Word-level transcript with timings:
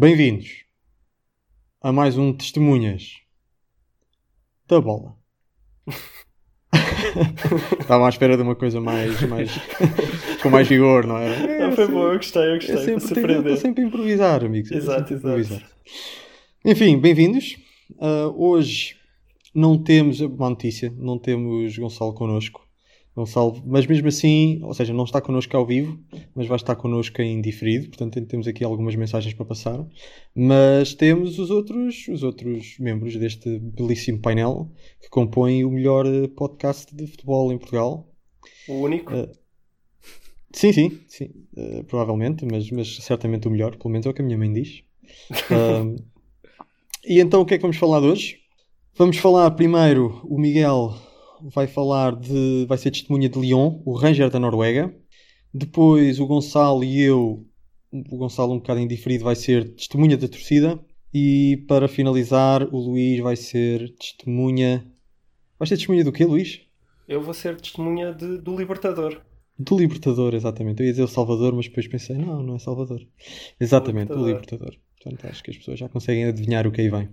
Bem-vindos 0.00 0.64
a 1.82 1.90
mais 1.90 2.16
um 2.16 2.32
Testemunhas 2.32 3.14
da 4.68 4.80
Bola. 4.80 5.16
Estava 7.80 8.06
à 8.06 8.08
espera 8.08 8.36
de 8.36 8.44
uma 8.44 8.54
coisa 8.54 8.80
mais, 8.80 9.20
mais 9.22 9.50
com 10.40 10.50
mais 10.50 10.68
vigor, 10.68 11.04
não 11.04 11.18
é? 11.18 11.58
Não, 11.58 11.72
foi 11.72 11.88
bom, 11.88 12.12
eu 12.12 12.16
gostei, 12.16 12.48
eu 12.48 12.54
gostei. 12.54 12.76
É 12.76 12.78
sempre, 12.78 13.00
surpreender. 13.00 13.38
estou 13.38 13.56
sempre 13.56 13.82
a 13.82 13.86
improvisar, 13.88 14.44
amigos. 14.44 14.70
Exato, 14.70 15.14
exato. 15.14 15.16
improvisar. 15.16 15.68
Enfim, 16.64 16.96
bem-vindos. 17.00 17.56
Ah, 18.00 18.32
hoje 18.36 18.94
não 19.52 19.82
temos 19.82 20.20
uma 20.20 20.48
notícia, 20.48 20.94
não 20.96 21.18
temos 21.18 21.76
Gonçalo 21.76 22.14
connosco. 22.14 22.67
Mas 23.66 23.86
mesmo 23.86 24.08
assim, 24.08 24.60
ou 24.62 24.74
seja, 24.74 24.92
não 24.92 25.04
está 25.04 25.20
connosco 25.20 25.56
ao 25.56 25.66
vivo, 25.66 25.98
mas 26.34 26.46
vai 26.46 26.56
estar 26.56 26.76
connosco 26.76 27.20
em 27.20 27.40
diferido, 27.40 27.88
portanto 27.88 28.20
temos 28.26 28.46
aqui 28.46 28.64
algumas 28.64 28.94
mensagens 28.94 29.34
para 29.34 29.46
passar. 29.46 29.86
Mas 30.34 30.94
temos 30.94 31.38
os 31.38 31.50
outros, 31.50 32.06
os 32.08 32.22
outros 32.22 32.76
membros 32.78 33.16
deste 33.16 33.58
belíssimo 33.58 34.20
painel 34.20 34.70
que 35.00 35.08
compõem 35.08 35.64
o 35.64 35.70
melhor 35.70 36.04
podcast 36.36 36.94
de 36.94 37.06
futebol 37.06 37.52
em 37.52 37.58
Portugal. 37.58 38.08
O 38.68 38.74
único. 38.74 39.12
Eh, 39.12 39.30
Sim, 40.52 40.72
sim, 40.72 41.00
sim, 41.06 41.30
eh, 41.56 41.82
provavelmente, 41.84 42.46
mas, 42.50 42.70
mas 42.70 42.96
certamente 42.96 43.46
o 43.46 43.50
melhor, 43.50 43.76
pelo 43.76 43.90
menos 43.90 44.06
é 44.06 44.10
o 44.10 44.14
que 44.14 44.22
a 44.22 44.24
minha 44.24 44.38
mãe 44.38 44.52
diz. 44.52 44.82
Ahm, 45.50 45.96
e 47.06 47.20
então 47.20 47.42
o 47.42 47.46
que 47.46 47.54
é 47.54 47.58
que 47.58 47.62
vamos 47.62 47.76
falar 47.76 48.00
de 48.00 48.06
hoje? 48.06 48.38
Vamos 48.96 49.18
falar 49.18 49.50
primeiro, 49.52 50.20
o 50.24 50.38
Miguel 50.38 50.94
vai 51.42 51.66
falar 51.66 52.14
de. 52.16 52.64
vai 52.68 52.78
ser 52.78 52.90
testemunha 52.90 53.28
de 53.28 53.38
Lyon, 53.38 53.80
o 53.84 53.94
Ranger 53.94 54.30
da 54.30 54.38
Noruega. 54.38 54.94
Depois 55.52 56.20
o 56.20 56.26
Gonçalo 56.26 56.84
e 56.84 57.00
eu, 57.00 57.46
o 57.92 58.16
Gonçalo 58.18 58.52
um 58.54 58.58
bocado 58.58 58.80
indiferido, 58.80 59.24
vai 59.24 59.34
ser 59.36 59.74
testemunha 59.74 60.16
da 60.16 60.28
torcida. 60.28 60.78
E 61.12 61.64
para 61.66 61.88
finalizar, 61.88 62.62
o 62.64 62.78
Luís 62.78 63.20
vai 63.20 63.34
ser 63.34 63.94
testemunha. 63.96 64.86
Vai 65.58 65.66
ser 65.66 65.76
testemunha 65.76 66.04
do 66.04 66.12
quê, 66.12 66.24
Luís? 66.24 66.60
Eu 67.08 67.22
vou 67.22 67.32
ser 67.32 67.58
testemunha 67.58 68.12
de- 68.12 68.38
do 68.38 68.54
Libertador. 68.54 69.22
Do 69.58 69.76
Libertador, 69.78 70.34
exatamente. 70.34 70.80
Eu 70.80 70.86
ia 70.86 70.92
dizer 70.92 71.02
o 71.04 71.08
Salvador, 71.08 71.54
mas 71.54 71.66
depois 71.66 71.88
pensei, 71.88 72.16
não, 72.16 72.42
não 72.42 72.56
é 72.56 72.58
Salvador. 72.58 73.00
Exatamente, 73.58 74.08
do 74.08 74.26
Libertador. 74.26 74.76
Portanto, 75.02 75.26
acho 75.26 75.42
que 75.42 75.50
as 75.50 75.56
pessoas 75.56 75.78
já 75.78 75.88
conseguem 75.88 76.26
adivinhar 76.26 76.66
o 76.66 76.70
que 76.70 76.80
aí 76.82 76.90
vem. 76.90 77.08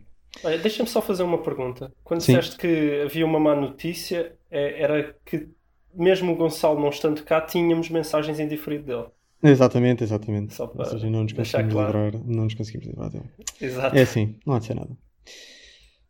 Deixa-me 0.61 0.87
só 0.89 1.01
fazer 1.01 1.23
uma 1.23 1.41
pergunta. 1.41 1.91
Quando 2.03 2.21
Sim. 2.21 2.33
disseste 2.35 2.57
que 2.57 3.01
havia 3.03 3.25
uma 3.25 3.39
má 3.39 3.55
notícia, 3.55 4.35
é- 4.51 4.81
era 4.81 5.15
que 5.25 5.47
mesmo 5.93 6.33
o 6.33 6.35
Gonçalo 6.35 6.79
não 6.79 6.89
estando 6.89 7.23
cá, 7.23 7.41
tínhamos 7.41 7.89
mensagens 7.89 8.39
em 8.39 8.47
diferido 8.47 8.85
dele. 8.85 9.05
Exatamente, 9.41 10.03
exatamente. 10.03 10.53
Só 10.53 10.63
Ou 10.63 10.69
para 10.69 10.85
seja, 10.85 11.09
não 11.09 11.23
nos 11.23 11.33
deixar 11.33 11.59
conseguimos 11.63 11.73
claro. 11.91 12.05
livrar, 12.05 12.23
não 12.27 12.43
nos 12.45 12.53
conseguimos 12.53 12.87
livrar 12.87 13.09
dele. 13.09 13.25
Exato. 13.61 13.95
É 13.95 14.01
assim, 14.01 14.35
não 14.45 14.55
há 14.55 14.59
de 14.59 14.65
ser 14.65 14.75
nada. 14.75 14.97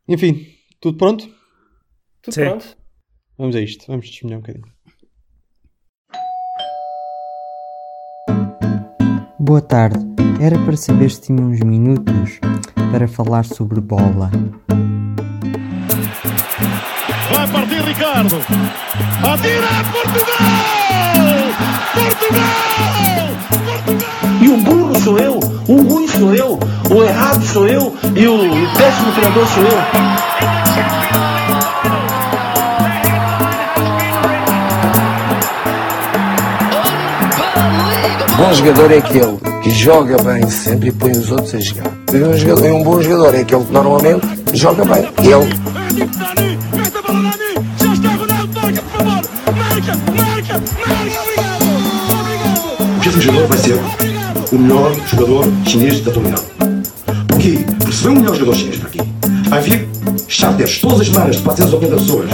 Enfim, 0.08 0.48
tudo 0.80 0.98
pronto? 0.98 1.28
Tudo 2.22 2.34
Sim. 2.34 2.42
pronto? 2.46 2.78
Vamos 3.38 3.56
a 3.56 3.62
isto, 3.62 3.86
vamos 3.88 4.10
testemunhar 4.10 4.40
um 4.40 4.42
bocadinho. 4.42 4.66
Boa 9.40 9.62
tarde. 9.62 10.00
Era 10.42 10.58
para 10.66 10.76
saber 10.78 11.10
se 11.12 11.22
tinha 11.22 11.42
uns 11.42 11.60
minutos 11.62 12.40
para 12.96 13.10
falar 13.10 13.44
sobre 13.44 13.82
bola. 13.82 14.32
Vai 17.30 17.48
partir 17.50 17.82
Ricardo. 17.84 18.38
Atira 19.22 19.68
Portugal! 19.92 20.32
Portugal! 21.94 23.28
Portugal! 23.84 24.40
E 24.40 24.48
o 24.48 24.58
burro 24.60 24.98
sou 25.02 25.20
eu, 25.20 25.40
o 25.68 25.82
ruim 25.82 26.08
sou 26.08 26.34
eu, 26.34 26.58
o 26.90 27.04
errado 27.04 27.44
sou 27.44 27.68
eu 27.68 27.94
e 28.16 28.28
o 28.30 28.40
péssimo 28.78 29.12
treinador 29.12 29.46
sou 29.48 29.64
eu. 29.64 29.78
Bom 38.38 38.54
jogador 38.54 38.90
é 38.94 38.98
aquele 39.00 39.38
que 39.62 39.70
joga 39.72 40.16
bem 40.24 40.50
sempre 40.50 40.88
e 40.88 40.92
põe 40.94 41.12
os 41.12 41.30
outros 41.30 41.56
a 41.56 41.60
jogar. 41.60 42.05
E 42.16 42.24
um, 42.24 42.38
jogador, 42.38 42.66
e 42.66 42.72
um 42.72 42.82
bom 42.82 43.02
jogador 43.02 43.36
é 43.36 43.42
aquele 43.42 43.66
que 43.66 43.74
normalmente 43.74 44.26
joga 44.54 44.86
bem. 44.86 45.04
Ele 45.20 45.34
É 53.04 53.10
esse 53.10 53.20
jogador 53.20 53.48
vai 53.48 53.58
ser 53.58 53.78
o 54.54 54.58
melhor 54.58 54.96
jogador 55.10 55.46
chinês 55.66 56.00
da 56.00 56.12
atualidade. 56.12 56.46
Porquê? 57.28 57.66
Porque 57.80 57.92
se 57.92 58.04
vem 58.06 58.14
o 58.14 58.16
melhor 58.22 58.36
jogador 58.36 58.56
chinês 58.56 58.78
para 58.78 58.88
aqui, 58.88 59.02
havia 59.52 59.90
charters 60.30 60.80
todas 60.80 61.02
as 61.02 61.08
semanas 61.08 61.36
de 61.36 61.42
480 61.42 61.96
pessoas. 61.98 62.34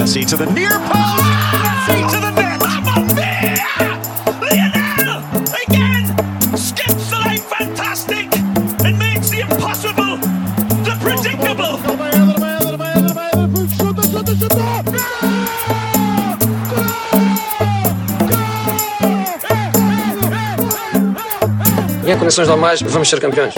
Condições 22.21 22.47
normais, 22.47 22.81
vamos 22.83 23.09
ser 23.09 23.19
campeões. 23.19 23.55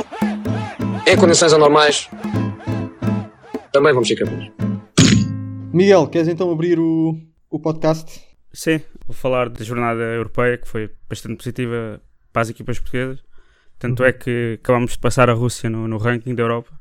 Em 1.05 1.17
condições 1.17 1.51
anormais, 1.53 2.09
também 3.73 3.91
vamos 3.93 4.07
ser 4.07 4.15
campeões. 4.15 4.51
Miguel, 5.73 6.07
queres 6.07 6.27
então 6.27 6.49
abrir 6.51 6.79
o, 6.79 7.17
o 7.49 7.59
podcast? 7.59 8.21
Sim, 8.53 8.79
vou 9.05 9.13
falar 9.15 9.49
da 9.49 9.63
jornada 9.65 10.01
europeia 10.01 10.57
que 10.57 10.67
foi 10.67 10.89
bastante 11.09 11.35
positiva 11.35 11.99
para 12.31 12.41
as 12.43 12.49
equipas 12.49 12.79
portuguesas. 12.79 13.19
Tanto 13.79 14.03
é 14.05 14.13
que 14.13 14.59
acabamos 14.61 14.93
de 14.93 14.99
passar 14.99 15.29
a 15.29 15.33
Rússia 15.33 15.69
no, 15.69 15.87
no 15.87 15.97
ranking 15.97 16.33
da 16.33 16.43
Europa, 16.43 16.71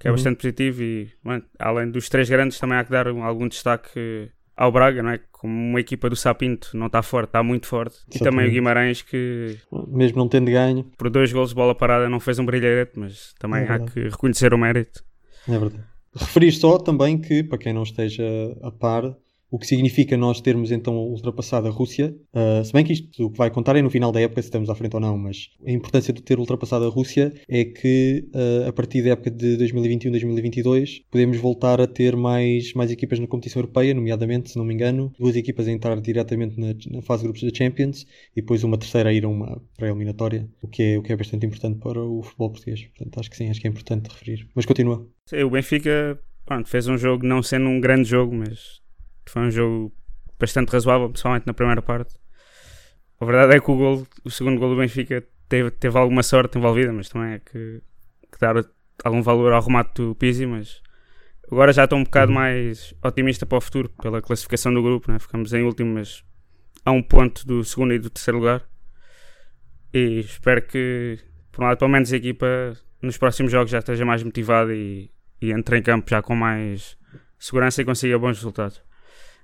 que 0.00 0.08
é 0.08 0.10
Uhum. 0.10 0.16
bastante 0.16 0.38
positivo. 0.38 0.82
E 0.82 1.10
bem, 1.24 1.42
além 1.58 1.88
dos 1.90 2.08
três 2.08 2.28
grandes, 2.28 2.58
também 2.58 2.78
há 2.78 2.84
que 2.84 2.90
dar 2.90 3.06
um- 3.08 3.22
algum 3.22 3.46
destaque 3.46 4.28
ao 4.56 4.72
Braga, 4.72 5.02
não 5.02 5.10
é? 5.10 5.20
Como 5.30 5.52
uma 5.52 5.80
equipa 5.80 6.08
do 6.08 6.16
Sapinto 6.16 6.76
não 6.76 6.86
está 6.86 7.02
forte, 7.02 7.28
está 7.28 7.42
muito 7.42 7.66
forte. 7.66 7.96
E 8.08 8.18
também 8.18 8.46
Exatamente. 8.46 8.48
o 8.48 8.52
Guimarães, 8.52 9.02
que 9.02 9.58
Mesmo 9.88 10.18
não 10.18 10.28
tendo 10.28 10.50
ganho, 10.50 10.84
por 10.96 11.10
dois 11.10 11.32
golos 11.32 11.50
de 11.50 11.54
bola 11.54 11.74
parada 11.74 12.08
não 12.08 12.18
fez 12.18 12.38
um 12.38 12.46
brilharete, 12.46 12.98
mas 12.98 13.34
também 13.38 13.62
É 13.64 13.70
há 13.70 13.78
que 13.78 14.00
reconhecer 14.08 14.54
o 14.54 14.58
mérito. 14.58 15.02
é 15.48 15.58
verdade. 15.58 15.84
Referir 16.18 16.52
só 16.52 16.78
também 16.78 17.18
que, 17.18 17.42
para 17.44 17.58
quem 17.58 17.74
não 17.74 17.82
esteja 17.82 18.24
a 18.62 18.70
par, 18.70 19.14
o 19.50 19.58
que 19.58 19.66
significa 19.66 20.16
nós 20.16 20.40
termos 20.40 20.70
então 20.70 20.96
ultrapassado 20.96 21.68
a 21.68 21.70
Rússia, 21.70 22.14
ah, 22.32 22.62
se 22.64 22.72
bem 22.72 22.84
que 22.84 22.92
isto 22.92 23.26
o 23.26 23.30
que 23.30 23.38
vai 23.38 23.50
contar 23.50 23.76
é 23.76 23.82
no 23.82 23.90
final 23.90 24.12
da 24.12 24.20
época 24.20 24.42
se 24.42 24.48
estamos 24.48 24.68
à 24.68 24.74
frente 24.74 24.94
ou 24.94 25.00
não, 25.00 25.16
mas 25.16 25.50
a 25.64 25.70
importância 25.70 26.12
de 26.12 26.22
ter 26.22 26.38
ultrapassado 26.38 26.84
a 26.84 26.88
Rússia 26.88 27.32
é 27.48 27.64
que 27.64 28.28
ah, 28.34 28.68
a 28.68 28.72
partir 28.72 29.02
da 29.02 29.10
época 29.10 29.30
de 29.30 29.56
2021-2022 29.58 31.02
podemos 31.10 31.36
voltar 31.38 31.80
a 31.80 31.86
ter 31.86 32.16
mais, 32.16 32.72
mais 32.74 32.90
equipas 32.90 33.18
na 33.18 33.26
competição 33.26 33.60
europeia, 33.60 33.94
nomeadamente, 33.94 34.50
se 34.50 34.58
não 34.58 34.64
me 34.64 34.74
engano, 34.74 35.12
duas 35.18 35.36
equipas 35.36 35.68
a 35.68 35.72
entrar 35.72 36.00
diretamente 36.00 36.58
na, 36.58 36.74
na 36.90 37.02
fase 37.02 37.22
de 37.22 37.28
grupos 37.28 37.42
da 37.42 37.56
Champions 37.56 38.06
e 38.36 38.40
depois 38.40 38.64
uma 38.64 38.78
terceira 38.78 39.10
a 39.10 39.12
ir 39.12 39.24
a 39.24 39.28
uma 39.28 39.62
pré-eliminatória, 39.76 40.48
o 40.62 40.68
que, 40.68 40.82
é, 40.82 40.98
o 40.98 41.02
que 41.02 41.12
é 41.12 41.16
bastante 41.16 41.46
importante 41.46 41.78
para 41.78 42.00
o 42.00 42.22
futebol 42.22 42.50
português. 42.50 42.84
Portanto, 42.84 43.20
acho 43.20 43.30
que 43.30 43.36
sim, 43.36 43.48
acho 43.48 43.60
que 43.60 43.66
é 43.66 43.70
importante 43.70 44.08
referir. 44.08 44.48
Mas 44.54 44.66
continua. 44.66 45.06
Sim, 45.26 45.42
O 45.42 45.50
Benfica 45.50 46.18
pronto, 46.44 46.68
fez 46.68 46.86
um 46.86 46.96
jogo, 46.96 47.26
não 47.26 47.42
sendo 47.42 47.68
um 47.68 47.80
grande 47.80 48.08
jogo, 48.08 48.34
mas 48.34 48.80
foi 49.30 49.42
um 49.42 49.50
jogo 49.50 49.92
bastante 50.38 50.70
razoável, 50.70 51.08
principalmente 51.08 51.46
na 51.46 51.54
primeira 51.54 51.82
parte. 51.82 52.14
A 53.20 53.24
verdade 53.24 53.56
é 53.56 53.60
que 53.60 53.70
o, 53.70 54.06
o 54.24 54.30
segundo 54.30 54.58
gol 54.58 54.70
do 54.70 54.76
Benfica 54.76 55.24
teve, 55.48 55.70
teve 55.70 55.98
alguma 55.98 56.22
sorte 56.22 56.58
envolvida, 56.58 56.92
mas 56.92 57.08
também 57.08 57.34
é 57.34 57.38
que, 57.38 57.82
que 58.30 58.38
dar 58.40 58.64
algum 59.04 59.22
valor 59.22 59.52
ao 59.52 59.62
remate 59.62 60.02
do 60.02 60.14
Pizzi, 60.14 60.46
mas 60.46 60.82
agora 61.50 61.72
já 61.72 61.84
estou 61.84 61.98
um 61.98 62.04
bocado 62.04 62.32
mais 62.32 62.94
otimista 63.02 63.46
para 63.46 63.58
o 63.58 63.60
futuro, 63.60 63.88
pela 64.02 64.20
classificação 64.20 64.72
do 64.72 64.82
grupo, 64.82 65.10
né? 65.10 65.18
ficamos 65.18 65.52
em 65.52 65.62
último, 65.62 65.94
mas 65.94 66.24
a 66.84 66.90
um 66.90 67.02
ponto 67.02 67.46
do 67.46 67.64
segundo 67.64 67.94
e 67.94 67.98
do 67.98 68.10
terceiro 68.10 68.38
lugar. 68.38 68.62
E 69.92 70.20
espero 70.20 70.62
que, 70.62 71.18
por 71.50 71.64
um 71.64 71.66
lado, 71.68 71.78
pelo 71.78 71.90
menos 71.90 72.12
a 72.12 72.16
equipa 72.16 72.76
nos 73.00 73.16
próximos 73.16 73.50
jogos 73.50 73.70
já 73.70 73.78
esteja 73.78 74.04
mais 74.04 74.22
motivada 74.22 74.74
e, 74.74 75.10
e 75.40 75.52
entre 75.52 75.78
em 75.78 75.82
campo 75.82 76.10
já 76.10 76.20
com 76.20 76.34
mais 76.34 76.98
segurança 77.38 77.80
e 77.80 77.84
consiga 77.84 78.18
bons 78.18 78.36
resultados. 78.36 78.85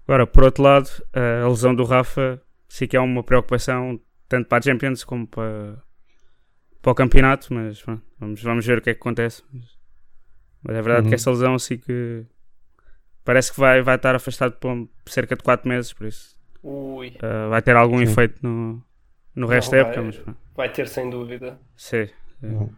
Agora, 0.06 0.26
por 0.26 0.44
outro 0.44 0.62
lado, 0.62 0.88
a 1.12 1.49
lesão 1.49 1.75
do 1.75 1.84
Rafa 1.84 2.40
sim 2.69 2.87
que 2.87 2.96
é 2.96 3.00
uma 3.00 3.22
preocupação 3.22 4.00
tanto 4.28 4.49
para 4.49 4.58
a 4.58 4.62
Champions 4.62 5.04
como 5.04 5.26
para, 5.26 5.82
para 6.81 6.93
o 6.93 6.94
campeonato, 6.94 7.52
mas 7.52 7.81
pronto, 7.82 8.02
vamos, 8.19 8.43
vamos 8.43 8.66
ver 8.66 8.78
o 8.78 8.82
que 8.82 8.90
é 8.90 8.94
que 8.94 9.00
acontece. 9.00 9.43
Mas, 9.52 9.64
mas 10.62 10.76
é 10.76 10.82
verdade 10.82 11.04
Uhum. 11.04 11.08
que 11.10 11.14
essa 11.14 11.31
lesão 11.31 11.58
sim 11.58 11.76
que 11.78 12.25
parece 13.25 13.52
que 13.52 13.60
vai, 13.60 13.82
vai 13.82 13.96
estar 13.96 14.14
afastado 14.14 14.56
por 14.56 14.88
cerca 15.06 15.37
de 15.37 15.43
4 15.43 15.69
meses, 15.69 15.93
por 15.93 16.06
isso 16.06 16.37
Ui, 16.62 17.08
uh, 17.08 17.50
vai 17.50 17.60
ter 17.62 17.76
algum 17.76 17.98
Sim. 17.98 18.05
efeito 18.05 18.38
no, 18.43 18.82
no 19.34 19.46
resto 19.46 19.72
Não, 19.72 19.82
da 19.82 19.88
época. 19.88 20.02
vai- 20.02 20.12
Mas, 20.26 20.37
vai 20.56 20.72
ter 20.72 20.88
sem 20.88 21.10
dúvida. 21.10 21.60
sim. 21.76 22.08
Não. 22.40 22.72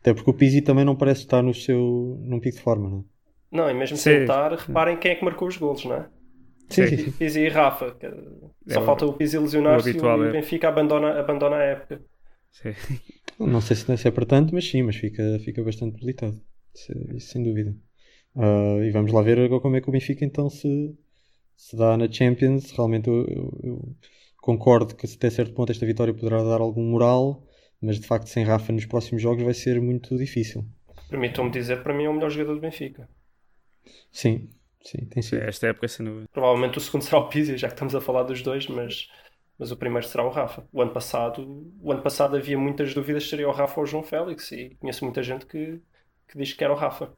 Até 0.00 0.12
porque 0.14 0.30
o 0.30 0.34
Pizzi 0.34 0.62
também 0.62 0.84
não 0.84 0.96
parece 0.96 1.22
estar 1.22 1.42
no 1.42 1.54
seu, 1.54 2.18
num 2.22 2.40
pico 2.40 2.56
de 2.56 2.62
forma, 2.62 2.88
não 2.90 2.98
é? 3.00 3.04
Não, 3.50 3.70
e 3.70 3.74
mesmo 3.74 3.96
Sim. 3.96 4.02
sem 4.02 4.20
estar, 4.22 4.52
reparem 4.52 4.98
quem 4.98 5.12
é 5.12 5.14
que 5.14 5.24
marcou 5.24 5.48
os 5.48 5.56
golos, 5.56 5.84
não 5.84 5.94
é? 5.96 6.08
Sim, 6.70 6.84
Sim. 6.84 6.86
sim, 6.86 6.98
sim. 6.98 7.12
Pizzi 7.18 7.40
e 7.40 7.48
Rafa. 7.48 7.94
que 7.98 8.06
Só 8.66 8.80
É 8.80 8.80
falta 8.80 9.06
o 9.06 9.14
Pizzi 9.14 9.38
lesionar-se 9.38 9.96
e 9.98 10.00
o 10.00 10.26
é. 10.26 10.28
Benfica 10.28 10.68
abandona, 10.68 11.18
abandona 11.20 11.56
a 11.56 11.62
época. 11.64 12.02
Sim. 12.50 12.74
Não 13.38 13.60
sei 13.60 13.76
se, 13.76 14.08
é 14.08 14.10
para 14.10 14.26
tanto, 14.26 14.54
mas 14.54 14.68
sim, 14.68 14.82
mas 14.82 14.96
fica, 14.96 15.38
fica 15.40 15.62
bastante 15.62 15.94
debilitado. 15.94 16.40
Isso, 17.14 17.28
sem 17.32 17.42
dúvida. 17.42 17.74
Ah, 18.36 18.78
e 18.84 18.90
vamos 18.92 19.12
lá 19.12 19.22
ver 19.22 19.38
agora 19.40 19.60
como 19.62 19.76
é 19.76 19.80
que 19.80 19.88
o 19.88 19.92
Benfica 19.92 20.24
então 20.24 20.50
se, 20.50 20.96
se 21.56 21.76
dá 21.76 21.96
na 21.96 22.10
Champions. 22.10 22.72
Realmente 22.72 23.08
eu, 23.08 23.26
eu- 23.28 23.60
eu 23.64 23.96
concordo 24.40 24.94
que 24.96 25.06
até 25.06 25.30
certo 25.30 25.54
ponto 25.54 25.72
esta 25.72 25.86
vitória 25.86 26.14
poderá 26.14 26.42
dar 26.44 26.60
algum 26.60 26.84
moral, 26.84 27.44
mas 27.82 28.00
de 28.00 28.06
facto 28.06 28.28
sem 28.28 28.44
Rafa 28.44 28.72
nos 28.72 28.86
próximos 28.86 29.22
jogos 29.22 29.44
vai 29.44 29.54
ser 29.54 29.80
muito 29.82 30.16
difícil. 30.18 30.64
Permitam-me 31.10 31.50
dizer, 31.50 31.82
para 31.82 31.92
mim 31.92 32.04
é 32.04 32.08
o 32.08 32.14
melhor 32.14 32.30
jogador 32.30 32.54
do 32.54 32.60
Benfica. 32.62 33.10
Sim, 34.12 34.48
sim, 34.82 35.06
tem 35.06 35.22
sido. 35.22 35.42
Esta 35.42 35.68
época, 35.68 35.88
sem 35.88 36.04
dúvida. 36.06 36.28
Provavelmente 36.32 36.78
o 36.78 36.80
segundo 36.80 37.02
será 37.04 37.18
o 37.18 37.28
Pizzi, 37.28 37.56
já 37.56 37.68
que 37.68 37.74
estamos 37.74 37.94
a 37.94 38.00
falar 38.00 38.22
dos 38.24 38.42
dois, 38.42 38.66
mas, 38.68 39.08
mas 39.58 39.70
o 39.70 39.76
primeiro 39.76 40.06
será 40.06 40.24
o 40.24 40.30
Rafa. 40.30 40.66
O 40.72 40.82
ano 40.82 40.92
passado, 40.92 41.72
o 41.80 41.92
ano 41.92 42.02
passado 42.02 42.36
havia 42.36 42.58
muitas 42.58 42.94
dúvidas 42.94 43.24
se 43.24 43.30
seria 43.30 43.48
o 43.48 43.52
Rafa 43.52 43.80
ou 43.80 43.84
o 43.84 43.86
João 43.86 44.02
Félix 44.02 44.50
e 44.52 44.76
conheço 44.80 45.04
muita 45.04 45.22
gente 45.22 45.46
que, 45.46 45.80
que 46.28 46.38
diz 46.38 46.52
que 46.52 46.64
era 46.64 46.72
o 46.72 46.76
Rafa. 46.76 47.12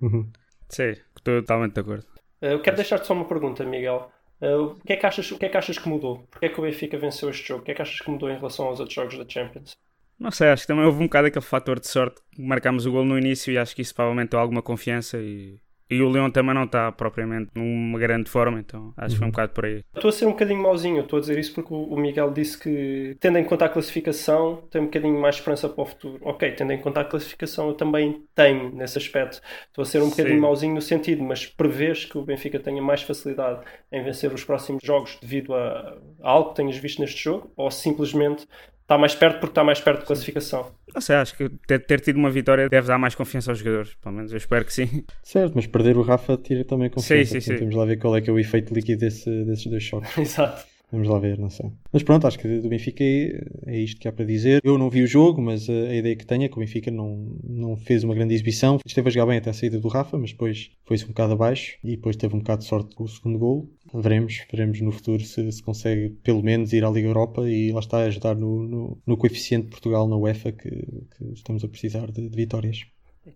Uhum. 0.00 0.30
Sim, 0.68 0.90
estou 1.16 1.40
totalmente 1.40 1.74
de 1.74 1.80
acordo. 1.80 2.06
Eh, 2.40 2.52
Eu 2.54 2.62
quero 2.62 2.76
deixar-te 2.76 3.06
só 3.06 3.14
uma 3.14 3.26
pergunta, 3.28 3.64
Miguel. 3.64 4.10
Eh, 4.40 4.56
O 4.56 4.74
que, 4.76 4.92
é 4.94 4.96
que 4.96 5.06
achas, 5.06 5.30
o 5.30 5.38
que 5.38 5.46
é 5.46 5.48
que 5.48 5.56
achas 5.56 5.78
que 5.78 5.88
mudou? 5.88 6.26
Porquê 6.30 6.46
é 6.46 6.48
que 6.48 6.58
o 6.60 6.62
Benfica 6.62 6.98
venceu 6.98 7.30
este 7.30 7.46
jogo? 7.48 7.62
O 7.62 7.64
que 7.64 7.72
é 7.72 7.74
que 7.74 7.82
achas 7.82 8.00
que 8.00 8.10
mudou 8.10 8.30
em 8.30 8.36
relação 8.36 8.66
aos 8.66 8.80
outros 8.80 8.94
jogos 8.94 9.16
da 9.18 9.28
Champions? 9.28 9.76
Não 10.18 10.30
sei, 10.30 10.48
acho 10.48 10.62
que 10.62 10.68
também 10.68 10.84
houve 10.84 10.98
um 11.00 11.06
bocado 11.06 11.26
aquele 11.28 11.44
fator 11.44 11.80
de 11.80 11.86
sorte. 11.88 12.20
Marcámos 12.38 12.86
o 12.86 12.92
gol 12.92 13.04
no 13.04 13.18
início 13.18 13.52
e 13.52 13.58
acho 13.58 13.74
que 13.74 13.82
isso 13.82 13.94
provavelmente 13.94 14.30
deu 14.30 14.40
alguma 14.40 14.62
confiança. 14.62 15.18
E, 15.18 15.60
e 15.92 16.02
o 16.02 16.08
Leão 16.08 16.30
também 16.30 16.54
não 16.54 16.64
está 16.64 16.90
propriamente 16.90 17.50
numa 17.54 17.98
grande 17.98 18.28
forma, 18.28 18.58
então 18.58 18.92
acho 18.96 19.14
que 19.14 19.18
foi 19.18 19.28
um 19.28 19.30
bocado 19.30 19.52
por 19.52 19.66
aí. 19.66 19.84
Estou 19.94 20.08
a 20.08 20.12
ser 20.12 20.26
um 20.26 20.30
bocadinho 20.30 20.62
mauzinho, 20.62 21.00
estou 21.00 21.18
a 21.18 21.20
dizer 21.20 21.38
isso 21.38 21.54
porque 21.54 21.72
o 21.72 21.92
o 21.92 21.96
Miguel 22.00 22.30
disse 22.30 22.58
que, 22.58 23.16
tendo 23.20 23.38
em 23.38 23.44
conta 23.44 23.66
a 23.66 23.68
classificação, 23.68 24.62
tem 24.70 24.80
um 24.80 24.86
bocadinho 24.86 25.20
mais 25.20 25.36
esperança 25.36 25.68
para 25.68 25.82
o 25.82 25.86
futuro. 25.86 26.18
Ok, 26.22 26.50
tendo 26.52 26.72
em 26.72 26.78
conta 26.78 27.00
a 27.00 27.04
classificação, 27.04 27.68
eu 27.68 27.74
também 27.74 28.24
tenho 28.34 28.74
nesse 28.74 28.96
aspecto. 28.96 29.40
Estou 29.68 29.82
a 29.82 29.84
ser 29.84 30.02
um 30.02 30.08
bocadinho 30.08 30.36
Sim. 30.36 30.40
mauzinho 30.40 30.74
no 30.74 30.80
sentido, 30.80 31.22
mas 31.22 31.44
prevês 31.44 32.04
que 32.04 32.16
o 32.16 32.22
Benfica 32.22 32.58
tenha 32.58 32.80
mais 32.80 33.02
facilidade 33.02 33.60
em 33.90 34.02
vencer 34.02 34.32
os 34.32 34.42
próximos 34.42 34.80
jogos 34.82 35.18
devido 35.20 35.54
a, 35.54 35.98
a 36.22 36.30
algo 36.30 36.50
que 36.50 36.56
tenhas 36.56 36.76
visto 36.78 37.00
neste 37.00 37.22
jogo? 37.22 37.52
Ou 37.56 37.70
simplesmente 37.70 38.46
está 38.92 38.98
mais 38.98 39.14
perto 39.14 39.34
porque 39.40 39.50
está 39.52 39.64
mais 39.64 39.80
perto 39.80 40.00
de 40.00 40.06
classificação? 40.06 40.70
Não 40.94 41.00
sei, 41.00 41.16
acho 41.16 41.36
que 41.36 41.48
ter, 41.66 41.78
ter 41.80 42.00
tido 42.00 42.16
uma 42.16 42.30
vitória 42.30 42.68
deve 42.68 42.86
dar 42.86 42.98
mais 42.98 43.14
confiança 43.14 43.50
aos 43.50 43.58
jogadores. 43.58 43.94
Pelo 44.02 44.14
menos 44.14 44.30
eu 44.32 44.36
espero 44.36 44.64
que 44.64 44.72
sim. 44.72 45.04
Certo, 45.22 45.52
mas 45.54 45.66
perder 45.66 45.96
o 45.96 46.02
Rafa 46.02 46.36
tira 46.36 46.64
também 46.64 46.90
confiança. 46.90 47.32
Sim, 47.32 47.40
sim, 47.40 47.52
sim. 47.52 47.58
Vamos 47.60 47.74
lá 47.74 47.84
ver 47.84 47.96
qual 47.96 48.16
é 48.16 48.20
que 48.20 48.28
é 48.28 48.32
o 48.32 48.38
efeito 48.38 48.74
líquido 48.74 49.00
desse- 49.00 49.44
desses 49.44 49.66
dois 49.66 49.82
choques. 49.82 50.16
Exato. 50.18 50.64
Vamos 50.92 51.08
lá 51.08 51.18
ver, 51.18 51.38
não 51.38 51.48
sei. 51.48 51.72
Mas 51.90 52.02
pronto, 52.02 52.26
acho 52.26 52.38
que 52.38 52.60
do 52.60 52.68
Benfica 52.68 53.02
é, 53.02 53.42
é 53.66 53.78
isto 53.78 53.98
que 53.98 54.06
há 54.06 54.12
para 54.12 54.26
dizer. 54.26 54.60
Eu 54.62 54.76
não 54.76 54.90
vi 54.90 55.02
o 55.02 55.06
jogo, 55.06 55.40
mas 55.40 55.68
a, 55.70 55.72
a 55.72 55.96
ideia 55.96 56.14
que 56.14 56.26
tenho 56.26 56.44
é 56.44 56.48
que 56.48 56.54
o 56.54 56.60
Benfica 56.60 56.90
não, 56.90 57.34
não 57.42 57.76
fez 57.78 58.04
uma 58.04 58.14
grande 58.14 58.34
exibição. 58.34 58.78
Esteve 58.84 59.08
a 59.08 59.10
jogar 59.10 59.24
bem 59.24 59.38
até 59.38 59.48
a 59.48 59.54
saída 59.54 59.80
do 59.80 59.88
Rafa, 59.88 60.18
mas 60.18 60.32
depois 60.32 60.70
foi-se 60.84 61.04
um 61.04 61.08
bocado 61.08 61.32
abaixo 61.32 61.78
e 61.82 61.92
depois 61.92 62.14
teve 62.14 62.36
um 62.36 62.40
bocado 62.40 62.60
de 62.60 62.68
sorte 62.68 62.94
com 62.94 63.04
o 63.04 63.08
segundo 63.08 63.38
gol. 63.38 63.70
Veremos, 63.94 64.42
veremos 64.50 64.82
no 64.82 64.92
futuro 64.92 65.24
se, 65.24 65.50
se 65.50 65.62
consegue 65.62 66.10
pelo 66.22 66.42
menos 66.42 66.74
ir 66.74 66.84
à 66.84 66.90
Liga 66.90 67.08
Europa 67.08 67.48
e 67.48 67.72
lá 67.72 67.80
está 67.80 68.00
a 68.00 68.04
ajudar 68.04 68.36
no, 68.36 68.62
no, 68.62 68.98
no 69.06 69.16
coeficiente 69.16 69.64
de 69.64 69.70
Portugal 69.70 70.06
na 70.06 70.16
UEFA 70.16 70.52
que, 70.52 70.68
que 70.68 71.32
estamos 71.32 71.64
a 71.64 71.68
precisar 71.68 72.10
de, 72.12 72.28
de 72.28 72.36
vitórias. 72.36 72.84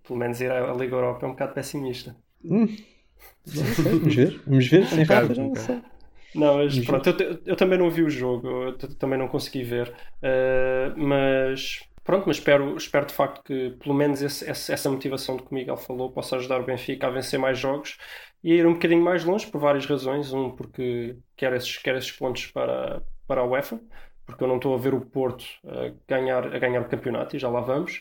Pelo 0.06 0.18
menos 0.18 0.42
ir 0.42 0.50
à 0.50 0.74
Liga 0.74 0.94
Europa 0.94 1.24
é 1.24 1.28
um 1.28 1.32
bocado 1.32 1.54
pessimista. 1.54 2.14
Hum, 2.44 2.68
vamos 3.46 4.14
ver, 4.14 4.42
vamos 4.46 4.68
ver. 4.68 4.86
Sem 4.88 5.04
Rafa 5.04 5.34
já 5.34 5.42
um 5.42 5.48
não 5.48 5.56
sei. 5.56 5.80
Não, 6.36 6.56
mas 6.56 6.78
pronto, 6.80 7.08
eu, 7.08 7.40
eu 7.46 7.56
também 7.56 7.78
não 7.78 7.90
vi 7.90 8.02
o 8.02 8.10
jogo, 8.10 8.46
eu 8.64 8.76
também 8.96 9.18
não 9.18 9.28
consegui 9.28 9.62
ver, 9.64 9.94
Uh, 10.22 10.96
mas 10.96 11.80
pronto, 12.04 12.24
mas 12.26 12.36
espero, 12.38 12.76
espero 12.76 13.06
de 13.06 13.14
facto 13.14 13.42
que 13.44 13.70
pelo 13.82 13.94
menos 13.94 14.20
esse- 14.22 14.48
esse- 14.50 14.72
essa 14.72 14.90
motivação 14.90 15.36
de 15.36 15.42
que 15.44 15.50
o 15.52 15.54
Miguel 15.54 15.76
falou 15.76 16.10
possa 16.12 16.36
ajudar 16.36 16.60
o 16.60 16.64
Benfica 16.64 17.06
a 17.06 17.10
vencer 17.10 17.38
mais 17.38 17.58
jogos 17.58 17.96
e 18.42 18.52
a 18.52 18.56
ir 18.56 18.66
um 18.66 18.72
bocadinho 18.74 19.02
mais 19.02 19.24
longe 19.24 19.46
por 19.46 19.60
várias 19.60 19.86
razões. 19.86 20.32
Um, 20.32 20.50
porque 20.56 21.16
quer 21.36 21.52
esses, 21.54 21.76
quer 21.78 21.96
esses 21.96 22.10
pontos 22.12 22.46
para, 22.46 23.02
para 23.26 23.40
a 23.42 23.44
UEFA, 23.46 23.78
porque 24.26 24.42
eu 24.44 24.48
não 24.48 24.56
estou 24.56 24.74
a 24.74 24.78
ver 24.78 24.94
o 24.94 25.00
Porto 25.00 25.44
a 25.66 25.92
ganhar, 26.08 26.54
a 26.54 26.58
ganhar 26.58 26.80
o 26.82 26.88
campeonato 26.88 27.36
e 27.36 27.38
já 27.38 27.48
lá 27.48 27.60
vamos. 27.60 28.00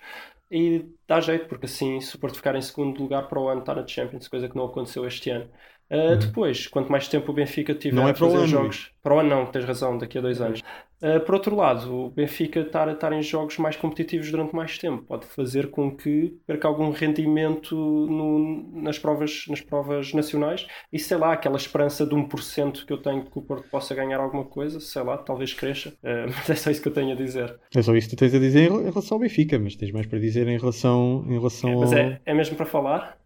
E 0.50 0.86
dá 1.08 1.20
jeito, 1.22 1.48
porque 1.48 1.66
assim, 1.66 2.00
se 2.02 2.16
o 2.16 2.20
Porto 2.20 2.36
ficar 2.38 2.56
em 2.56 2.62
segundo 2.62 3.02
lugar 3.02 3.28
para 3.28 3.40
o 3.40 3.48
ano, 3.50 3.62
está 3.62 3.74
na 3.76 3.86
Champions, 3.88 4.28
coisa 4.28 4.48
que 4.50 4.56
não 4.56 4.66
aconteceu 4.66 5.06
este 5.06 5.30
ano. 5.30 5.50
Uh, 5.92 6.18
Depois, 6.18 6.66
quanto 6.68 6.92
mais 6.92 7.08
tempo 7.08 7.32
o 7.32 7.36
Benfica 7.36 7.74
tiver 7.76 7.96
Não 7.96 8.08
é 8.08 8.12
a 8.12 8.14
para 8.14 8.26
fazer 8.26 8.38
ano, 8.38 8.48
jogos, 8.48 8.92
para 9.04 9.16
o 9.16 9.20
ano 9.20 9.30
não, 9.30 9.46
tens 9.46 9.66
razão, 9.66 9.98
daqui 9.98 10.18
a 10.18 10.22
dois 10.22 10.42
anos. 10.42 10.62
Uh, 11.02 11.20
por 11.20 11.36
outro 11.36 11.56
lado, 11.56 11.94
o 11.94 12.10
Benfica 12.10 12.62
estar, 12.62 12.88
estar 12.92 13.14
em 13.14 13.22
jogos 13.22 13.58
mais 13.58 13.76
competitivos 13.76 14.32
durante 14.32 14.56
mais 14.56 14.78
tempo 14.80 15.04
pode 15.04 15.26
fazer 15.28 15.70
com 15.70 15.96
que 15.96 16.36
perca 16.48 16.68
algum 16.68 16.90
rendimento 16.90 17.76
no- 17.76 18.82
nas, 18.82 18.98
provas, 18.98 19.46
nas 19.48 19.62
provas 19.62 20.14
nacionais 20.14 20.66
e 20.92 20.98
sei 20.98 21.18
lá, 21.18 21.34
aquela 21.34 21.58
esperança 21.58 22.06
de 22.06 22.16
1% 22.16 22.86
que 22.86 22.94
eu 22.94 22.98
tenho 22.98 23.24
que 23.26 23.38
o 23.38 23.42
Porto 23.42 23.70
possa 23.70 23.94
ganhar 23.94 24.20
alguma 24.20 24.46
coisa, 24.46 24.80
sei 24.80 25.04
lá, 25.04 25.18
talvez 25.18 25.54
cresça. 25.54 25.90
Uh, 26.04 26.26
mas 26.36 26.50
é 26.50 26.56
só 26.56 26.72
isso 26.72 26.82
que 26.82 26.88
eu 26.88 26.94
tenho 26.94 27.12
a 27.12 27.16
dizer. 27.16 27.60
É 27.76 27.82
só 27.82 27.96
isso 27.96 28.10
que 28.10 28.16
tu 28.16 28.20
tens 28.20 28.34
a 28.34 28.40
dizer 28.40 28.72
em 28.72 28.90
relação 28.90 29.18
ao 29.18 29.20
Benfica, 29.20 29.60
mas 29.60 29.76
tens 29.76 29.92
mais 29.92 30.08
para 30.08 30.18
dizer 30.18 30.48
em 30.48 30.58
relação, 30.58 31.24
em 31.28 31.34
relação 31.38 31.80
Mas 31.82 31.92
ao... 31.94 32.00
é, 32.00 32.22
é 32.26 32.34
mesmo 32.34 32.56
para 32.56 32.66
falar? 32.66 33.18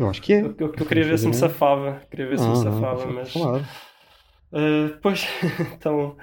Eu 0.00 0.08
acho 0.08 0.22
que 0.22 0.32
é. 0.32 0.40
Eu, 0.40 0.54
eu- 0.58 0.74
eu 0.78 0.86
queria 0.86 1.04
ver 1.04 1.18
se 1.18 1.28
me 1.28 1.34
safava. 1.34 2.00
Queria 2.10 2.26
ver 2.28 2.38
se 2.38 2.44
me 2.46 2.52
Ah, 2.52 2.56
safava, 2.56 3.06
mas. 3.06 3.32
Claro. 3.32 3.64
Uh, 4.52 4.98
pois, 5.00 5.26
então, 5.74 6.16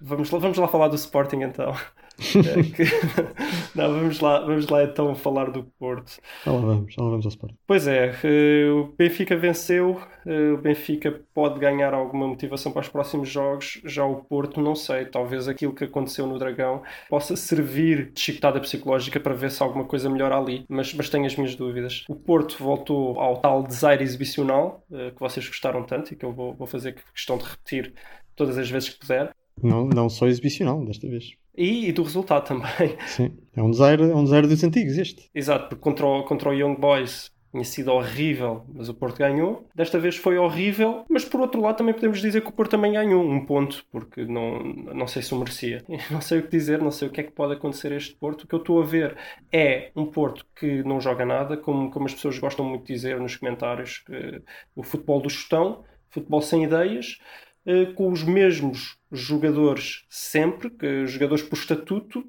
vamos 0.00 0.30
lá, 0.30 0.38
vamos 0.38 0.58
lá 0.58 0.66
falar 0.66 0.88
do 0.88 0.96
Sporting 0.96 1.42
então. 1.42 1.72
É 2.20 3.74
Não, 3.74 3.92
vamos 3.94 4.20
lá, 4.20 4.40
vamos 4.40 4.68
lá 4.68 4.84
então 4.84 5.14
falar 5.14 5.50
do 5.50 5.64
Porto. 5.78 6.18
Lá 6.46 6.52
vamos, 6.52 6.94
lá 6.96 7.04
vamos 7.04 7.24
ao 7.24 7.30
Sport. 7.30 7.54
Pois 7.66 7.86
é, 7.86 8.14
eh, 8.22 8.70
o 8.70 8.92
Benfica 8.96 9.36
venceu, 9.36 10.00
eh, 10.26 10.52
o 10.52 10.58
Benfica 10.58 11.22
pode 11.32 11.58
ganhar 11.58 11.94
alguma 11.94 12.26
motivação 12.28 12.72
para 12.72 12.82
os 12.82 12.88
próximos 12.88 13.28
jogos, 13.28 13.80
já 13.84 14.04
o 14.04 14.16
Porto 14.16 14.60
não 14.60 14.74
sei, 14.74 15.06
talvez 15.06 15.48
aquilo 15.48 15.74
que 15.74 15.84
aconteceu 15.84 16.26
no 16.26 16.38
Dragão 16.38 16.82
possa 17.08 17.34
servir 17.36 18.12
de 18.12 18.20
chicotada 18.20 18.60
psicológica 18.60 19.18
para 19.18 19.34
ver 19.34 19.50
se 19.50 19.62
alguma 19.62 19.84
coisa 19.84 20.10
melhora 20.10 20.36
ali, 20.36 20.64
mas, 20.68 20.92
mas 20.92 21.08
tenho 21.08 21.26
as 21.26 21.36
minhas 21.36 21.54
dúvidas. 21.54 22.04
O 22.08 22.14
Porto 22.14 22.56
voltou 22.62 23.18
ao 23.18 23.38
tal 23.38 23.62
desaire 23.62 24.02
exibicional, 24.02 24.84
eh, 24.92 25.10
que 25.10 25.20
vocês 25.20 25.46
gostaram 25.48 25.84
tanto 25.84 26.12
e 26.12 26.16
que 26.16 26.24
eu 26.24 26.32
vou, 26.32 26.54
vou 26.54 26.66
fazer 26.66 26.96
questão 27.14 27.38
de 27.38 27.44
repetir 27.44 27.94
todas 28.36 28.58
as 28.58 28.70
vezes 28.70 28.90
que 28.90 28.98
puder. 28.98 29.34
Não, 29.62 29.86
não 29.86 30.08
só 30.08 30.26
exibicional, 30.26 30.84
desta 30.84 31.06
vez. 31.08 31.34
E, 31.60 31.90
e 31.90 31.92
do 31.92 32.02
resultado 32.02 32.46
também. 32.46 32.96
Sim. 33.06 33.36
É 33.54 33.62
um 33.62 33.70
desaire, 33.70 34.02
é 34.02 34.14
um 34.14 34.24
desaire 34.24 34.46
dos 34.46 34.64
antigos, 34.64 34.96
este. 34.96 35.28
Exato, 35.34 35.68
porque 35.68 35.82
contra 35.82 36.06
o, 36.06 36.24
contra 36.24 36.48
o 36.48 36.54
Young 36.54 36.76
Boys 36.76 37.30
tinha 37.50 37.64
sido 37.64 37.92
horrível, 37.92 38.64
mas 38.72 38.88
o 38.88 38.94
Porto 38.94 39.18
ganhou. 39.18 39.68
Desta 39.74 39.98
vez 39.98 40.16
foi 40.16 40.38
horrível, 40.38 41.04
mas 41.10 41.24
por 41.24 41.40
outro 41.40 41.60
lado 41.60 41.76
também 41.76 41.92
podemos 41.92 42.20
dizer 42.20 42.40
que 42.40 42.48
o 42.48 42.52
Porto 42.52 42.70
também 42.70 42.92
ganhou 42.92 43.22
um 43.22 43.44
ponto, 43.44 43.84
porque 43.90 44.24
não, 44.24 44.62
não 44.62 45.06
sei 45.06 45.20
se 45.20 45.34
o 45.34 45.38
merecia. 45.38 45.84
Não 46.10 46.22
sei 46.22 46.38
o 46.38 46.42
que 46.44 46.48
dizer, 46.48 46.80
não 46.80 46.90
sei 46.90 47.08
o 47.08 47.10
que 47.10 47.20
é 47.20 47.24
que 47.24 47.32
pode 47.32 47.52
acontecer 47.52 47.92
a 47.92 47.96
este 47.96 48.14
Porto. 48.14 48.44
O 48.44 48.46
que 48.46 48.54
eu 48.54 48.60
estou 48.60 48.80
a 48.80 48.86
ver 48.86 49.16
é 49.52 49.90
um 49.94 50.06
Porto 50.06 50.46
que 50.56 50.82
não 50.84 51.00
joga 51.00 51.26
nada, 51.26 51.56
como, 51.56 51.90
como 51.90 52.06
as 52.06 52.14
pessoas 52.14 52.38
gostam 52.38 52.64
muito 52.64 52.86
de 52.86 52.94
dizer 52.94 53.20
nos 53.20 53.36
comentários, 53.36 53.98
que 53.98 54.42
o 54.74 54.82
futebol 54.82 55.20
do 55.20 55.28
chutão, 55.28 55.84
futebol 56.08 56.40
sem 56.40 56.64
ideias, 56.64 57.18
eh, 57.66 57.86
com 57.94 58.10
os 58.10 58.22
mesmos 58.22 58.96
jogadores 59.12 60.04
sempre, 60.08 60.70
que, 60.70 61.06
jogadores 61.06 61.42
por 61.44 61.56
estatuto. 61.56 62.24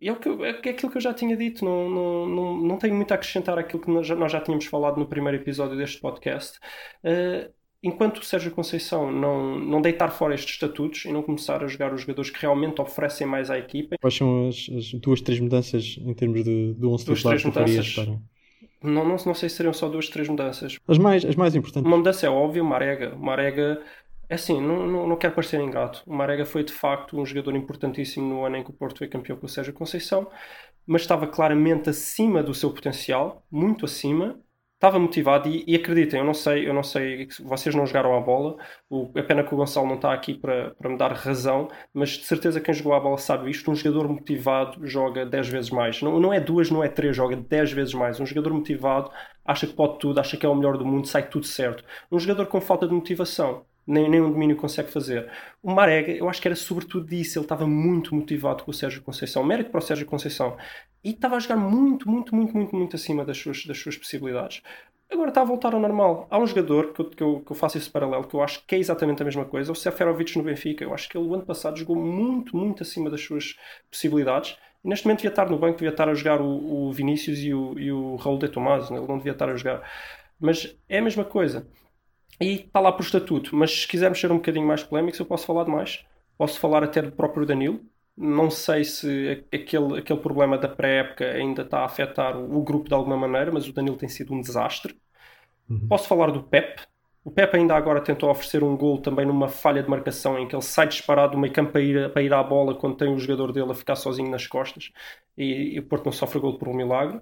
e 0.00 0.08
é, 0.08 0.12
o 0.12 0.16
que 0.16 0.28
eu- 0.28 0.44
é 0.44 0.50
aquilo 0.50 0.90
que 0.90 0.98
eu 0.98 1.02
já 1.02 1.14
tinha 1.14 1.36
dito, 1.36 1.64
não, 1.64 1.88
não, 1.88 2.26
não, 2.26 2.56
não 2.58 2.76
tenho 2.78 2.94
muito 2.94 3.12
a 3.12 3.14
acrescentar 3.14 3.58
àquilo 3.58 3.80
que 3.82 3.90
nós 3.90 4.06
já, 4.06 4.14
nós 4.14 4.30
já 4.32 4.40
tínhamos 4.40 4.66
falado 4.66 4.98
no 4.98 5.06
primeiro 5.06 5.38
episódio 5.38 5.76
deste 5.76 6.00
podcast. 6.00 6.58
Eh, 7.02 7.50
enquanto 7.82 8.18
o 8.18 8.24
Sérgio 8.24 8.50
Conceição 8.50 9.10
não, 9.10 9.58
não 9.58 9.80
deitar 9.80 10.10
fora 10.10 10.34
estes 10.34 10.54
estatutos 10.54 11.04
e 11.04 11.12
não 11.12 11.22
começar 11.22 11.62
a 11.62 11.66
jogar 11.66 11.92
os 11.94 12.00
jogadores 12.02 12.30
que 12.30 12.40
realmente 12.40 12.80
oferecem 12.80 13.26
mais 13.26 13.50
à 13.50 13.58
equipa, 13.58 13.96
Quais 14.00 14.14
são 14.16 14.48
as, 14.48 14.68
as 14.76 14.92
duas, 14.94 15.20
três 15.20 15.38
mudanças 15.40 15.96
em 16.00 16.12
termos 16.14 16.42
de, 16.44 16.74
do 16.74 16.90
11 16.92 17.04
Duas, 17.06 17.18
titular 17.18 17.38
três 17.38 17.42
que 17.42 17.60
mudanças. 17.60 17.94
para... 17.94 18.33
não, 18.84 19.04
não, 19.04 19.16
não 19.16 19.34
sei 19.34 19.48
se 19.48 19.56
seriam 19.56 19.72
só 19.72 19.88
duas, 19.88 20.08
três 20.08 20.28
mudanças. 20.28 20.78
As 20.86 20.98
mais, 20.98 21.24
as 21.24 21.34
mais 21.34 21.54
importantes. 21.54 21.86
Uma 21.86 21.96
mudança 21.96 22.26
é 22.26 22.28
óbvia, 22.28 22.62
o 22.62 22.66
Marega. 22.66 23.14
O 23.14 23.18
Marega, 23.18 23.82
é 24.28 24.34
assim, 24.34 24.60
não, 24.60 24.86
não, 24.86 25.06
não 25.08 25.16
quero 25.16 25.34
parecer 25.34 25.60
ingrato. 25.60 26.02
O 26.06 26.14
Marega 26.14 26.44
foi 26.44 26.62
de 26.62 26.72
facto 26.72 27.18
um 27.18 27.24
jogador 27.24 27.56
importantíssimo 27.56 28.28
no 28.28 28.44
ano 28.44 28.56
em 28.56 28.62
que 28.62 28.70
o 28.70 28.74
Porto 28.74 28.98
foi 28.98 29.08
campeão 29.08 29.36
com 29.36 29.46
o 29.46 29.48
Sérgio 29.48 29.72
Conceição, 29.72 30.30
mas 30.86 31.02
estava 31.02 31.26
claramente 31.26 31.88
acima 31.88 32.42
do 32.42 32.52
seu 32.52 32.70
potencial, 32.70 33.42
muito 33.50 33.86
acima. 33.86 34.38
Estava 34.84 34.98
motivado 34.98 35.48
e, 35.48 35.64
e, 35.66 35.74
acreditem, 35.74 36.20
eu 36.20 36.26
não 36.26 36.34
sei, 36.34 36.68
eu 36.68 36.74
não 36.74 36.82
sei, 36.82 37.26
vocês 37.42 37.74
não 37.74 37.86
jogaram 37.86 38.14
a 38.16 38.20
bola, 38.20 38.56
o, 38.90 39.10
é 39.14 39.22
pena 39.22 39.42
que 39.42 39.54
o 39.54 39.56
Gonçalo 39.56 39.86
não 39.86 39.94
está 39.94 40.12
aqui 40.12 40.34
para, 40.34 40.74
para 40.74 40.90
me 40.90 40.98
dar 40.98 41.12
razão, 41.12 41.68
mas 41.92 42.10
de 42.10 42.24
certeza 42.24 42.60
quem 42.60 42.74
jogou 42.74 42.92
a 42.92 43.00
bola 43.00 43.16
sabe 43.16 43.50
isto, 43.50 43.70
um 43.70 43.74
jogador 43.74 44.08
motivado 44.08 44.86
joga 44.86 45.24
10 45.24 45.48
vezes 45.48 45.70
mais, 45.70 46.02
não, 46.02 46.20
não 46.20 46.32
é 46.34 46.40
duas, 46.40 46.70
não 46.70 46.84
é 46.84 46.88
três, 46.88 47.16
joga 47.16 47.34
10 47.36 47.72
vezes 47.72 47.94
mais, 47.94 48.20
um 48.20 48.26
jogador 48.26 48.52
motivado 48.52 49.10
acha 49.44 49.66
que 49.66 49.72
pode 49.72 49.98
tudo, 49.98 50.20
acha 50.20 50.36
que 50.36 50.44
é 50.44 50.48
o 50.48 50.54
melhor 50.54 50.76
do 50.76 50.84
mundo, 50.84 51.06
sai 51.08 51.28
tudo 51.28 51.46
certo, 51.46 51.82
um 52.12 52.18
jogador 52.18 52.46
com 52.46 52.60
falta 52.60 52.86
de 52.86 52.94
motivação 52.94 53.64
nem, 53.86 54.08
nem 54.08 54.20
um 54.20 54.30
domínio 54.30 54.56
consegue 54.56 54.90
fazer. 54.90 55.30
O 55.62 55.70
Marega, 55.72 56.12
eu 56.12 56.28
acho 56.28 56.40
que 56.40 56.48
era 56.48 56.56
sobretudo 56.56 57.06
disso, 57.06 57.38
ele 57.38 57.44
estava 57.44 57.66
muito 57.66 58.14
motivado 58.14 58.64
com 58.64 58.70
o 58.70 58.74
Sérgio 58.74 59.02
Conceição, 59.02 59.44
mérito 59.44 59.70
para 59.70 59.78
o 59.78 59.82
Sérgio 59.82 60.06
Conceição, 60.06 60.56
e 61.02 61.10
estava 61.10 61.36
a 61.36 61.38
jogar 61.38 61.56
muito, 61.56 62.08
muito, 62.08 62.34
muito, 62.34 62.56
muito, 62.56 62.76
muito 62.76 62.96
acima 62.96 63.24
das 63.24 63.36
suas, 63.36 63.64
das 63.66 63.78
suas 63.78 63.96
possibilidades. 63.96 64.62
Agora 65.10 65.28
está 65.28 65.42
a 65.42 65.44
voltar 65.44 65.74
ao 65.74 65.80
normal. 65.80 66.26
Há 66.30 66.38
um 66.38 66.46
jogador 66.46 66.92
que 66.92 67.00
eu, 67.00 67.10
que, 67.10 67.22
eu, 67.22 67.40
que 67.40 67.52
eu 67.52 67.56
faço 67.56 67.78
esse 67.78 67.88
paralelo, 67.88 68.24
que 68.24 68.34
eu 68.34 68.42
acho 68.42 68.64
que 68.66 68.74
é 68.74 68.78
exatamente 68.78 69.22
a 69.22 69.24
mesma 69.24 69.44
coisa, 69.44 69.70
o 69.70 69.74
Seferovic 69.74 70.36
no 70.36 70.42
Benfica. 70.42 70.82
Eu 70.82 70.94
acho 70.94 71.08
que 71.08 71.16
ele, 71.16 71.28
o 71.28 71.34
ano 71.34 71.44
passado, 71.44 71.76
jogou 71.76 71.96
muito, 71.96 72.56
muito 72.56 72.82
acima 72.82 73.10
das 73.10 73.20
suas 73.20 73.56
possibilidades. 73.90 74.56
Neste 74.82 75.06
momento 75.06 75.18
devia 75.18 75.30
estar 75.30 75.48
no 75.48 75.58
banco, 75.58 75.78
devia 75.78 75.90
estar 75.90 76.08
a 76.08 76.14
jogar 76.14 76.40
o, 76.40 76.88
o 76.88 76.92
Vinícius 76.92 77.38
e 77.38 77.54
o, 77.54 77.78
e 77.78 77.92
o 77.92 78.16
Raul 78.16 78.38
de 78.38 78.48
Tomás. 78.48 78.90
Ele 78.90 79.06
não 79.06 79.18
devia 79.18 79.32
estar 79.32 79.48
a 79.48 79.54
jogar. 79.56 79.82
Mas 80.40 80.76
é 80.88 80.98
a 80.98 81.02
mesma 81.02 81.24
coisa. 81.24 81.66
E 82.40 82.54
está 82.66 82.80
lá 82.80 82.92
por 82.92 83.02
estatuto. 83.02 83.54
Mas 83.54 83.82
se 83.82 83.88
quisermos 83.88 84.20
ser 84.20 84.30
um 84.32 84.36
bocadinho 84.36 84.66
mais 84.66 84.82
polémicos, 84.82 85.18
eu 85.20 85.26
posso 85.26 85.46
falar 85.46 85.64
de 85.64 85.70
mais. 85.70 86.04
Posso 86.36 86.58
falar 86.58 86.82
até 86.82 87.00
do 87.02 87.12
próprio 87.12 87.46
Danilo. 87.46 87.80
Não 88.16 88.50
sei 88.50 88.84
se 88.84 89.44
aquele, 89.52 89.98
aquele 89.98 90.20
problema 90.20 90.56
da 90.56 90.68
pré-época 90.68 91.24
ainda 91.24 91.62
está 91.62 91.80
a 91.80 91.84
afetar 91.84 92.36
o, 92.36 92.58
o, 92.58 92.62
grupo 92.62 92.88
de 92.88 92.94
alguma 92.94 93.16
maneira, 93.16 93.50
mas 93.52 93.68
o 93.68 93.72
Danilo 93.72 93.96
tem 93.96 94.08
sido 94.08 94.32
um 94.32 94.40
desastre. 94.40 94.96
Uhum. 95.68 95.88
Posso 95.88 96.06
falar 96.06 96.30
do 96.30 96.42
Pep. 96.42 96.80
O 97.24 97.30
Pep 97.30 97.56
ainda 97.56 97.74
agora 97.74 98.00
tentou 98.00 98.30
oferecer 98.30 98.62
um 98.62 98.76
gol 98.76 98.98
também 98.98 99.24
numa 99.24 99.48
falha 99.48 99.82
de 99.82 99.88
marcação 99.88 100.38
em 100.38 100.46
que 100.46 100.54
ele 100.54 100.62
sai 100.62 100.86
disparado 100.86 101.32
do 101.32 101.38
meio 101.38 101.52
campo 101.52 101.72
para 101.72 101.80
ir, 101.80 102.12
para 102.12 102.22
ir 102.22 102.32
à 102.34 102.42
bola 102.42 102.74
quando 102.74 102.96
tem 102.96 103.12
o 103.12 103.18
jogador 103.18 103.50
dele 103.50 103.70
a 103.70 103.74
ficar 103.74 103.96
sozinho 103.96 104.30
nas 104.30 104.46
costas 104.46 104.92
e, 105.36 105.74
e 105.74 105.78
o 105.78 105.82
Porto 105.84 106.04
não 106.04 106.12
sofre 106.12 106.38
gol 106.38 106.58
por 106.58 106.68
um 106.68 106.74
milagre. 106.74 107.16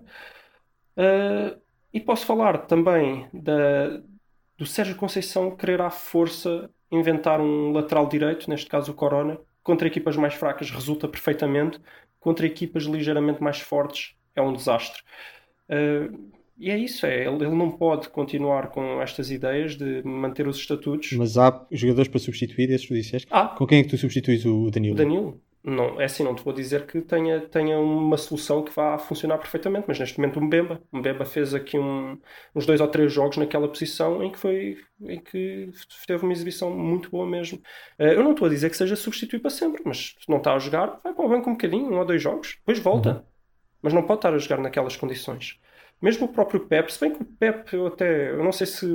Uh, 0.96 1.56
e 1.94 2.00
posso 2.00 2.26
falar 2.26 2.66
também 2.66 3.28
da, 3.32 4.02
do 4.62 4.66
Sérgio 4.66 4.94
Conceição 4.94 5.56
querer 5.56 5.80
à 5.80 5.90
força 5.90 6.70
inventar 6.90 7.40
um 7.40 7.72
lateral 7.72 8.08
direito, 8.08 8.48
neste 8.48 8.68
caso 8.68 8.92
o 8.92 8.94
Corona, 8.94 9.36
contra 9.60 9.88
equipas 9.88 10.16
mais 10.16 10.34
fracas 10.34 10.70
resulta 10.70 11.08
perfeitamente, 11.08 11.80
contra 12.20 12.46
equipas 12.46 12.84
ligeiramente 12.84 13.42
mais 13.42 13.58
fortes 13.58 14.14
é 14.36 14.40
um 14.40 14.52
desastre. 14.52 15.02
Uh, 15.68 16.30
e 16.56 16.70
é 16.70 16.78
isso, 16.78 17.04
é, 17.06 17.26
ele, 17.26 17.44
ele, 17.44 17.56
não 17.56 17.72
pode 17.72 18.08
continuar 18.08 18.68
com 18.68 19.02
estas 19.02 19.32
ideias 19.32 19.74
de 19.74 20.00
manter 20.04 20.46
os 20.46 20.58
estatutos. 20.58 21.10
Mas 21.14 21.36
há 21.36 21.66
jogadores 21.72 22.08
para 22.08 22.20
substituir 22.20 22.70
esses 22.70 22.86
tu 22.86 22.94
disseste? 22.94 23.26
Ah. 23.32 23.48
Com 23.48 23.66
quem 23.66 23.80
é 23.80 23.82
que 23.82 23.88
tu 23.88 23.96
substituís 23.96 24.44
o 24.44 24.70
Danilo? 24.70 24.94
O 24.94 24.96
Danilo? 24.96 25.40
Não, 25.64 26.00
é 26.00 26.06
assim, 26.06 26.24
não 26.24 26.34
te 26.34 26.42
vou 26.42 26.52
dizer 26.52 26.86
que 26.86 27.00
tenha, 27.00 27.40
tenha 27.40 27.78
uma 27.78 28.16
solução 28.16 28.64
que 28.64 28.72
vá 28.72 28.98
funcionar 28.98 29.38
perfeitamente, 29.38 29.84
mas 29.86 29.96
neste 29.96 30.18
momento 30.18 30.40
o 30.40 30.42
Mbemba. 30.42 30.82
O 30.90 30.98
Mbemba 30.98 31.24
fez 31.24 31.54
aqui 31.54 31.78
um, 31.78 32.18
uns 32.52 32.66
dois 32.66 32.80
ou 32.80 32.88
três 32.88 33.12
jogos 33.12 33.36
naquela 33.36 33.68
posição 33.68 34.24
em 34.24 34.32
que 34.32 34.38
foi 34.38 34.76
em 35.02 35.20
que 35.20 35.70
teve 36.04 36.24
uma 36.24 36.32
exibição 36.32 36.76
muito 36.76 37.10
boa 37.10 37.24
mesmo. 37.24 37.60
Eh, 37.96 38.14
eu 38.14 38.24
não 38.24 38.32
estou 38.32 38.46
a 38.46 38.50
dizer 38.50 38.70
que 38.70 38.76
seja 38.76 38.96
substituir 38.96 39.38
para 39.38 39.50
sempre, 39.50 39.82
mas 39.84 40.16
se 40.18 40.28
não 40.28 40.38
está 40.38 40.52
a 40.52 40.58
jogar, 40.58 41.00
vai 41.02 41.14
para 41.14 41.24
o 41.24 41.28
banco 41.28 41.48
um 41.48 41.52
bocadinho, 41.52 41.92
um 41.92 41.98
ou 41.98 42.04
dois 42.04 42.20
jogos, 42.20 42.56
depois 42.56 42.80
volta. 42.80 43.10
Uhum. 43.10 43.22
Mas 43.82 43.92
não 43.92 44.02
pode 44.02 44.18
estar 44.18 44.34
a 44.34 44.38
jogar 44.38 44.58
naquelas 44.58 44.96
condições. 44.96 45.60
Mesmo 46.02 46.26
o 46.26 46.28
próprio 46.32 46.66
Pep, 46.66 46.92
se 46.92 47.00
bem 47.00 47.12
que 47.14 47.22
o 47.22 47.24
Pep, 47.24 47.72
eu 47.72 47.86
até, 47.86 48.30
eu 48.30 48.42
não 48.42 48.50
sei 48.50 48.66
se 48.66 48.86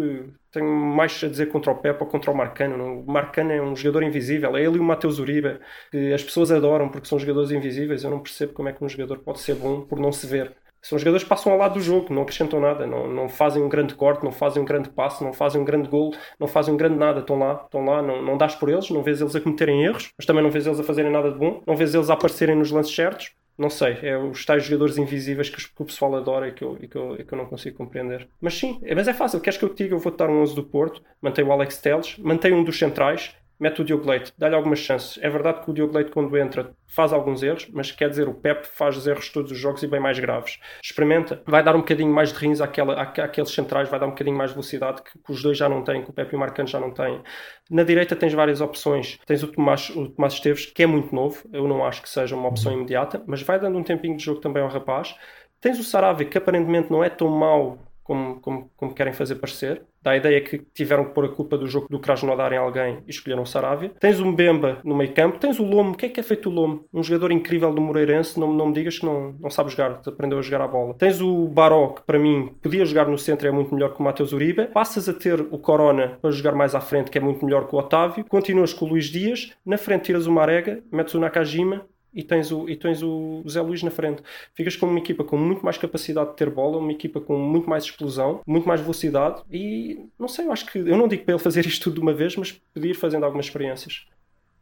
tenho 0.51 0.69
mais 0.69 1.23
a 1.23 1.29
dizer 1.29 1.47
contra 1.47 1.71
o 1.71 1.77
Pep 1.77 2.01
ou 2.03 2.09
contra 2.09 2.29
o 2.29 2.35
Marcano. 2.35 2.99
O 3.01 3.05
Marcano 3.09 3.51
é 3.53 3.61
um 3.61 3.75
jogador 3.75 4.03
invisível, 4.03 4.57
é 4.57 4.63
ele 4.63 4.75
e 4.75 4.79
o 4.79 4.83
Mateus 4.83 5.17
Uribe, 5.17 5.57
que 5.89 6.13
as 6.13 6.21
pessoas 6.23 6.51
adoram 6.51 6.89
porque 6.89 7.07
são 7.07 7.17
jogadores 7.17 7.51
invisíveis. 7.51 8.03
Eu 8.03 8.11
não 8.11 8.19
percebo 8.21 8.53
como 8.53 8.67
é 8.67 8.73
que 8.73 8.83
um 8.83 8.89
jogador 8.89 9.19
pode 9.19 9.39
ser 9.39 9.55
bom 9.55 9.81
por 9.85 9.99
não 9.99 10.11
se 10.11 10.27
ver. 10.27 10.53
São 10.81 10.97
jogadores 10.97 11.23
que 11.23 11.29
passam 11.29 11.51
ao 11.51 11.57
lado 11.57 11.75
do 11.75 11.81
jogo, 11.81 12.13
não 12.13 12.21
acrescentam 12.21 12.59
nada, 12.59 12.85
não, 12.85 13.07
não 13.07 13.27
fazem 13.29 13.61
um 13.61 13.69
grande 13.69 13.95
corte, 13.95 14.23
não 14.23 14.31
fazem 14.31 14.61
um 14.61 14.65
grande 14.65 14.89
passo, 14.89 15.23
não 15.23 15.33
fazem 15.33 15.59
um 15.61 15.65
grande 15.65 15.89
gol, 15.89 16.13
não 16.39 16.47
fazem 16.47 16.73
um 16.73 16.77
grande 16.77 16.97
nada. 16.97 17.19
Estão 17.19 17.37
lá, 17.37 17.61
estão 17.63 17.85
lá, 17.85 18.01
não, 18.01 18.21
não 18.21 18.37
dás 18.37 18.55
por 18.55 18.69
eles, 18.69 18.89
não 18.89 19.03
vês 19.03 19.21
eles 19.21 19.35
a 19.35 19.41
cometerem 19.41 19.83
erros, 19.83 20.11
mas 20.17 20.25
também 20.25 20.43
não 20.43 20.51
vês 20.51 20.65
eles 20.65 20.79
a 20.79 20.83
fazerem 20.83 21.11
nada 21.11 21.31
de 21.31 21.37
bom, 21.37 21.61
não 21.65 21.75
vês 21.75 21.93
eles 21.93 22.09
a 22.09 22.13
aparecerem 22.13 22.55
nos 22.55 22.71
lances 22.71 22.95
certos 22.95 23.31
não 23.57 23.69
sei, 23.71 23.97
é 24.03 24.15
os 24.15 24.45
tais 24.45 24.63
jogadores 24.65 24.97
invisíveis 24.97 25.49
que 25.49 25.59
o 25.81 25.85
pessoal 25.85 26.15
adora 26.15 26.47
e 26.47 26.51
que 26.51 26.63
eu, 26.63 26.77
e 26.79 26.87
que 26.87 26.95
eu, 26.95 27.15
e 27.15 27.23
que 27.23 27.33
eu 27.33 27.37
não 27.37 27.47
consigo 27.47 27.75
compreender. 27.75 28.29
Mas 28.39 28.53
sim, 28.53 28.79
é, 28.83 28.93
mas 28.93 29.07
é 29.07 29.13
fácil. 29.13 29.41
Queres 29.41 29.57
que 29.57 29.65
eu 29.65 29.69
te 29.69 29.83
diga? 29.83 29.95
Eu 29.95 29.99
vou-te 29.99 30.17
dar 30.17 30.29
um 30.29 30.41
11 30.41 30.53
do 30.53 30.63
Porto, 30.63 31.01
mantém 31.19 31.43
o 31.43 31.51
Alex 31.51 31.81
Teles, 31.81 32.17
mantém 32.19 32.53
um 32.53 32.63
dos 32.63 32.77
centrais, 32.77 33.35
mete 33.59 33.81
o 33.81 33.85
Diogo 33.85 34.09
Leite, 34.09 34.33
dá-lhe 34.37 34.55
algumas 34.55 34.79
chances. 34.79 35.17
É 35.21 35.29
verdade 35.29 35.63
que 35.63 35.71
o 35.71 35.73
Diogo 35.73 35.95
Leite, 35.95 36.11
quando 36.11 36.37
entra, 36.37 36.71
faz 36.87 37.11
alguns 37.11 37.43
erros, 37.43 37.67
mas 37.73 37.91
quer 37.91 38.09
dizer, 38.09 38.27
o 38.27 38.33
Pep 38.33 38.67
faz 38.67 38.97
os 38.97 39.07
erros 39.07 39.29
todos 39.29 39.51
os 39.51 39.57
jogos 39.57 39.83
e 39.83 39.87
bem 39.87 39.99
mais 39.99 40.19
graves. 40.19 40.59
Experimenta, 40.83 41.41
vai 41.45 41.63
dar 41.63 41.75
um 41.75 41.79
bocadinho 41.79 42.13
mais 42.13 42.31
de 42.31 42.39
rins 42.39 42.61
àquela, 42.61 43.01
àqueles 43.01 43.51
centrais, 43.51 43.89
vai 43.89 43.99
dar 43.99 44.07
um 44.07 44.11
bocadinho 44.11 44.37
mais 44.37 44.51
de 44.51 44.55
velocidade 44.55 45.01
que, 45.01 45.17
que 45.17 45.31
os 45.31 45.41
dois 45.41 45.57
já 45.57 45.67
não 45.67 45.83
têm, 45.83 46.03
que 46.03 46.09
o 46.09 46.13
Pep 46.13 46.31
e 46.31 46.35
o 46.35 46.39
Marcano 46.39 46.67
já 46.67 46.79
não 46.79 46.91
têm. 46.91 47.21
Na 47.69 47.83
direita 47.83 48.15
tens 48.15 48.33
várias 48.33 48.61
opções. 48.61 49.19
Tens 49.25 49.43
o 49.43 49.47
Tomás, 49.47 49.89
o 49.89 50.07
Tomás 50.09 50.33
Esteves, 50.33 50.65
que 50.65 50.83
é 50.83 50.87
muito 50.87 51.13
novo, 51.13 51.43
eu 51.51 51.67
não 51.67 51.85
acho 51.85 52.01
que 52.01 52.09
seja 52.09 52.35
uma 52.35 52.49
opção 52.49 52.71
imediata, 52.71 53.21
mas 53.25 53.41
vai 53.41 53.59
dando 53.59 53.77
um 53.77 53.83
tempinho 53.83 54.15
de 54.15 54.23
jogo 54.23 54.39
também 54.39 54.63
ao 54.63 54.69
rapaz. 54.69 55.15
Tens 55.59 55.79
o 55.79 55.83
Sarabia, 55.83 56.27
que 56.27 56.37
aparentemente 56.37 56.91
não 56.91 57.03
é 57.03 57.09
tão 57.09 57.29
mau 57.29 57.79
como, 58.07 58.39
como, 58.39 58.71
como 58.77 58.93
querem 58.93 59.11
fazer 59.11 59.35
parecer. 59.35 59.83
Dá 60.01 60.11
a 60.11 60.17
ideia 60.17 60.39
que 60.39 60.59
tiveram 60.73 61.03
que 61.03 61.11
pôr 61.11 61.25
a 61.25 61.29
culpa 61.29 61.57
do 61.57 61.67
jogo 61.67 61.87
do 61.89 61.99
Krasnodar 61.99 62.53
em 62.53 62.57
alguém 62.57 62.99
e 63.05 63.09
escolheram 63.09 63.43
o 63.43 63.45
Sarabia. 63.45 63.91
Tens 63.99 64.19
o 64.19 64.25
Mbemba 64.25 64.79
no 64.85 64.95
meio 64.95 65.13
campo, 65.13 65.37
tens 65.37 65.59
o 65.59 65.65
Lomo. 65.65 65.91
O 65.91 65.97
que 65.97 66.05
é 66.05 66.09
que 66.09 66.19
é 66.21 66.23
feito 66.23 66.49
o 66.49 66.53
Lomo? 66.53 66.85
Um 66.93 67.03
jogador 67.03 67.29
incrível 67.33 67.73
do 67.73 67.81
Moreirense, 67.81 68.39
não, 68.39 68.53
não 68.53 68.67
me 68.67 68.73
digas 68.73 68.97
que 68.97 69.05
não, 69.05 69.35
não 69.37 69.49
sabe 69.49 69.69
jogar, 69.69 70.01
aprendeu 70.07 70.39
a 70.39 70.41
jogar 70.41 70.61
a 70.61 70.67
bola. 70.67 70.93
Tens 70.93 71.19
o 71.19 71.47
Baró, 71.49 71.89
que 71.89 72.03
para 72.03 72.17
mim 72.17 72.55
podia 72.61 72.85
jogar 72.85 73.09
no 73.09 73.17
centro, 73.17 73.47
é 73.49 73.51
muito 73.51 73.75
melhor 73.75 73.93
que 73.93 73.99
o 73.99 74.03
Matheus 74.03 74.31
Uribe. 74.31 74.67
Passas 74.67 75.09
a 75.09 75.13
ter 75.13 75.41
o 75.41 75.57
Corona 75.57 76.17
para 76.21 76.31
jogar 76.31 76.55
mais 76.55 76.73
à 76.73 76.79
frente, 76.79 77.11
que 77.11 77.17
é 77.17 77.21
muito 77.21 77.45
melhor 77.45 77.67
que 77.67 77.75
o 77.75 77.79
Otávio. 77.79 78.23
Continuas 78.23 78.71
com 78.71 78.85
o 78.85 78.89
Luís 78.89 79.07
Dias. 79.07 79.51
Na 79.65 79.77
frente 79.77 80.05
tiras 80.05 80.25
o 80.25 80.31
Marega, 80.31 80.81
metes 80.89 81.13
o 81.13 81.19
Nakajima 81.19 81.85
e 82.17 82.23
tens 82.23 82.51
o, 82.51 82.67
e 82.67 82.75
tens 82.75 83.03
o 83.03 83.43
Zé 83.47 83.61
Luís 83.61 83.83
na 83.83 83.91
frente. 83.91 84.23
Ficas 84.55 84.75
com 84.75 84.87
uma 84.87 84.97
equipa 84.97 85.23
com 85.23 85.37
muito 85.37 85.63
mais 85.63 85.77
capacidade 85.77 86.31
de 86.31 86.35
ter 86.35 86.49
bola, 86.49 86.79
uma 86.79 86.91
equipa 86.91 87.21
com 87.21 87.37
muito 87.37 87.69
mais 87.69 87.83
explosão, 87.83 88.41
muito 88.45 88.67
mais 88.67 88.81
velocidade 88.81 89.43
e 89.51 90.09
não 90.17 90.27
sei, 90.27 90.47
eu 90.47 90.51
acho 90.51 90.65
que 90.65 90.79
eu 90.79 90.97
não 90.97 91.07
digo 91.07 91.23
para 91.23 91.35
ele 91.35 91.43
fazer 91.43 91.63
isto 91.67 91.83
tudo 91.83 91.93
de 91.95 91.99
uma 92.01 92.13
vez, 92.13 92.35
mas 92.35 92.51
podia 92.73 92.89
ir 92.89 92.95
fazendo 92.95 93.23
algumas 93.23 93.45
experiências. 93.45 94.07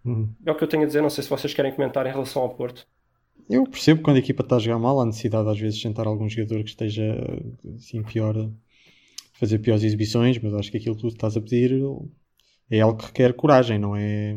Uhum. 0.03 0.29
É 0.45 0.51
o 0.51 0.55
que 0.55 0.63
eu 0.65 0.67
tenho 0.67 0.83
a 0.83 0.85
dizer, 0.85 1.01
não 1.01 1.09
sei 1.09 1.23
se 1.23 1.29
vocês 1.29 1.53
querem 1.53 1.71
comentar 1.71 2.05
em 2.05 2.11
relação 2.11 2.41
ao 2.41 2.49
Porto. 2.49 2.85
Eu 3.49 3.63
percebo 3.63 4.01
quando 4.01 4.17
a 4.17 4.19
equipa 4.19 4.43
está 4.43 4.57
a 4.57 4.59
jogar 4.59 4.77
mal, 4.77 4.99
há 4.99 5.05
necessidade 5.05 5.47
às 5.47 5.57
vezes 5.57 5.77
de 5.77 5.83
sentar 5.83 6.07
algum 6.07 6.27
jogador 6.27 6.61
que 6.61 6.69
esteja 6.69 7.15
assim 7.73 8.03
pior, 8.03 8.35
fazer 9.33 9.59
piores 9.59 9.83
exibições, 9.83 10.37
mas 10.39 10.53
acho 10.53 10.71
que 10.71 10.77
aquilo 10.77 10.95
que 10.95 11.01
tu 11.01 11.07
estás 11.07 11.37
a 11.37 11.41
pedir 11.41 11.71
é 12.69 12.81
algo 12.81 12.99
que 12.99 13.05
requer 13.05 13.33
coragem, 13.33 13.79
não 13.79 13.95
é 13.95 14.35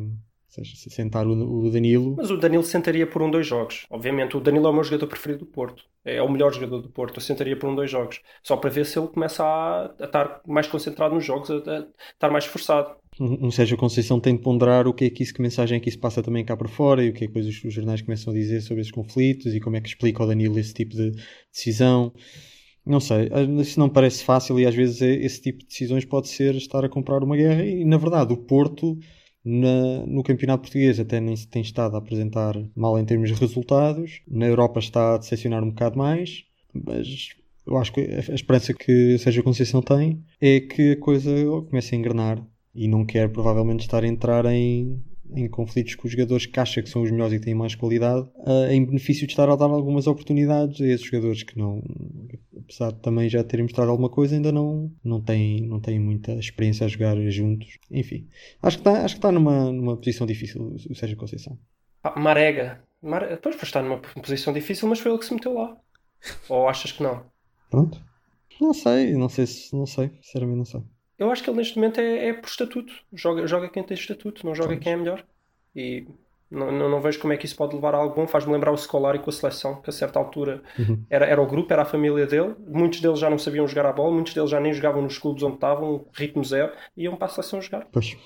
seja, 0.58 0.76
se 0.76 0.90
sentar 0.90 1.26
o, 1.26 1.66
o, 1.66 1.70
Danilo. 1.70 2.14
Mas 2.16 2.30
o 2.30 2.36
Danilo 2.36 2.62
sentaria 2.62 3.06
por 3.06 3.22
um, 3.22 3.30
dois 3.30 3.46
jogos. 3.46 3.86
Obviamente, 3.90 4.36
o 4.36 4.40
Danilo 4.40 4.66
é 4.66 4.70
o 4.70 4.72
meu 4.72 4.84
jogador 4.84 5.06
preferido 5.06 5.40
do 5.40 5.46
Porto. 5.46 5.84
É 6.04 6.22
o 6.22 6.30
melhor 6.30 6.52
jogador 6.52 6.80
do 6.80 6.88
Porto. 6.88 7.16
Eu 7.16 7.20
sentaria 7.20 7.56
por 7.56 7.68
um, 7.68 7.74
dois 7.74 7.90
jogos. 7.90 8.20
Só 8.42 8.56
para 8.56 8.70
ver 8.70 8.86
se 8.86 8.98
ele 8.98 9.08
começa 9.08 9.44
a, 9.44 9.94
a 9.98 10.04
estar 10.04 10.40
mais 10.46 10.66
concentrado 10.66 11.14
nos 11.14 11.24
jogos, 11.24 11.50
a, 11.50 11.54
a 11.54 11.86
estar 12.12 12.30
mais 12.30 12.44
esforçado. 12.44 12.96
Um, 13.20 13.50
Sérgio 13.50 13.76
Conceição 13.76 14.20
tem 14.20 14.36
de 14.36 14.42
ponderar 14.42 14.86
o 14.86 14.94
que 14.94 15.06
é 15.06 15.10
que 15.10 15.22
isso, 15.22 15.34
que 15.34 15.42
mensagem 15.42 15.76
é 15.76 15.80
que 15.80 15.88
isso 15.88 15.98
passa 15.98 16.22
também 16.22 16.44
cá 16.44 16.56
para 16.56 16.68
fora 16.68 17.04
e 17.04 17.10
o 17.10 17.12
que 17.12 17.24
é 17.24 17.26
que 17.26 17.32
depois 17.32 17.46
os, 17.46 17.64
os 17.64 17.74
jornais 17.74 18.00
começam 18.00 18.32
a 18.32 18.36
dizer 18.36 18.60
sobre 18.60 18.80
esses 18.80 18.92
conflitos 18.92 19.54
e 19.54 19.60
como 19.60 19.76
é 19.76 19.80
que 19.80 19.88
explica 19.88 20.22
ao 20.22 20.28
Danilo 20.28 20.58
esse 20.58 20.72
tipo 20.72 20.94
de 20.94 21.12
decisão. 21.52 22.12
Não 22.86 23.00
sei, 23.00 23.28
isso 23.60 23.78
não 23.78 23.88
parece 23.88 24.24
fácil 24.24 24.58
e 24.58 24.66
às 24.66 24.74
vezes 24.74 25.02
é, 25.02 25.12
esse 25.12 25.42
tipo 25.42 25.58
de 25.58 25.66
decisões 25.66 26.06
pode 26.06 26.28
ser 26.28 26.54
estar 26.54 26.82
a 26.84 26.88
comprar 26.88 27.22
uma 27.22 27.36
guerra 27.36 27.62
e 27.62 27.84
na 27.84 27.98
verdade 27.98 28.32
o 28.32 28.36
Porto 28.36 28.98
na, 29.49 30.05
no 30.07 30.23
campeonato 30.23 30.62
português 30.62 31.00
até 31.00 31.19
nem 31.21 31.35
se 31.35 31.49
tem 31.49 31.62
estado 31.62 31.97
a 31.97 31.99
apresentar 31.99 32.55
mal 32.76 32.99
em 32.99 33.05
termos 33.05 33.31
de 33.31 33.35
resultados. 33.35 34.21
Na 34.28 34.47
Europa 34.47 34.78
está 34.78 35.14
a 35.14 35.19
decepcionar 35.19 35.64
um 35.64 35.71
bocado 35.71 35.97
mais, 35.97 36.45
mas 36.75 37.31
eu 37.67 37.78
acho 37.78 37.93
que 37.93 38.00
a 38.00 38.35
esperança 38.35 38.75
que 38.75 39.17
Sérgio 39.19 39.43
Conceição 39.43 39.81
tem 39.81 40.23
é 40.38 40.61
que 40.61 40.93
a 40.93 41.00
coisa 41.00 41.31
comece 41.69 41.95
a 41.95 41.99
engrenar 41.99 42.47
e 42.75 42.87
não 42.87 43.07
quer 43.07 43.31
provavelmente 43.31 43.81
estar 43.81 44.05
a 44.05 44.07
entrar 44.07 44.45
em, 44.45 45.02
em 45.35 45.49
conflitos 45.49 45.95
com 45.95 46.07
os 46.07 46.12
jogadores 46.12 46.45
que 46.45 46.61
acha 46.61 46.83
que 46.83 46.90
são 46.90 47.02
os 47.02 47.11
melhores 47.11 47.33
e 47.33 47.40
têm 47.40 47.55
mais 47.55 47.75
qualidade, 47.75 48.28
uh, 48.47 48.71
em 48.71 48.85
benefício 48.85 49.26
de 49.26 49.33
estar 49.33 49.49
a 49.49 49.57
dar 49.57 49.71
algumas 49.71 50.07
oportunidades 50.07 50.78
a 50.81 50.87
esses 50.87 51.07
jogadores 51.07 51.43
que 51.43 51.59
não, 51.59 51.83
apesar 52.68 52.92
de 52.92 53.00
também 53.00 53.30
já 53.30 53.42
terem 53.42 53.64
mostrado 53.64 53.90
alguma 53.90 54.10
coisa, 54.10 54.37
ainda 54.37 54.52
não, 54.52 54.92
não, 55.02 55.22
têm, 55.22 55.66
não 55.66 55.80
têm 55.80 55.98
muita 55.98 56.32
experiência 56.34 56.84
a 56.84 56.88
jogar 56.88 57.16
juntos. 57.30 57.78
Enfim, 57.90 58.28
acho 58.62 58.76
que 58.76 58.88
está, 58.88 59.04
acho 59.04 59.14
que 59.14 59.18
está 59.18 59.32
numa, 59.32 59.72
numa 59.72 59.96
posição 59.96 60.26
difícil 60.26 60.76
o 60.88 60.94
Sérgio 60.94 61.16
Conceição. 61.16 61.58
Ah, 62.04 62.20
Marega. 62.20 62.84
Mare... 63.00 63.38
Pois, 63.38 63.56
está 63.62 63.82
numa 63.82 63.98
posição 63.98 64.52
difícil, 64.52 64.87
mas 64.87 65.00
foi 65.00 65.10
ele 65.10 65.18
que 65.18 65.25
se 65.25 65.32
meteu 65.32 65.54
lá. 65.54 65.76
Ou 66.48 66.68
achas 66.68 66.92
que 66.92 67.02
não? 67.02 67.25
Pronto. 67.70 67.98
Não 68.60 68.75
sei, 68.75 69.12
não 69.12 69.28
sei 69.28 69.46
se 69.46 69.75
não 69.75 69.87
sei, 69.87 70.10
sinceramente 70.20 70.58
não 70.58 70.64
sei. 70.64 70.82
Eu 71.18 71.30
acho 71.30 71.42
que 71.42 71.48
ele 71.48 71.56
neste 71.56 71.76
momento 71.76 72.00
é, 72.00 72.28
é 72.28 72.32
por 72.34 72.48
estatuto. 72.48 72.92
Joga, 73.12 73.46
joga 73.46 73.68
quem 73.68 73.82
tem 73.82 73.96
estatuto, 73.96 74.44
não 74.44 74.54
joga 74.54 74.76
quem 74.76 74.92
é 74.92 74.96
melhor. 74.96 75.25
E 75.75 76.06
não, 76.50 76.73
não, 76.73 76.88
não 76.88 77.00
vejo 77.00 77.21
como 77.21 77.33
é 77.33 77.37
que 77.37 77.45
isso 77.45 77.57
pode 77.57 77.75
levar 77.75 77.95
a 77.95 77.99
algo 77.99 78.14
bom. 78.14 78.26
Faz-me 78.26 78.52
lembrar 78.52 78.73
o 78.73 78.76
Scolari 78.76 79.19
com 79.19 79.28
a 79.28 79.33
seleção, 79.33 79.81
que 79.83 79.90
a 79.90 79.93
certa 79.93 80.19
altura 80.19 80.62
era, 81.11 81.26
era 81.26 81.43
o 81.43 81.47
grupo, 81.47 81.73
era 81.73 81.83
a 81.83 81.85
família 81.87 82.26
dele. 82.26 82.55
Muitos 82.67 83.00
deles 83.00 83.19
já 83.19 83.28
não 83.28 83.38
sabiam 83.38 83.67
jogar 83.69 83.87
a 83.87 83.93
bola, 83.93 84.12
muitos 84.12 84.33
deles 84.33 84.50
já 84.50 84.59
nem 84.59 84.73
jogavam 84.73 85.02
nos 85.02 85.19
clubes 85.19 85.43
onde 85.43 85.55
estavam, 85.57 86.07
ritmo 86.12 86.45
zero, 86.45 86.73
e 86.97 87.05
iam 87.05 87.17
para 87.17 87.26
a 87.26 87.31
seleção 87.31 87.61
jogar. 87.61 87.87
Pois. 87.93 88.17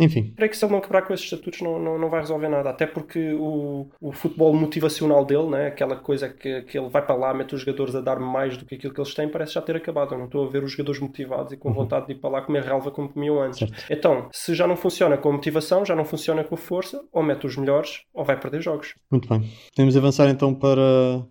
Enfim, 0.00 0.32
Creio 0.36 0.50
que 0.50 0.56
se 0.56 0.64
ele 0.64 0.72
não 0.72 0.80
quebrar 0.80 1.02
com 1.02 1.12
esses 1.12 1.24
estatutos 1.26 1.60
não, 1.60 1.78
não, 1.78 1.98
não 1.98 2.08
vai 2.08 2.20
resolver 2.20 2.48
nada. 2.48 2.70
Até 2.70 2.86
porque 2.86 3.32
o, 3.34 3.88
o 4.00 4.12
futebol 4.12 4.52
motivacional 4.54 5.24
dele, 5.24 5.48
né, 5.48 5.66
aquela 5.66 5.96
coisa 5.96 6.28
que, 6.28 6.62
que 6.62 6.78
ele 6.78 6.88
vai 6.88 7.04
para 7.04 7.14
lá, 7.14 7.34
mete 7.34 7.54
os 7.54 7.60
jogadores 7.60 7.94
a 7.94 8.00
dar 8.00 8.18
mais 8.18 8.56
do 8.56 8.64
que 8.64 8.74
aquilo 8.74 8.94
que 8.94 9.00
eles 9.00 9.14
têm, 9.14 9.28
parece 9.28 9.54
já 9.54 9.62
ter 9.62 9.76
acabado. 9.76 10.14
Eu 10.14 10.18
não 10.18 10.26
estou 10.26 10.46
a 10.46 10.48
ver 10.48 10.64
os 10.64 10.72
jogadores 10.72 11.00
motivados 11.00 11.52
e 11.52 11.56
com 11.56 11.72
vontade 11.72 12.06
de 12.06 12.12
ir 12.12 12.16
para 12.16 12.30
lá 12.30 12.42
comer 12.42 12.62
relva 12.62 12.90
como 12.90 13.08
comiam 13.08 13.40
antes. 13.40 13.70
Então, 13.88 14.28
se 14.32 14.54
já 14.54 14.66
não 14.66 14.76
funciona 14.76 15.16
com 15.16 15.32
motivação, 15.32 15.84
já 15.84 15.94
não 15.94 16.04
funciona 16.04 16.42
com 16.42 16.56
força, 16.56 17.02
ou 17.12 17.22
mete 17.22 17.46
os 17.46 17.56
melhores, 17.56 18.02
ou 18.14 18.24
vai 18.24 18.38
perder 18.38 18.60
jogos. 18.62 18.94
muito 19.10 19.28
bem. 19.28 19.50
Podemos 19.74 19.96
avançar 19.96 20.28
então 20.28 20.54
para, 20.54 20.80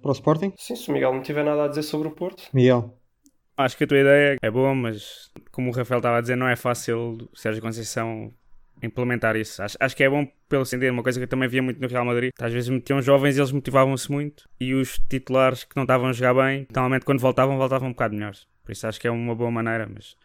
para 0.02 0.10
o 0.10 0.14
Sporting? 0.14 0.54
Sim, 0.58 0.76
se 0.76 0.90
o 0.90 0.94
Miguel 0.94 1.14
não 1.14 1.22
tiver 1.22 1.44
nada 1.44 1.66
a 1.66 1.68
dizer 1.68 1.84
sobre 1.84 2.08
o 2.08 2.12
Porto, 2.12 2.44
Miguel. 2.54 2.96
Acho 3.58 3.76
que 3.78 3.84
a 3.84 3.88
tua 3.88 4.00
ideia 4.00 4.38
é 4.42 4.50
boa, 4.50 4.74
mas 4.74 5.30
como 5.52 5.70
o 5.70 5.74
Rafael 5.74 6.00
estava 6.00 6.18
a 6.18 6.22
dizer, 6.22 6.38
não 6.38 6.48
é 6.48 6.56
fácil 6.56 7.18
o 7.34 7.38
Sérgio 7.38 7.62
Conceição 7.62 8.32
implementar 8.82 9.36
isso. 9.36 9.62
Acho, 9.62 9.78
acho 9.80 9.96
que 9.96 10.04
é 10.04 10.10
bom 10.10 10.28
pelo 10.48 10.66
sentido, 10.66 10.92
uma 10.92 11.04
coisa 11.04 11.20
que 11.20 11.24
eu 11.26 11.28
também 11.30 11.48
via 11.50 11.62
muito 11.62 11.80
no 11.82 11.88
Real 11.88 12.06
Madrid. 12.06 12.32
Às 12.40 12.52
vezes 12.54 12.70
metiam 12.70 13.02
jovens 13.02 13.38
e 13.38 13.40
eles 13.40 13.52
motivavam-se 13.52 14.12
muito 14.12 14.48
e 14.60 14.74
os 14.74 15.00
titulares 15.10 15.64
que 15.64 15.76
não 15.76 15.84
estavam 15.84 16.08
a 16.10 16.14
jogar 16.14 16.34
bem, 16.34 16.68
normalmente 16.74 17.06
quando 17.06 17.20
voltavam, 17.20 17.58
voltavam 17.58 17.90
um 17.90 17.92
bocado 17.92 18.16
melhores. 18.16 18.48
Por 18.64 18.72
isso 18.72 18.88
acho 18.88 19.00
que 19.00 19.08
é 19.08 19.12
uma 19.12 19.36
boa 19.36 19.50
maneira, 19.52 19.90
mas, 19.92 20.16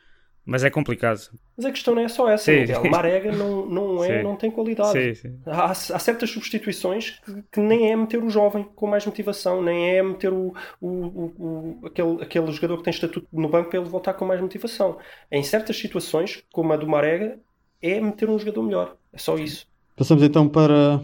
mas 0.47 0.63
é 0.65 0.69
complicado. 0.71 1.21
mas 1.57 1.65
a 1.67 1.71
questão 1.73 1.95
não 1.95 2.03
é 2.03 2.09
só 2.09 2.29
essa, 2.29 2.45
Sim. 2.45 2.61
Miguel. 2.61 2.85
Marega 2.91 3.33
não, 3.33 3.65
não, 3.67 4.05
é, 4.05 4.19
Sim. 4.19 4.23
não 4.23 4.37
tem 4.37 4.51
qualidade. 4.51 4.93
Sim, 4.93 5.15
sim. 5.15 5.41
Há, 5.47 5.71
há 5.71 5.75
certas 5.75 6.29
substituições 6.31 7.19
que, 7.25 7.43
que 7.53 7.61
nem 7.61 7.91
é 7.91 7.97
meter 7.97 8.23
o 8.23 8.29
jovem 8.29 8.65
com 8.75 8.87
mais 8.87 9.07
motivação, 9.07 9.63
nem 9.63 9.97
é 9.97 10.03
meter 10.03 10.31
o, 10.33 10.55
o, 10.81 10.89
o, 10.89 11.35
o- 11.83 11.87
aquele, 11.87 12.23
aquele 12.23 12.53
jogador 12.53 12.77
que 12.79 12.85
tem 12.85 12.91
estatuto 12.93 13.27
no 13.33 13.49
banco 13.49 13.71
para 13.71 13.79
ele 13.81 13.89
voltar 13.89 14.13
com 14.15 14.27
mais 14.27 14.41
motivação. 14.41 14.99
Em 15.31 15.43
certas 15.43 15.77
situações, 15.79 16.43
como 16.53 16.73
a 16.73 16.77
do 16.77 16.87
Marega, 16.87 17.39
é 17.83 18.01
meter 18.01 18.29
um 18.29 18.39
jogador 18.39 18.63
melhor. 18.63 18.97
É 19.13 19.19
só 19.19 19.37
isso. 19.37 19.67
Passamos 19.97 20.23
então 20.23 20.49
para, 20.49 21.01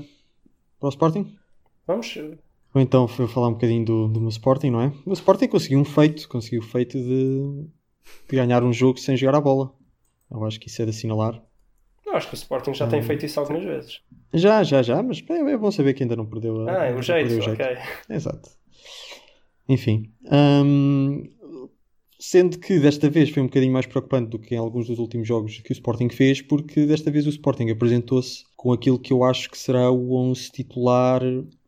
para 0.79 0.87
o 0.87 0.89
Sporting? 0.89 1.37
Vamos? 1.87 2.17
Ou 2.75 2.81
então 2.81 3.07
foi 3.09 3.27
falar 3.27 3.49
um 3.49 3.53
bocadinho 3.53 3.85
do, 3.85 4.09
do 4.09 4.21
meu 4.21 4.29
Sporting, 4.29 4.71
não 4.71 4.81
é? 4.81 4.93
O 5.05 5.13
Sporting 5.13 5.49
conseguiu 5.49 5.79
um 5.79 5.85
feito, 5.85 6.29
conseguiu 6.29 6.61
o 6.61 6.65
feito 6.65 6.97
de, 6.99 7.65
de 8.29 8.37
ganhar 8.37 8.63
um 8.63 8.73
jogo 8.73 8.99
sem 8.99 9.17
jogar 9.17 9.37
a 9.39 9.41
bola. 9.41 9.73
Eu 10.31 10.45
acho 10.45 10.61
que 10.61 10.69
isso 10.69 10.81
é 10.81 10.85
de 10.85 10.91
assinalar. 10.91 11.43
Eu 12.07 12.15
acho 12.17 12.29
que 12.29 12.35
o 12.35 12.37
Sporting 12.37 12.75
já 12.75 12.87
tem 12.87 13.03
feito 13.03 13.27
isso 13.27 13.39
algumas 13.39 13.65
vezes. 13.65 14.01
Já, 14.33 14.63
já, 14.63 14.83
já, 14.83 15.03
mas 15.03 15.23
é, 15.29 15.33
é 15.35 15.57
bom 15.57 15.71
saber 15.71 15.95
que 15.95 16.03
ainda 16.03 16.17
não 16.17 16.27
perdeu 16.27 16.69
a, 16.69 16.83
Ah, 16.83 16.85
é 16.87 16.95
o 16.95 17.03
jeito, 17.03 17.29
perdeu 17.29 17.53
ok. 17.53 17.67
Exato. 18.09 18.51
Enfim. 19.69 20.13
hum, 20.31 21.29
sendo 22.21 22.59
que 22.59 22.79
desta 22.79 23.11
vez 23.11 23.31
foi 23.31 23.43
um 23.43 23.47
bocadinho 23.47 23.73
mais 23.73 23.87
preocupante 23.87 24.31
do 24.31 24.39
que 24.39 24.55
em 24.55 24.59
alguns 24.59 24.87
dos 24.89 24.99
últimos 24.99 25.27
jogos 25.27 25.59
que 25.61 25.73
o 25.73 25.75
Sporting 25.75 26.09
fez, 26.11 26.43
porque 26.43 26.87
desta 26.87 27.11
vez 27.11 27.27
o 27.27 27.31
Sporting 27.31 27.71
apresentou-se 27.71 28.45
com 28.57 28.73
aquilo 28.73 28.99
que 28.99 29.13
eu 29.13 29.25
acho 29.25 29.51
que 29.51 29.59
será 29.59 29.91
o 29.91 30.13
11 30.15 30.51
titular 30.51 31.23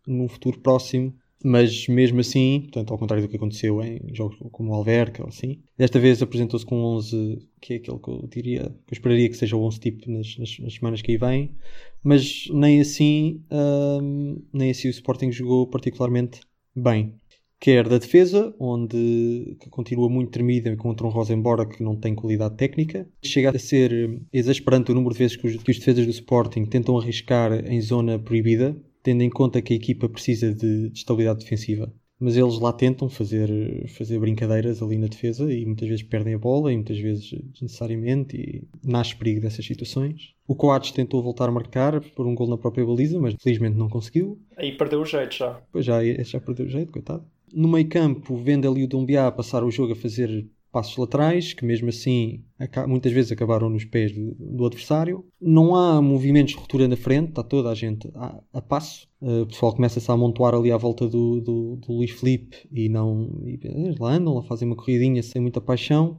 num 0.07 0.29
futuro 0.29 0.59
próximo. 0.61 1.15
Mas 1.45 1.89
mesmo 1.89 2.21
assim, 2.21 2.61
portanto, 2.63 2.93
ao 2.93 2.99
contrário 2.99 3.25
do 3.27 3.29
que 3.29 3.35
aconteceu 3.37 3.83
em 3.83 3.99
jogos 4.15 4.39
como 4.53 4.71
o 4.71 4.75
Alverca 4.77 5.27
assim, 5.27 5.61
desta 5.77 5.99
vez 5.99 6.23
apresentou-se 6.23 6.65
com 6.65 6.77
um 6.79 6.85
11 6.85 7.39
que 7.61 7.75
é 7.75 7.77
aquele 7.79 7.99
que 7.99 8.09
eu 8.09 8.29
diria, 8.29 8.61
que 8.87 8.93
eu 8.93 8.95
esperaria 8.95 9.29
que 9.29 9.37
seja 9.37 9.57
o 9.57 9.63
11 9.65 9.81
tipo 9.81 10.09
nas, 10.09 10.37
nas- 10.39 10.59
nas 10.61 10.75
semanas 10.75 11.03
que 11.03 11.11
aí 11.11 11.19
vêm, 11.19 11.57
mas 12.03 12.47
nem 12.53 12.81
assim, 12.81 13.45
hum, 13.51 14.37
nem 14.53 14.71
assim 14.71 14.89
o 14.89 14.91
Sporting 14.91 15.33
jogou 15.33 15.67
particularmente 15.67 16.41
bem. 16.77 17.15
Quer 17.63 17.89
da 17.89 17.97
defesa, 17.97 18.53
onde 18.59 19.57
continua 19.71 20.09
muito 20.09 20.33
tremida 20.33 20.75
contra 20.75 21.07
um 21.07 21.11
Rosenborg 21.11 21.77
que 21.77 21.81
não 21.81 21.95
tem 21.95 22.13
qualidade 22.13 22.57
técnica. 22.57 23.07
Chega 23.23 23.51
a 23.51 23.59
ser 23.61 24.21
exasperante 24.33 24.91
o 24.91 24.95
número 24.97 25.13
de 25.13 25.21
vezes 25.21 25.37
que 25.37 25.47
os, 25.47 25.63
que 25.63 25.71
os 25.71 25.79
defesas 25.79 26.05
do 26.05 26.11
Sporting 26.11 26.65
tentam 26.65 26.99
arriscar 26.99 27.53
em 27.53 27.81
zona 27.81 28.19
proibida, 28.19 28.77
tendo 29.01 29.23
em 29.23 29.31
conta 29.31 29.63
que 29.63 29.75
a 29.75 29.77
equipa 29.77 30.09
precisa 30.09 30.53
de, 30.53 30.89
de 30.89 30.99
estabilidade 30.99 31.39
defensiva. 31.39 31.93
Mas 32.19 32.37
eles 32.37 32.59
lá 32.59 32.73
tentam 32.73 33.09
fazer, 33.09 33.49
fazer 33.91 34.19
brincadeiras 34.19 34.83
ali 34.83 34.99
na 34.99 35.07
defesa 35.07 35.53
e 35.53 35.65
muitas 35.65 35.89
vezes 35.89 36.03
perdem 36.03 36.35
a 36.35 36.39
bola 36.39 36.73
e 36.73 36.75
muitas 36.75 36.99
vezes 36.99 37.31
desnecessariamente 37.53 38.37
e 38.37 38.65
nasce 38.83 39.15
perigo 39.15 39.41
dessas 39.41 39.65
situações. 39.65 40.35
O 40.49 40.57
Coates 40.57 40.91
tentou 40.91 41.23
voltar 41.23 41.49
a 41.49 41.53
marcar 41.53 42.01
por 42.01 42.27
um 42.27 42.35
gol 42.35 42.49
na 42.49 42.59
própria 42.59 42.85
baliza, 42.85 43.21
mas 43.21 43.37
felizmente 43.41 43.77
não 43.77 43.89
conseguiu. 43.89 44.37
Aí 44.57 44.77
perdeu 44.77 45.01
o 45.01 45.05
jeito 45.05 45.37
já. 45.37 45.63
Pois 45.71 45.85
já, 45.85 46.03
já 46.25 46.41
perdeu 46.41 46.67
o 46.67 46.69
jeito, 46.69 46.91
coitado. 46.91 47.25
No 47.53 47.69
meio 47.69 47.89
campo, 47.89 48.37
vendo 48.37 48.69
ali 48.69 48.85
o 48.85 48.89
Dumbiá 48.89 49.31
passar 49.31 49.63
o 49.65 49.71
jogo 49.71 49.93
a 49.93 49.97
fazer 49.97 50.49
passos 50.73 50.97
laterais, 50.97 51.53
que 51.53 51.67
mesmo 51.67 51.91
assim 51.91 52.43
muitas 52.89 53.13
vezes 53.13 53.31
acabaram 53.31 53.69
nos 53.69 53.85
pés 53.85 54.11
do, 54.11 54.35
do 54.35 54.65
adversário. 54.65 55.25
Não 55.39 55.77
há 55.77 56.01
movimentos 56.01 56.55
de 56.55 56.59
ruptura 56.59 56.89
na 56.89 56.97
frente, 56.97 57.29
está 57.29 57.43
toda 57.43 57.69
a 57.69 57.75
gente 57.75 58.11
a, 58.15 58.41
a 58.55 58.63
passo. 58.63 59.07
Uh, 59.21 59.43
o 59.43 59.47
pessoal 59.47 59.75
começa-se 59.75 60.11
a 60.11 60.15
amontoar 60.15 60.55
ali 60.55 60.73
à 60.73 60.77
volta 60.79 61.07
do, 61.07 61.41
do, 61.41 61.77
do 61.77 61.93
Luís 61.93 62.11
Felipe 62.11 62.57
e 62.73 62.89
não. 62.89 63.31
E, 63.45 63.61
eles 63.63 63.99
lá 63.99 64.15
andam, 64.15 64.35
lá 64.35 64.43
fazem 64.43 64.67
uma 64.67 64.75
corridinha 64.75 65.23
sem 65.23 65.43
muita 65.43 65.61
paixão. 65.61 66.19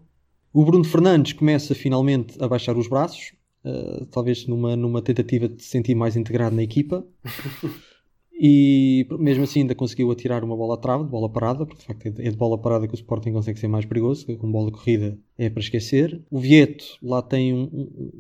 O 0.54 0.64
Bruno 0.64 0.84
Fernandes 0.84 1.34
começa 1.34 1.74
finalmente 1.74 2.38
a 2.40 2.48
baixar 2.48 2.78
os 2.78 2.88
braços, 2.88 3.34
uh, 3.66 4.06
talvez 4.06 4.46
numa, 4.46 4.76
numa 4.76 5.02
tentativa 5.02 5.50
de 5.50 5.64
se 5.64 5.70
sentir 5.70 5.96
mais 5.96 6.16
integrado 6.16 6.56
na 6.56 6.62
equipa. 6.62 7.04
E 8.36 9.06
mesmo 9.20 9.44
assim 9.44 9.62
ainda 9.62 9.76
conseguiu 9.76 10.12
atirar 10.12 10.44
uma 10.44 10.56
bola 10.58 10.74
à 10.76 10.78
trave, 10.78 11.04
de 11.06 11.10
bola 11.10 11.30
parada, 11.30 11.66
porque 11.66 11.82
de 11.82 11.86
facto 11.88 12.08
é 12.08 12.30
de 12.32 12.36
bola 12.36 12.58
parada 12.58 12.88
que 12.88 12.94
o 12.94 12.96
Sporting 12.96 13.32
consegue 13.32 13.60
ser 13.60 13.68
mais 13.68 13.86
perigoso, 13.86 14.26
com 14.38 14.52
bola 14.52 14.72
corrida 14.72 15.18
é 15.38 15.50
para 15.50 15.62
esquecer. 15.62 16.22
O 16.32 16.40
Vieto 16.40 16.84
lá 17.02 17.22
tem 17.22 17.54
um, 17.54 17.64
um, 17.72 18.12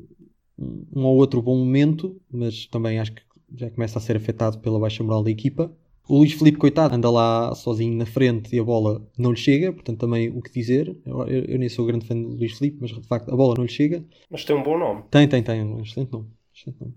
um- 0.59 0.85
um 0.95 1.05
ou 1.05 1.17
outro 1.17 1.41
bom 1.41 1.57
momento, 1.57 2.19
mas 2.31 2.65
também 2.67 2.99
acho 2.99 3.13
que 3.13 3.21
já 3.55 3.69
começa 3.69 3.97
a 3.99 4.01
ser 4.01 4.15
afetado 4.15 4.59
pela 4.59 4.79
baixa 4.79 5.03
moral 5.03 5.23
da 5.23 5.31
equipa. 5.31 5.71
O 6.07 6.17
Luís 6.17 6.33
Felipe, 6.33 6.57
coitado, 6.57 6.93
anda 6.95 7.09
lá 7.09 7.55
sozinho 7.55 7.95
na 7.95 8.05
frente 8.05 8.53
e 8.55 8.59
a 8.59 8.63
bola 8.63 9.07
não 9.17 9.31
lhe 9.31 9.37
chega, 9.37 9.71
portanto 9.71 9.99
também 9.99 10.29
o 10.29 10.41
que 10.41 10.51
dizer. 10.51 10.95
Eu, 11.05 11.25
eu- 11.27 11.45
eu 11.45 11.59
nem 11.59 11.69
sou 11.69 11.85
grande 11.85 12.05
fã 12.05 12.15
do 12.15 12.29
Luís 12.35 12.57
Felipe, 12.57 12.77
mas 12.81 12.91
de 12.91 13.01
facto 13.07 13.29
a 13.31 13.35
bola 13.35 13.55
não 13.55 13.63
lhe 13.63 13.69
chega. 13.71 14.03
Mas 14.29 14.43
tem 14.43 14.55
um 14.55 14.63
bom 14.63 14.77
nome. 14.77 15.03
Tem, 15.09 15.27
tem, 15.27 15.41
tem. 15.41 15.63
Um 15.63 15.81
excelente 15.81 16.11
nome. 16.11 16.27
Excelente 16.53 16.79
nome. 16.81 16.93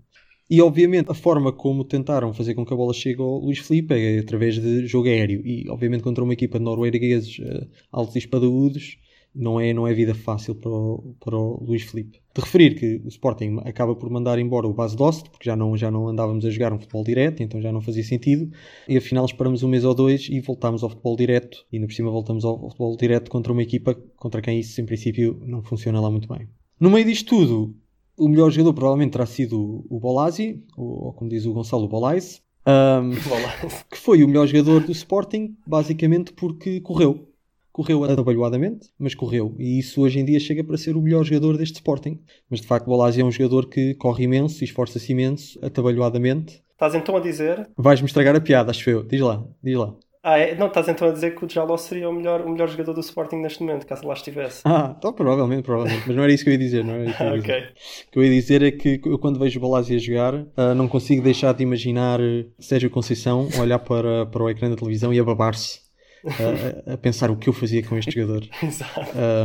E 0.49 0.61
obviamente 0.61 1.11
a 1.11 1.13
forma 1.13 1.51
como 1.51 1.83
tentaram 1.83 2.33
fazer 2.33 2.53
com 2.53 2.65
que 2.65 2.73
a 2.73 2.77
bola 2.77 2.93
chegue 2.93 3.21
ao 3.21 3.39
Luís 3.39 3.59
Filipe 3.59 3.93
é 3.93 4.19
através 4.19 4.55
de 4.59 4.87
jogo 4.87 5.07
aéreo. 5.07 5.45
E 5.45 5.69
obviamente 5.69 6.03
contra 6.03 6.23
uma 6.23 6.33
equipa 6.33 6.57
de 6.57 6.63
noruegueses 6.63 7.39
eh, 7.41 7.67
altos 7.91 8.15
e 8.15 8.19
espadaúdos 8.19 8.97
não 9.37 9.59
é, 9.59 9.71
não 9.71 9.87
é 9.87 9.93
vida 9.93 10.15
fácil 10.15 10.55
para 10.55 10.71
o, 10.71 11.15
para 11.19 11.37
o 11.37 11.63
Luís 11.63 11.83
Filipe. 11.83 12.19
De 12.33 12.41
referir 12.41 12.75
que 12.75 13.01
o 13.05 13.07
Sporting 13.07 13.59
acaba 13.65 13.95
por 13.95 14.09
mandar 14.09 14.39
embora 14.39 14.67
o 14.67 14.73
base 14.73 14.95
Dost, 14.95 15.29
porque 15.29 15.45
já 15.45 15.55
não, 15.55 15.77
já 15.77 15.91
não 15.91 16.07
andávamos 16.07 16.43
a 16.43 16.49
jogar 16.49 16.73
um 16.73 16.79
futebol 16.79 17.03
direto, 17.03 17.43
então 17.43 17.61
já 17.61 17.71
não 17.71 17.81
fazia 17.81 18.03
sentido. 18.03 18.49
E 18.87 18.97
afinal 18.97 19.25
esperamos 19.25 19.63
um 19.63 19.67
mês 19.67 19.83
ou 19.83 19.93
dois 19.93 20.27
e 20.29 20.39
voltámos 20.39 20.81
ao 20.81 20.89
futebol 20.89 21.15
direto. 21.15 21.65
E 21.71 21.75
ainda 21.75 21.87
por 21.87 21.93
cima 21.93 22.09
voltamos 22.09 22.43
ao 22.43 22.59
futebol 22.69 22.97
direto 22.97 23.29
contra 23.29 23.51
uma 23.53 23.61
equipa 23.61 23.93
contra 24.15 24.41
quem 24.41 24.59
isso 24.59 24.79
em 24.81 24.85
princípio 24.85 25.39
não 25.45 25.61
funciona 25.61 26.01
lá 26.01 26.09
muito 26.09 26.27
bem. 26.27 26.47
No 26.79 26.89
meio 26.89 27.05
disto 27.05 27.29
tudo, 27.29 27.75
o 28.17 28.27
melhor 28.27 28.49
jogador 28.49 28.73
provavelmente 28.73 29.11
terá 29.11 29.25
sido 29.25 29.85
o 29.89 29.99
Bolasi, 29.99 30.63
ou, 30.75 31.05
ou 31.05 31.13
como 31.13 31.29
diz 31.29 31.45
o 31.45 31.53
Gonçalo, 31.53 31.85
o 31.85 31.87
Bolais, 31.87 32.41
ahm, 32.65 33.11
que 33.89 33.97
foi 33.97 34.23
o 34.23 34.27
melhor 34.27 34.47
jogador 34.47 34.81
do 34.81 34.91
Sporting, 34.91 35.55
basicamente 35.65 36.33
porque 36.33 36.81
correu. 36.81 37.27
Correu 37.71 38.03
atabalhoadamente, 38.03 38.89
mas 38.97 39.13
correu. 39.13 39.53
E 39.59 39.77
isso 39.77 40.01
hoje 40.01 40.19
em 40.19 40.25
dia 40.25 40.39
chega 40.39 40.63
para 40.63 40.77
ser 40.77 40.97
o 40.97 41.01
melhor 41.01 41.23
jogador 41.23 41.57
deste 41.57 41.75
Sporting. 41.75 42.19
Mas 42.49 42.59
de 42.59 42.65
facto, 42.65 42.87
o 42.87 42.89
Bolasi 42.89 43.21
é 43.21 43.23
um 43.23 43.31
jogador 43.31 43.69
que 43.69 43.93
corre 43.93 44.23
imenso 44.23 44.63
e 44.63 44.65
esforça-se 44.65 45.11
imenso, 45.11 45.59
atabalhoadamente. 45.63 46.63
Estás 46.71 46.95
então 46.95 47.15
a 47.15 47.19
dizer. 47.19 47.69
Vais-me 47.77 48.07
estragar 48.07 48.35
a 48.35 48.41
piada, 48.41 48.71
acho 48.71 48.89
eu. 48.89 49.03
Diz 49.03 49.21
lá, 49.21 49.45
diz 49.63 49.77
lá. 49.77 49.95
Ah, 50.29 50.37
é? 50.37 50.55
Não, 50.55 50.67
estás 50.67 50.89
então 50.89 51.07
a 51.07 51.11
dizer 51.11 51.35
que 51.35 51.45
o 51.45 51.49
Jaló 51.49 51.77
seria 51.77 52.09
o 52.09 52.13
melhor, 52.13 52.41
o 52.41 52.49
melhor 52.49 52.67
jogador 52.67 52.91
do 52.91 52.99
Sporting 52.99 53.37
neste 53.37 53.61
momento, 53.63 53.87
caso 53.87 54.05
lá 54.05 54.13
estivesse. 54.13 54.61
Ah, 54.65 54.93
então 54.97 55.13
provavelmente, 55.13 55.63
provavelmente. 55.63 56.03
Mas 56.05 56.17
não 56.17 56.23
era 56.23 56.33
isso 56.33 56.43
que 56.43 56.49
eu 56.49 56.51
ia 56.51 56.59
dizer, 56.59 56.83
não 56.83 56.95
era 56.95 57.05
isso 57.05 57.17
que 57.17 57.23
eu 57.23 57.27
ia 57.27 57.33
Ah, 57.33 57.39
dizer. 57.39 57.73
O 58.07 58.11
que 58.11 58.19
eu 58.19 58.23
ia 58.25 58.29
dizer 58.29 58.61
é 58.61 58.71
que 58.71 59.01
eu 59.05 59.17
quando 59.19 59.39
vejo 59.39 59.57
o 59.57 59.61
Balazzi 59.61 59.95
a 59.95 59.97
jogar 59.97 60.45
ah, 60.57 60.75
não 60.75 60.85
consigo 60.89 61.21
deixar 61.21 61.53
de 61.53 61.63
imaginar 61.63 62.19
Sérgio 62.59 62.89
Conceição 62.89 63.47
olhar 63.57 63.79
para, 63.79 64.25
para 64.25 64.43
o 64.43 64.49
ecrã 64.49 64.69
da 64.69 64.75
televisão 64.75 65.13
e 65.13 65.19
a 65.19 65.23
babar-se 65.23 65.79
ah, 66.25 66.91
a, 66.91 66.93
a 66.95 66.97
pensar 66.97 67.31
o 67.31 67.37
que 67.37 67.47
eu 67.47 67.53
fazia 67.53 67.81
com 67.81 67.97
este 67.97 68.11
jogador 68.11 68.45
Exato. 68.61 68.99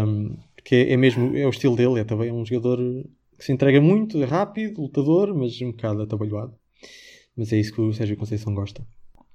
Um, 0.05 0.37
porque 0.57 0.75
é, 0.75 0.95
é 0.95 0.97
mesmo 0.97 1.37
é 1.37 1.47
o 1.47 1.51
estilo 1.51 1.77
dele, 1.77 2.01
é 2.01 2.05
também 2.05 2.33
um 2.33 2.45
jogador 2.45 2.79
que 3.39 3.45
se 3.45 3.53
entrega 3.53 3.81
muito, 3.81 4.21
é 4.21 4.27
rápido, 4.27 4.83
lutador, 4.83 5.33
mas 5.33 5.63
um 5.63 5.71
bocado 5.71 6.03
atabalhoado 6.03 6.55
mas 7.37 7.53
é 7.53 7.61
isso 7.61 7.73
que 7.73 7.81
o 7.81 7.93
Sérgio 7.93 8.17
Conceição 8.17 8.53
gosta 8.53 8.83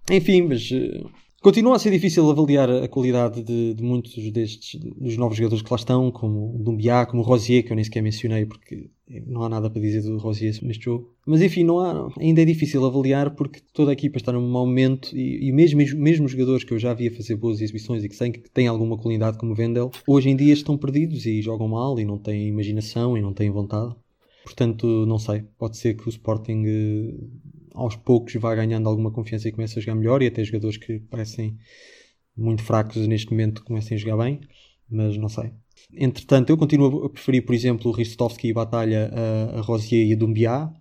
enfim, 0.09 0.41
mas 0.43 0.69
eh, 0.71 1.03
Continua 1.41 1.75
a 1.75 1.79
ser 1.79 1.91
difícil 1.91 2.29
avaliar 2.29 2.69
a 2.69 2.87
qualidade 2.87 3.43
de, 3.43 3.75
de 3.75 3.83
muitos 3.83 4.31
destes 4.31 4.79
dos 4.79 5.15
novos 5.17 5.37
jogadores 5.37 5.63
que 5.63 5.71
lá 5.71 5.77
estão, 5.77 6.11
como 6.11 6.55
o 6.55 6.63
Dumbiá, 6.63 7.05
como 7.05 7.21
o 7.21 7.25
Rosier, 7.25 7.63
que 7.63 7.71
eu 7.71 7.75
nem 7.75 7.83
sequer 7.83 8.01
mencionei 8.01 8.45
porque 8.45 8.89
não 9.25 9.43
há 9.43 9.49
nada 9.49 9.69
para 9.69 9.79
dizer 9.79 10.01
do 10.01 10.17
Rosier 10.17 10.57
neste 10.63 10.85
jogo. 10.85 11.13
Mas 11.27 11.41
enfim, 11.41 11.63
não 11.63 11.79
há, 11.79 12.11
ainda 12.19 12.41
é 12.41 12.45
difícil 12.45 12.83
avaliar 12.83 13.35
porque 13.35 13.61
toda 13.71 13.91
a 13.91 13.93
equipa 13.93 14.17
está 14.17 14.31
num 14.31 14.49
mau 14.49 14.65
momento 14.65 15.15
e, 15.15 15.47
e 15.47 15.51
mesmo, 15.51 15.79
mesmo 15.97 16.27
jogadores 16.27 16.63
que 16.63 16.73
eu 16.73 16.79
já 16.79 16.93
via 16.93 17.15
fazer 17.15 17.35
boas 17.35 17.61
exibições 17.61 18.03
e 18.03 18.09
que 18.09 18.15
sei 18.15 18.31
que 18.31 18.49
têm 18.49 18.67
alguma 18.67 18.97
qualidade 18.97 19.37
como 19.37 19.53
Vendel, 19.53 19.91
hoje 20.07 20.29
em 20.29 20.35
dia 20.35 20.53
estão 20.53 20.75
perdidos 20.75 21.25
e 21.27 21.41
jogam 21.41 21.67
mal 21.67 21.99
e 21.99 22.05
não 22.05 22.17
têm 22.17 22.47
imaginação 22.47 23.15
e 23.15 23.21
não 23.21 23.31
têm 23.31 23.51
vontade. 23.51 23.95
Portanto, 24.43 25.05
não 25.05 25.19
sei. 25.19 25.43
Pode 25.57 25.77
ser 25.77 25.95
que 25.95 26.07
o 26.07 26.09
Sporting 26.09 26.63
eh, 26.65 27.13
aos 27.77 27.95
poucos 27.95 28.33
vá 28.35 28.53
ganhando 28.55 28.89
alguma 28.89 29.11
confiança 29.11 29.47
e 29.47 29.51
comece 29.51 29.77
a 29.77 29.81
jogar 29.81 29.95
melhor 29.95 30.21
e 30.21 30.27
até 30.27 30.43
jogadores 30.43 30.77
que 30.77 30.99
parecem 30.99 31.57
muito 32.35 32.63
fracos 32.63 33.07
neste 33.07 33.31
momento 33.31 33.63
comecem 33.63 33.95
a 33.95 33.99
jogar 33.99 34.17
bem, 34.17 34.41
mas 34.89 35.17
não 35.17 35.29
sei. 35.29 35.51
Entretanto, 35.93 36.49
eu 36.49 36.57
continuo 36.57 37.05
a 37.05 37.09
preferir, 37.09 37.45
por 37.45 37.53
exemplo, 37.55 37.89
o 37.89 37.93
Ristovski 37.93 38.47
e 38.49 38.53
Batalha 38.53 39.11
a, 39.13 39.59
a 39.59 39.61
Rosier 39.61 40.07
e 40.07 40.13
a 40.13 40.15
Dumbiá, 40.15 40.73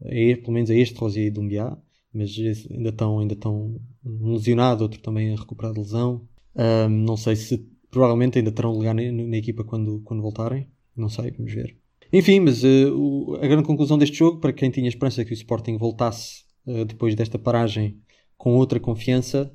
pelo 0.00 0.52
menos 0.52 0.70
a 0.70 0.74
este 0.74 0.98
Rosier 0.98 1.26
e 1.26 1.30
Dumbiá, 1.30 1.76
mas 2.12 2.34
ainda 2.70 2.88
estão, 2.88 3.18
ainda 3.18 3.34
estão 3.34 3.80
um 4.04 4.32
lesionado, 4.32 4.82
outro 4.82 5.00
também 5.00 5.32
a 5.32 5.36
recuperar 5.36 5.72
de 5.72 5.80
lesão. 5.80 6.26
Um, 6.54 6.88
não 6.88 7.16
sei 7.16 7.36
se 7.36 7.58
provavelmente 7.90 8.38
ainda 8.38 8.50
terão 8.50 8.72
lugar 8.72 8.94
na, 8.94 9.02
na, 9.12 9.36
equipa 9.36 9.62
quando, 9.64 10.00
quando 10.04 10.22
voltarem, 10.22 10.66
não 10.96 11.08
sei, 11.08 11.30
vamos 11.32 11.52
ver. 11.52 11.76
Enfim, 12.12 12.40
mas 12.40 12.62
uh, 12.62 13.34
a 13.42 13.46
grande 13.46 13.64
conclusão 13.64 13.98
deste 13.98 14.16
jogo, 14.16 14.40
para 14.40 14.52
quem 14.52 14.70
tinha 14.70 14.88
esperança 14.88 15.24
que 15.24 15.32
o 15.32 15.34
Sporting 15.34 15.76
voltasse 15.76 16.44
uh, 16.66 16.84
depois 16.84 17.14
desta 17.14 17.38
paragem 17.38 17.98
com 18.36 18.54
outra 18.54 18.78
confiança 18.78 19.52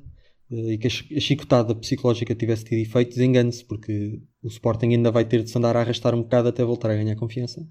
uh, 0.50 0.70
e 0.70 0.78
que 0.78 0.86
a 0.86 1.20
chicotada 1.20 1.74
psicológica 1.74 2.34
tivesse 2.34 2.64
tido 2.64 2.78
efeito, 2.78 3.10
desengane-se, 3.10 3.64
porque 3.64 4.20
o 4.42 4.48
Sporting 4.48 4.88
ainda 4.88 5.10
vai 5.10 5.24
ter 5.24 5.42
de 5.42 5.50
se 5.50 5.56
andar 5.56 5.76
a 5.76 5.80
arrastar 5.80 6.14
um 6.14 6.22
bocado 6.22 6.48
até 6.48 6.64
voltar 6.64 6.90
a 6.90 6.96
ganhar 6.96 7.16
confiança. 7.16 7.66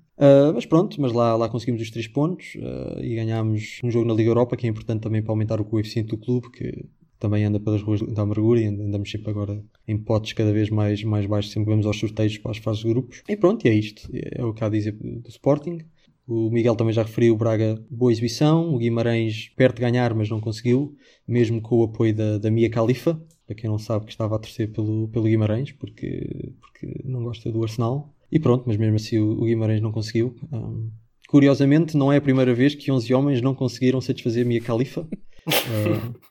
mas 0.54 0.65
pronto, 0.65 1.02
mas 1.02 1.12
lá, 1.12 1.36
lá 1.36 1.50
conseguimos 1.50 1.82
os 1.82 1.91
três 1.91 2.08
pontos 2.08 2.54
e 3.02 3.15
ganhámos 3.15 3.80
um 3.84 3.91
jogo 3.91 4.08
na 4.08 4.13
Liga 4.13 4.30
Europa, 4.30 4.56
que 4.56 4.65
é 4.65 4.70
importante 4.70 5.02
também 5.02 5.22
para 5.22 5.34
aumentar 5.34 5.60
o 5.60 5.65
coeficiente 5.65 6.08
do 6.08 6.17
clube, 6.17 6.50
que 6.50 6.86
também 7.21 7.45
anda 7.45 7.60
pelas 7.60 7.84
ruas 7.84 8.01
da 8.01 8.23
amargura 8.23 8.60
e 8.60 8.65
andamos 8.65 9.10
sempre 9.10 9.29
agora 9.29 9.63
em 9.88 9.95
potes 9.95 10.34
cada 10.34 10.51
vez 10.51 10.71
mais, 10.71 11.03
mais 11.03 11.27
baixos, 11.27 11.51
sempre 11.51 11.69
vamos 11.69 11.86
aos 11.86 11.97
sorteios 11.97 12.38
para 12.39 12.51
as 12.51 12.57
fases 12.57 12.81
de 12.81 12.89
grupos. 12.89 13.21
E 13.29 13.38
pronto, 13.38 13.65
é 13.67 13.73
isto. 13.73 14.10
É 14.12 14.43
o 14.43 14.53
que 14.53 14.63
há 14.63 14.67
a 14.67 14.69
dizer 14.71 14.93
do 14.93 15.29
Sporting. 15.29 15.79
O 16.27 16.49
Miguel 16.49 16.75
também 16.75 16.93
já 16.93 17.03
referiu, 17.03 17.36
o 17.36 17.38
Braga, 17.38 17.79
boa 17.89 18.12
exibição. 18.12 18.73
O 18.73 18.79
Guimarães, 18.79 19.49
perto 19.55 19.75
de 19.75 19.81
ganhar, 19.81 20.15
mas 20.15 20.29
não 20.29 20.41
conseguiu, 20.41 20.95
mesmo 21.27 21.62
com 21.62 21.77
o 21.77 21.84
apoio 21.84 22.13
da, 22.13 22.39
da 22.39 22.49
Mia 22.49 22.69
Khalifa, 22.69 23.21
para 23.45 23.55
quem 23.55 23.69
não 23.69 23.77
sabe 23.77 24.05
que 24.05 24.12
estava 24.12 24.36
a 24.36 24.39
torcer 24.39 24.71
pelo, 24.71 25.07
pelo 25.10 25.25
Guimarães, 25.25 25.71
porque, 25.71 26.53
porque 26.60 27.01
não 27.05 27.23
gosta 27.23 27.51
do 27.51 27.62
Arsenal. 27.62 28.12
E 28.31 28.39
pronto, 28.39 28.63
mas 28.65 28.77
mesmo 28.77 28.95
assim 28.95 29.19
o, 29.19 29.41
o 29.41 29.45
Guimarães 29.45 29.81
não 29.81 29.91
conseguiu. 29.91 30.36
Um, 30.51 30.89
curiosamente, 31.27 31.95
não 31.95 32.12
é 32.12 32.17
a 32.17 32.21
primeira 32.21 32.53
vez 32.55 32.73
que 32.73 32.91
11 32.91 33.13
homens 33.13 33.41
não 33.41 33.53
conseguiram 33.53 34.01
satisfazer 34.01 34.43
a 34.43 34.47
Mia 34.47 34.60
Khalifa. 34.60 35.07
Uh, 35.41 36.31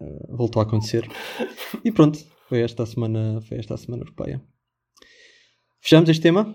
Uh, 0.00 0.36
voltou 0.36 0.60
a 0.60 0.64
acontecer. 0.64 1.08
E 1.84 1.90
pronto, 1.90 2.18
foi 2.48 2.60
esta 2.60 2.82
a 2.82 2.86
semana, 2.86 3.40
foi 3.42 3.58
esta 3.58 3.74
a 3.74 3.76
semana 3.76 4.02
europeia. 4.02 4.40
Fechamos 5.80 6.08
este 6.08 6.22
tema? 6.22 6.54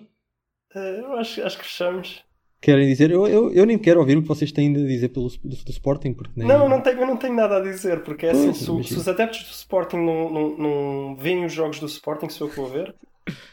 Uh, 0.76 0.80
eu 0.80 1.14
acho, 1.14 1.44
acho 1.44 1.58
que 1.58 1.66
fechamos. 1.66 2.24
Querem 2.64 2.88
dizer? 2.88 3.12
Eu, 3.12 3.28
eu, 3.28 3.52
eu 3.52 3.66
nem 3.66 3.78
quero 3.78 4.00
ouvir 4.00 4.18
o 4.18 4.22
que 4.22 4.28
vocês 4.28 4.50
têm 4.50 4.74
a 4.74 4.78
dizer 4.88 5.10
pelo, 5.10 5.28
do, 5.28 5.56
do 5.56 5.72
Sporting. 5.72 6.14
Porque 6.14 6.32
nem... 6.38 6.48
Não, 6.48 6.64
eu 6.64 6.70
não, 6.70 6.82
tenho, 6.82 7.02
eu 7.02 7.06
não 7.06 7.18
tenho 7.18 7.36
nada 7.36 7.58
a 7.58 7.60
dizer, 7.60 8.04
porque 8.04 8.26
é 8.26 8.32
assim, 8.32 8.54
se, 8.54 8.64
se, 8.64 8.96
os 8.96 9.08
adeptos 9.08 9.44
do 9.44 9.52
Sporting 9.52 9.98
não, 9.98 10.32
não, 10.32 10.58
não 10.58 11.16
veem 11.18 11.44
os 11.44 11.52
jogos 11.52 11.80
do 11.80 11.86
Sporting, 11.86 12.30
sou 12.30 12.48
eu 12.48 12.52
que 12.52 12.60
vou 12.60 12.70
ver. 12.70 12.96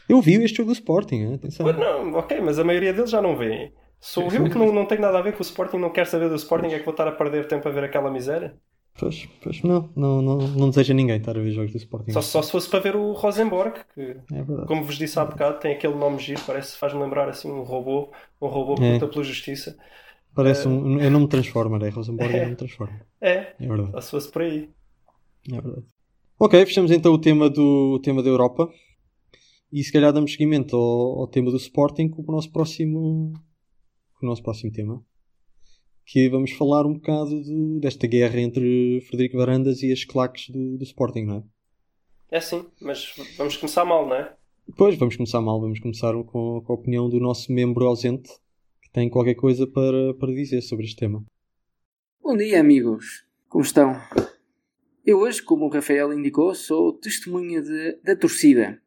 Eu 0.07 0.21
vi 0.21 0.35
este 0.35 0.57
jogo 0.57 0.69
do 0.69 0.73
Sporting, 0.73 1.33
atenção. 1.33 1.65
Mas 1.65 1.77
não, 1.77 2.13
ok, 2.13 2.39
mas 2.39 2.57
a 2.57 2.63
maioria 2.63 2.93
deles 2.93 3.09
já 3.09 3.21
não 3.21 3.35
vêem. 3.35 3.73
Sou 3.99 4.31
eu 4.31 4.49
que 4.49 4.57
não, 4.57 4.71
não 4.71 4.85
tenho 4.85 5.01
nada 5.01 5.19
a 5.19 5.21
ver 5.21 5.33
com 5.33 5.39
o 5.39 5.41
Sporting, 5.41 5.77
não 5.77 5.91
quero 5.91 6.09
saber 6.09 6.29
do 6.29 6.35
Sporting, 6.35 6.67
é 6.67 6.79
que 6.79 6.85
vou 6.85 6.93
estar 6.93 7.07
a 7.07 7.11
perder 7.11 7.47
tempo 7.47 7.67
a 7.67 7.71
ver 7.71 7.83
aquela 7.83 8.09
miséria? 8.09 8.57
Pois, 8.99 9.27
pois 9.41 9.61
não, 9.63 9.89
não, 9.95 10.21
não, 10.21 10.37
não 10.37 10.69
deseja 10.69 10.93
ninguém 10.93 11.17
estar 11.17 11.37
a 11.37 11.41
ver 11.41 11.51
jogos 11.51 11.71
do 11.71 11.77
Sporting. 11.77 12.11
Só, 12.11 12.21
só 12.21 12.41
se 12.41 12.51
fosse 12.51 12.69
para 12.69 12.79
ver 12.79 12.95
o 12.95 13.13
Rosenborg, 13.13 13.79
que, 13.95 14.01
é 14.01 14.65
como 14.67 14.83
vos 14.83 14.97
disse 14.97 15.17
há 15.17 15.25
bocado, 15.25 15.59
tem 15.59 15.73
aquele 15.73 15.95
nome 15.95 16.19
giro, 16.19 16.41
parece, 16.45 16.77
faz-me 16.77 17.01
lembrar 17.01 17.29
assim 17.29 17.49
um 17.49 17.63
robô, 17.63 18.11
um 18.41 18.47
robô 18.47 18.75
que 18.75 18.83
é. 18.83 18.93
luta 18.93 19.07
pela 19.07 19.23
justiça. 19.23 19.77
Parece 20.35 20.67
uh... 20.67 20.71
um. 20.71 20.99
É 20.99 21.09
nome 21.09 21.27
Transformer, 21.27 21.81
é 21.83 21.89
Rosenborg 21.89 22.31
é, 22.35 22.43
nome 22.43 22.55
Transformer. 22.55 23.05
É, 23.19 23.55
é 23.59 23.67
verdade. 23.67 23.91
Só 23.91 24.01
se 24.01 24.11
fosse 24.11 24.31
por 24.31 24.41
aí. 24.41 24.69
É 25.51 25.61
verdade. 25.61 25.85
Ok, 26.37 26.65
fechamos 26.65 26.91
então 26.91 27.13
o 27.13 27.17
tema, 27.19 27.49
do, 27.49 27.93
o 27.95 27.99
tema 27.99 28.21
da 28.21 28.29
Europa 28.29 28.69
e 29.71 29.83
se 29.83 29.91
calhar 29.91 30.11
damos 30.11 30.31
seguimento 30.31 30.75
ao, 30.75 31.21
ao 31.21 31.27
tema 31.27 31.49
do 31.49 31.57
Sporting 31.57 32.09
com 32.09 32.21
o 32.21 32.31
nosso 32.31 32.51
próximo, 32.51 33.33
com 34.19 34.25
o 34.25 34.29
nosso 34.29 34.43
próximo 34.43 34.71
tema 34.71 35.01
que 36.11 36.27
vamos 36.27 36.51
falar 36.51 36.85
um 36.85 36.95
bocado 36.95 37.41
do, 37.41 37.79
desta 37.79 38.05
guerra 38.05 38.37
entre 38.37 38.99
Frederico 39.07 39.37
Varandas 39.37 39.81
e 39.81 39.93
as 39.93 40.03
claques 40.03 40.49
do, 40.49 40.77
do 40.77 40.83
Sporting, 40.83 41.21
não 41.21 41.37
é? 41.37 41.43
É 42.37 42.41
sim, 42.41 42.65
mas 42.81 43.13
vamos 43.37 43.55
começar 43.55 43.85
mal, 43.85 44.05
não 44.05 44.15
é? 44.17 44.35
Pois, 44.77 44.97
vamos 44.97 45.15
começar 45.15 45.39
mal. 45.39 45.61
Vamos 45.61 45.79
começar 45.79 46.11
com, 46.11 46.61
com 46.61 46.65
a 46.67 46.75
opinião 46.75 47.09
do 47.09 47.17
nosso 47.17 47.51
membro 47.51 47.85
ausente, 47.87 48.29
que 48.81 48.91
tem 48.91 49.09
qualquer 49.09 49.35
coisa 49.35 49.65
para, 49.65 50.13
para 50.15 50.33
dizer 50.33 50.61
sobre 50.61 50.85
este 50.85 50.97
tema. 50.97 51.23
Bom 52.21 52.35
dia, 52.35 52.59
amigos. 52.59 53.25
Como 53.47 53.63
estão? 53.63 53.95
Eu 55.05 55.19
hoje, 55.19 55.41
como 55.41 55.65
o 55.65 55.69
Rafael 55.69 56.11
indicou, 56.11 56.53
sou 56.53 56.91
testemunha 56.91 57.61
de, 57.61 57.99
da 58.03 58.17
torcida. 58.17 58.81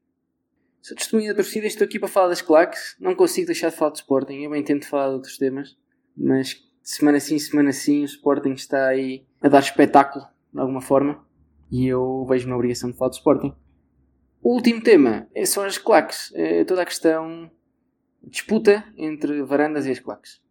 Sou 0.83 0.95
testemunha 0.95 1.31
da 1.31 1.37
torcida 1.37 1.65
e 1.65 1.69
estou 1.69 1.87
aqui 1.87 1.99
para 1.99 2.09
falar 2.09 2.29
das 2.29 2.43
claques. 2.43 2.97
Não 3.01 3.15
consigo 3.15 3.47
deixar 3.47 3.71
de 3.71 3.77
falar 3.77 3.93
de 3.93 3.99
Sporting. 4.01 4.43
Eu 4.43 4.51
bem 4.51 4.63
tento 4.63 4.87
falar 4.87 5.09
de 5.09 5.15
outros 5.15 5.39
temas, 5.39 5.75
mas 6.15 6.63
semana 6.85 7.18
sim, 7.18 7.38
semana 7.38 7.73
sim, 7.73 8.03
o 8.03 8.05
Sporting 8.05 8.53
está 8.53 8.88
aí 8.88 9.27
a 9.40 9.49
dar 9.49 9.61
espetáculo, 9.61 10.27
de 10.53 10.61
alguma 10.61 10.83
forma, 10.83 11.27
e 11.73 11.87
eu 11.87 12.27
vejo 12.29 12.47
uma 12.47 12.57
obrigação 12.57 12.90
de 12.90 12.97
falar 12.97 13.09
do 13.09 13.14
Sporting. 13.14 13.55
O 14.42 14.55
último 14.55 14.83
tema 14.83 15.27
é, 15.35 15.47
são 15.47 15.64
as 15.64 15.79
claques, 15.79 16.31
é 16.35 16.62
toda 16.64 16.83
a 16.83 16.87
questão 16.87 17.51
disputa 18.23 18.85
entre 18.97 19.42
Varandas 19.42 19.87
e 19.87 19.90
as 19.90 19.99
claques. 19.99 20.42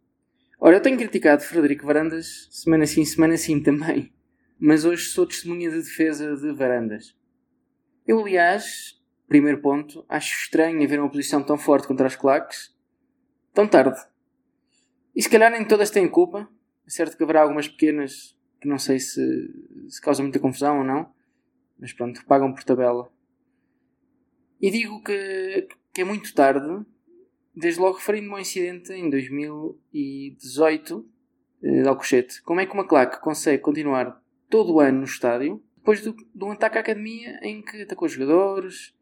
Ora, 0.60 0.76
eu 0.76 0.82
tenho 0.82 0.98
criticado 0.98 1.42
Frederico 1.42 1.86
Varandas 1.86 2.48
semana 2.50 2.86
sim, 2.86 3.04
semana 3.04 3.36
sim 3.36 3.62
também, 3.62 4.12
mas 4.58 4.84
hoje 4.84 5.06
sou 5.06 5.26
testemunha 5.26 5.70
de 5.70 5.76
defesa 5.76 6.36
de 6.36 6.52
Varandas. 6.52 7.16
Eu, 8.06 8.20
aliás, 8.20 9.00
primeiro 9.28 9.60
ponto, 9.60 10.04
acho 10.08 10.34
estranho 10.42 10.82
haver 10.82 10.98
uma 10.98 11.10
posição 11.10 11.42
tão 11.42 11.56
forte 11.56 11.86
contra 11.86 12.06
as 12.06 12.16
claques 12.16 12.74
tão 13.52 13.68
tarde. 13.68 14.00
E 15.14 15.22
se 15.22 15.28
calhar 15.28 15.50
nem 15.50 15.66
todas 15.66 15.90
têm 15.90 16.08
culpa. 16.08 16.48
É 16.86 16.90
certo 16.90 17.16
que 17.16 17.22
haverá 17.22 17.42
algumas 17.42 17.68
pequenas 17.68 18.36
que 18.60 18.68
não 18.68 18.78
sei 18.78 18.98
se, 18.98 19.20
se 19.88 20.00
causam 20.00 20.24
muita 20.24 20.38
confusão 20.38 20.78
ou 20.78 20.84
não. 20.84 21.12
Mas 21.78 21.92
pronto, 21.92 22.24
pagam 22.26 22.52
por 22.52 22.64
tabela. 22.64 23.10
E 24.60 24.70
digo 24.70 25.02
que, 25.02 25.68
que 25.92 26.00
é 26.00 26.04
muito 26.04 26.32
tarde, 26.34 26.84
desde 27.54 27.80
logo 27.80 27.98
referindo-me 27.98 28.34
ao 28.34 28.40
incidente 28.40 28.92
em 28.92 29.10
2018 29.10 31.06
eh, 31.62 31.82
de 31.82 31.88
Alcochete. 31.88 32.42
Como 32.42 32.60
é 32.60 32.66
que 32.66 32.72
uma 32.72 32.86
claque 32.86 33.20
consegue 33.20 33.62
continuar 33.62 34.22
todo 34.48 34.74
o 34.74 34.80
ano 34.80 34.98
no 34.98 35.04
estádio 35.04 35.62
depois 35.84 36.00
do, 36.00 36.14
de 36.14 36.44
um 36.44 36.50
ataque 36.50 36.78
à 36.78 36.80
academia 36.80 37.38
em 37.42 37.60
que 37.60 37.82
atacou 37.82 38.06
os 38.06 38.12
jogadores, 38.12 38.94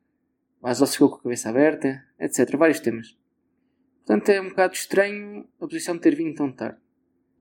o 0.60 0.66
Asol 0.66 0.88
ficou 0.88 1.10
com 1.10 1.14
a 1.14 1.22
cabeça 1.22 1.48
aberta, 1.48 2.04
etc. 2.18 2.56
Vários 2.56 2.80
temas. 2.80 3.16
Portanto, 4.04 4.28
é 4.30 4.40
um 4.40 4.48
bocado 4.48 4.74
estranho 4.74 5.46
a 5.60 5.66
posição 5.66 5.94
de 5.94 6.00
ter 6.00 6.14
vindo 6.14 6.34
tão 6.34 6.50
tarde. 6.50 6.78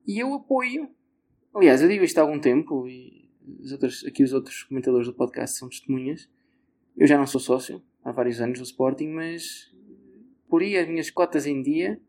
E 0.06 0.18
eu 0.18 0.32
apoio. 0.34 0.88
Aliás, 1.54 1.82
eu 1.82 1.88
digo 1.88 2.04
isto 2.04 2.18
há 2.18 2.22
algum 2.22 2.38
tempo 2.38 2.88
e 2.88 3.28
os 3.60 3.72
outros, 3.72 4.04
aqui 4.06 4.22
os 4.22 4.32
outros 4.32 4.62
comentadores 4.62 5.06
do 5.06 5.14
podcast 5.14 5.58
são 5.58 5.68
testemunhas. 5.68 6.28
Eu 6.96 7.06
já 7.06 7.18
não 7.18 7.26
sou 7.26 7.40
sócio 7.40 7.82
há 8.04 8.12
vários 8.12 8.40
anos 8.40 8.58
do 8.58 8.64
Sporting, 8.64 9.08
mas 9.08 9.72
por 10.48 10.62
aí 10.62 10.76
as 10.76 10.86
minhas 10.86 11.10
cotas 11.10 11.46
em 11.46 11.62
dia, 11.62 12.00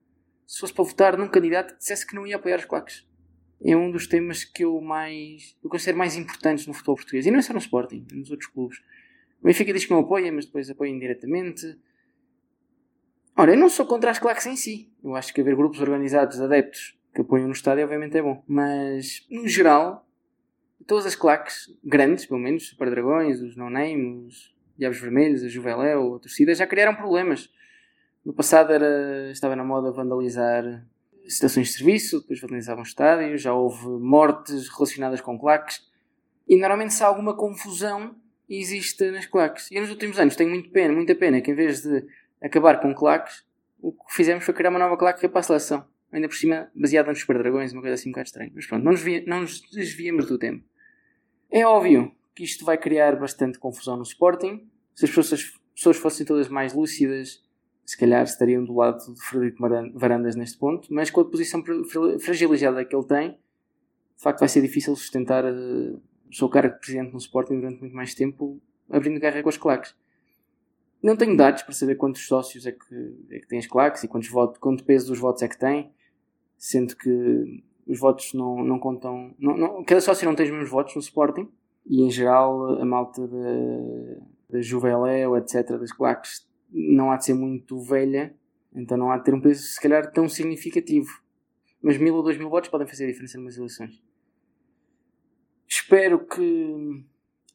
se 0.46 0.60
fosse 0.60 0.74
para 0.74 0.84
votar 0.84 1.18
num 1.18 1.28
candidato 1.28 1.74
que 1.74 1.80
dissesse 1.80 2.06
que 2.06 2.16
não 2.16 2.28
ia 2.28 2.36
apoiar 2.36 2.60
os 2.60 2.66
claques. 2.66 3.08
É 3.64 3.76
um 3.76 3.90
dos 3.90 4.08
temas 4.08 4.44
que 4.44 4.64
eu 4.64 4.80
mais 4.82 5.56
eu 5.64 5.70
considero 5.70 5.98
mais 5.98 6.16
importantes 6.16 6.68
no 6.68 6.74
futebol 6.74 6.96
português. 6.96 7.26
E 7.26 7.32
não 7.32 7.40
é 7.40 7.42
só 7.42 7.54
no 7.54 7.60
Sporting, 7.60 8.06
nos 8.12 8.30
outros 8.30 8.50
clubes. 8.50 8.80
O 9.42 9.46
Benfica 9.46 9.74
diz 9.74 9.86
que 9.86 9.92
não 9.92 10.00
apoia, 10.00 10.32
mas 10.32 10.46
depois 10.46 10.70
apoia 10.70 10.90
indiretamente. 10.90 11.78
Ora, 13.36 13.54
eu 13.54 13.58
não 13.58 13.70
sou 13.70 13.86
contra 13.86 14.12
as 14.12 14.20
claques 14.20 14.46
em 14.46 14.56
si. 14.56 14.92
Eu 15.04 15.16
acho 15.16 15.34
que 15.34 15.42
haver 15.42 15.56
grupos 15.56 15.82
organizados, 15.82 16.40
adeptos, 16.40 16.96
que 17.14 17.22
apoiam 17.22 17.48
no 17.48 17.54
estádio, 17.54 17.84
obviamente 17.84 18.18
é 18.18 18.22
bom. 18.22 18.44
Mas, 18.48 19.26
no 19.30 19.48
geral, 19.48 20.08
todas 20.86 21.06
as 21.06 21.16
claques, 21.16 21.68
grandes, 21.84 22.26
pelo 22.26 22.40
menos, 22.40 22.70
Super 22.70 22.92
Dragões, 22.92 23.42
os 23.42 23.56
No 23.56 23.70
Name, 23.70 24.28
os 24.28 24.54
Diabos 24.78 25.00
Vermelhos, 25.00 25.44
a 25.44 25.48
Juveléu, 25.48 26.16
a 26.16 26.20
torcida, 26.20 26.54
já 26.54 26.68
criaram 26.68 26.96
problemas. 26.96 27.50
No 28.24 28.34
passado 28.34 28.72
era, 28.72 29.32
estava 29.32 29.56
na 29.56 29.64
moda 29.64 29.92
vandalizar 29.92 30.86
estações 31.26 31.68
de 31.68 31.74
serviço, 31.74 32.22
depois 32.22 32.40
vandalizavam 32.40 32.84
estádios, 32.84 33.42
já 33.42 33.54
houve 33.54 33.88
mortes 33.88 34.70
relacionadas 34.70 35.22
com 35.22 35.40
claques. 35.40 35.82
E 36.48 36.58
normalmente 36.58 36.94
se 36.94 37.04
há 37.04 37.08
alguma 37.08 37.36
confusão 37.36 38.16
existe 38.48 39.10
nas 39.10 39.26
claques. 39.26 39.72
E 39.72 39.80
nos 39.80 39.90
últimos 39.90 40.20
anos 40.20 40.36
tenho 40.36 40.50
muito 40.50 40.70
pena, 40.70 40.94
muita 40.94 41.16
pena 41.16 41.42
que 41.42 41.52
em 41.52 41.56
vez 41.56 41.82
de 41.82 42.06
acabar 42.44 42.80
com 42.82 42.94
claques, 42.94 43.46
o 43.82 43.92
que 43.92 44.14
fizemos 44.14 44.44
foi 44.44 44.54
criar 44.54 44.70
uma 44.70 44.80
nova 44.80 44.98
claque 44.98 45.20
que 45.22 45.26
é 45.26 45.30
para 45.30 45.40
a 45.40 45.44
seleção. 45.44 45.86
Ainda 46.12 46.28
por 46.28 46.36
cima, 46.36 46.70
baseada 46.76 47.10
nos 47.10 47.20
Super 47.20 47.40
Dragões, 47.40 47.74
uma 47.74 47.82
coisa 47.82 47.96
assim 47.96 48.10
um 48.10 48.12
bocado 48.12 48.28
estranha. 48.28 48.52
Mas 48.54 48.68
pronto, 48.68 48.84
não 48.84 48.92
nos, 48.92 49.04
não 49.26 49.42
nos 49.42 49.62
desviemos 49.72 50.28
do 50.28 50.38
tempo. 50.38 50.64
É 51.50 51.66
óbvio 51.66 52.14
que 52.36 52.44
isto 52.44 52.64
vai 52.64 52.78
criar 52.78 53.16
bastante 53.16 53.58
confusão 53.58 53.96
no 53.98 54.04
Sporting. 54.04 54.70
Se 54.94 55.06
as 55.06 55.12
pessoas, 55.12 55.60
pessoas 55.74 55.98
fossem 55.98 56.26
todas 56.26 56.48
mais 56.50 56.74
lúcidas, 56.74 57.44
se 57.86 57.98
calhar 57.98 58.24
estariam 58.24 58.64
do 58.64 58.76
lado 58.76 59.14
de 59.14 59.20
Frederico 59.22 59.62
Varandas 59.96 60.36
neste 60.36 60.58
ponto, 60.58 60.88
mas 60.94 61.10
com 61.10 61.22
a 61.22 61.26
posição 61.26 61.64
fra- 61.64 62.20
fragilizada 62.20 62.86
que 62.86 62.96
ele 62.96 63.06
tem, 63.06 63.32
de 63.32 64.24
facto 64.24 64.40
vai 64.40 64.50
ser 64.50 64.62
difícil 64.62 64.96
sustentar 64.96 65.44
eh, 65.44 65.50
o 66.30 66.34
seu 66.34 66.48
cargo 66.48 66.76
de 66.76 66.80
presidente 66.80 67.12
no 67.12 67.18
Sporting 67.18 67.56
durante 67.56 67.82
muito 67.82 67.96
mais 67.96 68.14
tempo, 68.14 68.62
abrindo 68.90 69.20
guerra 69.20 69.42
com 69.44 69.50
as 69.50 69.58
claques. 69.58 69.96
Não 71.04 71.18
tenho 71.18 71.36
dados 71.36 71.64
para 71.64 71.74
saber 71.74 71.96
quantos 71.96 72.26
sócios 72.26 72.66
é 72.66 72.72
que, 72.72 73.18
é 73.30 73.40
que 73.40 73.48
têm 73.48 73.60
as 73.60 73.68
claques 73.68 74.02
e 74.04 74.08
quantos 74.08 74.30
votos, 74.30 74.58
quanto 74.58 74.86
peso 74.86 75.08
dos 75.08 75.20
votos 75.20 75.42
é 75.44 75.50
que 75.50 75.60
tem, 75.60 75.92
sendo 76.58 76.96
que 76.96 77.62
os 77.86 78.00
votos 78.00 78.34
não, 78.34 78.64
não 78.64 78.80
contam. 78.80 79.36
Não, 79.38 79.58
não- 79.58 79.84
cada 79.84 80.00
sócio 80.00 80.26
não 80.26 80.34
tem 80.34 80.46
os 80.46 80.52
mesmos 80.52 80.70
votos 80.70 80.96
no 80.96 81.02
Sporting 81.02 81.50
e 81.86 82.02
em 82.04 82.10
geral 82.10 82.80
a 82.82 82.86
malta 82.86 83.28
da, 83.28 84.22
da 84.50 84.62
Juveléu, 84.62 85.36
etc., 85.36 85.72
das 85.78 85.92
claques, 85.92 86.48
não 86.72 87.12
há 87.12 87.18
de 87.18 87.26
ser 87.26 87.34
muito 87.34 87.78
velha, 87.82 88.34
então 88.74 88.98
não 88.98 89.12
há 89.12 89.18
de 89.18 89.26
ter 89.26 89.34
um 89.34 89.42
peso 89.42 89.62
se 89.62 89.82
calhar 89.82 90.10
tão 90.10 90.30
significativo. 90.30 91.22
Mas 91.82 91.98
mil 91.98 92.16
ou 92.16 92.24
dois 92.24 92.38
mil 92.38 92.50
votos 92.50 92.70
podem 92.70 92.88
fazer 92.88 93.04
a 93.04 93.08
diferença 93.08 93.38
numas 93.38 93.58
eleições. 93.58 94.02
Espero 95.68 96.26
que 96.26 97.04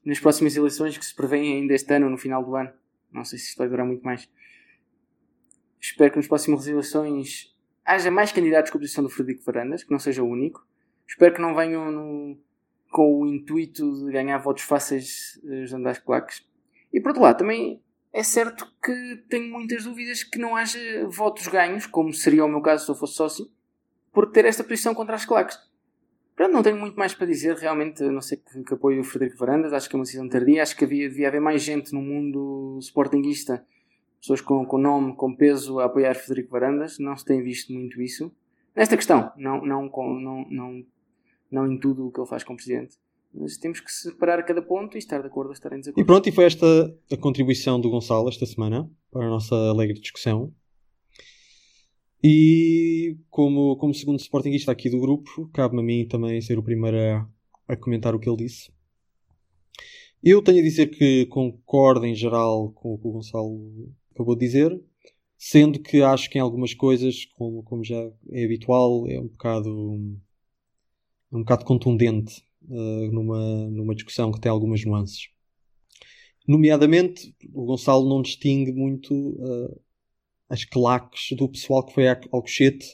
nas 0.05 0.21
próximas 0.21 0.55
eleições 0.55 0.99
que 0.99 1.05
se 1.07 1.15
prevêem 1.17 1.63
ainda 1.63 1.73
este 1.73 1.91
ano, 1.95 2.11
no 2.11 2.19
final 2.19 2.45
do 2.45 2.55
ano, 2.55 2.71
não 3.12 3.25
sei 3.25 3.38
se 3.38 3.49
isto 3.49 3.59
vai 3.59 3.68
durar 3.68 3.87
muito 3.87 4.03
mais, 4.03 4.29
espero 5.81 6.11
que 6.11 6.16
nas 6.18 6.27
próximas 6.27 6.66
eleições 6.66 7.55
haja 7.85 8.11
mais 8.11 8.33
candidatos 8.33 8.71
com 8.71 8.79
a 8.79 8.81
posição 8.81 9.03
do 9.05 9.11
Frederico 9.11 9.44
Varandas, 9.44 9.83
que 9.85 9.90
não 9.90 9.99
seja 9.99 10.23
o 10.23 10.29
único. 10.29 10.66
Espero 11.09 11.35
que 11.35 11.40
não 11.40 11.55
venham 11.55 11.90
no- 11.90 12.38
com 12.90 13.21
o 13.23 13.27
intuito 13.27 14.05
de 14.07 14.12
ganhar 14.12 14.38
votos 14.38 14.62
fáceis 14.64 15.40
eh, 15.44 15.62
usando 15.64 15.87
as 15.87 15.99
claques. 15.99 16.47
E 16.92 17.01
por 17.01 17.09
outro 17.09 17.23
lado, 17.23 17.38
também 17.38 17.83
é 18.12 18.23
certo 18.23 18.66
que 18.83 19.25
tenho 19.29 19.51
muitas 19.53 19.85
dúvidas 19.85 20.23
que 20.23 20.38
não 20.38 20.57
haja 20.57 20.79
votos 21.09 21.47
ganhos, 21.49 21.87
como 21.87 22.12
seria 22.12 22.44
o 22.44 22.49
meu 22.49 22.61
caso 22.61 22.85
se 22.85 22.90
eu 22.90 22.94
fosse 22.94 23.14
sócio, 23.14 23.51
por 24.12 24.31
ter 24.31 24.44
esta 24.44 24.64
posição 24.64 24.94
contra 24.94 25.14
as 25.14 25.25
claques. 25.25 25.59
Pronto, 26.38 26.53
não 26.53 26.62
tenho 26.62 26.77
muito 26.77 26.96
mais 26.96 27.12
para 27.12 27.27
dizer, 27.27 27.57
realmente, 27.57 28.01
a 28.01 28.12
não 28.12 28.20
sei 28.20 28.38
que, 28.38 28.62
que 28.62 28.72
apoio 28.72 29.01
o 29.01 29.05
Frederico 29.05 29.37
Varandas, 29.40 29.72
acho 29.72 29.88
que 29.88 29.96
é 29.96 29.98
uma 29.98 30.05
decisão 30.05 30.29
tardia, 30.29 30.62
acho 30.62 30.77
que 30.77 30.85
havia, 30.85 31.09
devia 31.09 31.27
haver 31.27 31.40
mais 31.40 31.61
gente 31.64 31.92
no 31.92 32.01
mundo 32.01 32.79
sportinguista, 32.81 33.66
pessoas 34.20 34.40
com, 34.40 34.64
com 34.64 34.79
nome, 34.79 35.16
com 35.16 35.35
peso, 35.35 35.81
a 35.81 35.87
apoiar 35.87 36.14
Frederico 36.14 36.53
Varandas, 36.53 36.96
não 37.01 37.16
se 37.16 37.24
tem 37.24 37.42
visto 37.42 37.72
muito 37.72 38.01
isso. 38.01 38.31
Nesta 38.77 38.96
questão, 38.96 39.33
não, 39.37 39.66
não, 39.66 39.90
não, 39.90 40.46
não, 40.48 40.85
não 41.51 41.72
em 41.72 41.77
tudo 41.77 42.07
o 42.07 42.12
que 42.12 42.20
ele 42.20 42.29
faz 42.29 42.44
como 42.44 42.57
presidente. 42.57 42.94
Mas 43.35 43.57
temos 43.57 43.81
que 43.81 43.90
separar 43.90 44.40
cada 44.44 44.62
ponto 44.62 44.96
e 44.96 44.98
estar 44.98 45.20
de 45.20 45.27
acordo 45.27 45.48
ou 45.48 45.53
estar 45.53 45.72
em 45.72 45.79
E 45.79 45.81
desacordo. 45.81 46.07
pronto, 46.07 46.29
e 46.29 46.33
foi 46.33 46.44
esta 46.44 46.64
a 47.11 47.16
contribuição 47.16 47.81
do 47.81 47.90
Gonçalo 47.90 48.29
esta 48.29 48.46
semana 48.46 48.88
para 49.11 49.27
a 49.27 49.29
nossa 49.29 49.57
alegre 49.57 49.98
discussão. 49.98 50.55
E 52.23 53.17
como, 53.31 53.77
como 53.77 53.95
segundo 53.95 54.19
Sportingista 54.19 54.73
aqui 54.73 54.91
do 54.91 54.99
grupo, 54.99 55.49
cabe-me 55.53 55.81
a 55.81 55.85
mim 55.85 56.09
também 56.09 56.41
ser 56.41 56.59
o 56.59 56.63
primeiro 56.63 56.97
a, 56.99 57.29
a 57.69 57.77
comentar 57.77 58.15
o 58.15 58.19
que 58.19 58.29
ele 58.29 58.45
disse. 58.45 58.71
Eu 60.23 60.43
tenho 60.43 60.59
a 60.59 60.63
dizer 60.63 60.89
que 60.89 61.27
concordo 61.27 62.05
em 62.05 62.15
geral 62.15 62.73
com 62.73 62.95
o 62.95 62.99
que 62.99 63.07
o 63.07 63.13
Gonçalo 63.13 63.93
acabou 64.13 64.35
de 64.35 64.45
dizer, 64.45 64.81
sendo 65.37 65.79
que 65.79 66.03
acho 66.03 66.29
que 66.29 66.39
em 66.39 66.41
algumas 66.41 66.75
coisas, 66.75 67.25
como, 67.37 67.63
como 67.63 67.85
já 67.85 68.11
é 68.33 68.45
habitual, 68.45 69.07
é 69.07 69.21
um 69.21 69.29
bocado, 69.29 70.19
é 71.33 71.37
um 71.37 71.41
bocado 71.41 71.65
contundente 71.65 72.43
eh, 72.69 73.09
numa, 73.13 73.71
numa 73.71 73.95
discussão 73.95 74.33
que 74.33 74.41
tem 74.41 74.51
algumas 74.51 74.85
nuances. 74.85 75.29
Nomeadamente, 76.49 77.33
o 77.53 77.65
Gonçalo 77.65 78.09
não 78.09 78.21
distingue 78.21 78.73
muito 78.73 79.39
eh, 79.41 79.79
as 80.49 80.65
claques 80.65 81.37
do 81.37 81.49
pessoal 81.49 81.85
que 81.85 81.93
foi 81.95 82.09
a 82.09 82.19
Alcochete, 82.33 82.87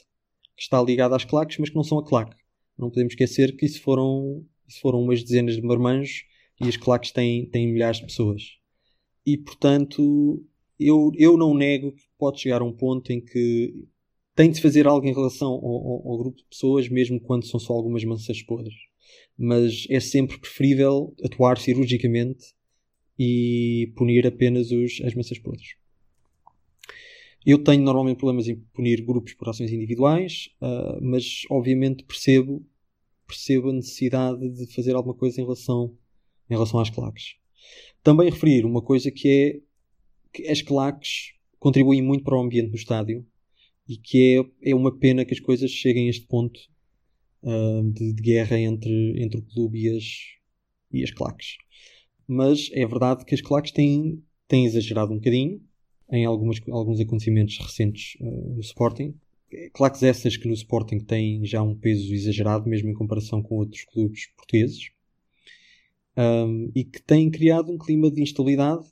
que 0.55 0.61
está 0.63 0.81
ligado 0.81 1.15
às 1.15 1.25
claques, 1.25 1.57
mas 1.57 1.69
que 1.69 1.75
não 1.75 1.83
são 1.83 1.99
a 1.99 2.05
claque. 2.05 2.35
Não 2.77 2.89
podemos 2.89 3.13
esquecer 3.13 3.55
que 3.55 3.65
isso 3.65 3.81
foram, 3.81 4.45
isso 4.67 4.79
foram 4.81 5.01
umas 5.01 5.23
dezenas 5.23 5.55
de 5.55 5.61
marmanjos 5.61 6.23
e 6.61 6.67
as 6.67 6.77
claques 6.77 7.11
têm, 7.11 7.45
têm 7.49 7.71
milhares 7.71 7.97
de 7.99 8.05
pessoas. 8.05 8.43
E, 9.25 9.37
portanto, 9.37 10.43
eu, 10.79 11.11
eu 11.17 11.37
não 11.37 11.53
nego 11.53 11.91
que 11.93 12.03
pode 12.17 12.39
chegar 12.41 12.61
a 12.61 12.65
um 12.65 12.73
ponto 12.73 13.11
em 13.11 13.21
que 13.21 13.73
tem 14.35 14.51
de 14.51 14.61
fazer 14.61 14.85
algo 14.85 15.07
em 15.07 15.13
relação 15.13 15.49
ao, 15.49 15.65
ao- 15.65 16.07
ao 16.11 16.17
grupo 16.17 16.37
de 16.37 16.45
pessoas, 16.45 16.89
mesmo 16.89 17.19
quando 17.21 17.45
são 17.47 17.59
só 17.59 17.73
algumas 17.73 18.03
maçãs 18.03 18.41
podres. 18.43 18.75
Mas 19.37 19.85
é 19.89 19.99
sempre 19.99 20.37
preferível 20.37 21.13
atuar 21.23 21.57
cirurgicamente 21.57 22.53
e 23.17 23.93
punir 23.95 24.27
apenas 24.27 24.71
os, 24.71 24.99
as 25.05 25.13
maçãs 25.15 25.39
podres. 25.39 25.75
Eu 27.45 27.63
tenho 27.63 27.83
normalmente 27.83 28.17
problemas 28.17 28.47
em 28.47 28.55
punir 28.73 29.05
grupos 29.05 29.33
por 29.33 29.47
ações 29.47 29.71
individuais, 29.71 30.49
ah, 30.59 30.97
mas 31.01 31.43
obviamente 31.49 32.03
percebo, 32.03 32.65
percebo 33.27 33.69
a 33.69 33.73
necessidade 33.73 34.49
de 34.49 34.65
fazer 34.73 34.95
alguma 34.95 35.13
coisa 35.13 35.39
em 35.39 35.43
relação, 35.43 35.95
em 36.49 36.53
relação 36.53 36.79
às 36.79 36.89
claques. 36.89 37.35
Também 38.01 38.31
referir 38.31 38.65
uma 38.65 38.81
coisa 38.81 39.11
que 39.11 39.29
é 39.29 39.59
que 40.33 40.47
as 40.49 40.61
claques 40.61 41.33
contribuem 41.59 42.01
muito 42.01 42.23
para 42.23 42.37
o 42.37 42.41
ambiente 42.41 42.69
no 42.69 42.75
estádio 42.75 43.25
e 43.87 43.95
que 43.95 44.43
é, 44.63 44.71
é 44.71 44.75
uma 44.75 44.97
pena 44.97 45.23
que 45.23 45.33
as 45.33 45.39
coisas 45.39 45.69
cheguem 45.69 46.07
a 46.07 46.09
este 46.09 46.25
ponto 46.25 46.59
ah, 47.43 47.81
de, 47.83 48.13
de 48.13 48.21
guerra 48.23 48.59
entre, 48.59 49.23
entre 49.23 49.39
o 49.39 49.43
clube 49.43 49.83
e 49.83 49.95
as, 49.95 50.03
e 50.91 51.03
as 51.03 51.11
claques. 51.11 51.57
Mas 52.27 52.71
é 52.73 52.87
verdade 52.87 53.23
que 53.23 53.35
as 53.35 53.41
claques 53.41 53.71
têm, 53.71 54.23
têm 54.47 54.65
exagerado 54.65 55.13
um 55.13 55.17
bocadinho 55.17 55.61
em 56.11 56.25
algumas, 56.25 56.59
alguns 56.69 56.99
acontecimentos 56.99 57.57
recentes 57.57 58.17
ah, 58.21 58.25
no 58.25 58.59
Sporting. 58.61 59.13
Claques 59.73 60.03
essas 60.03 60.35
que 60.37 60.47
no 60.47 60.53
Sporting 60.53 60.99
têm 60.99 61.45
já 61.45 61.61
um 61.61 61.75
peso 61.75 62.13
exagerado, 62.13 62.67
mesmo 62.69 62.89
em 62.89 62.93
comparação 62.93 63.41
com 63.41 63.55
outros 63.55 63.83
clubes 63.85 64.27
portugueses. 64.35 64.89
Um, 66.17 66.71
e 66.73 66.83
que 66.83 67.01
têm 67.01 67.29
criado 67.29 67.71
um 67.71 67.77
clima 67.77 68.09
de 68.09 68.21
instabilidade 68.21 68.85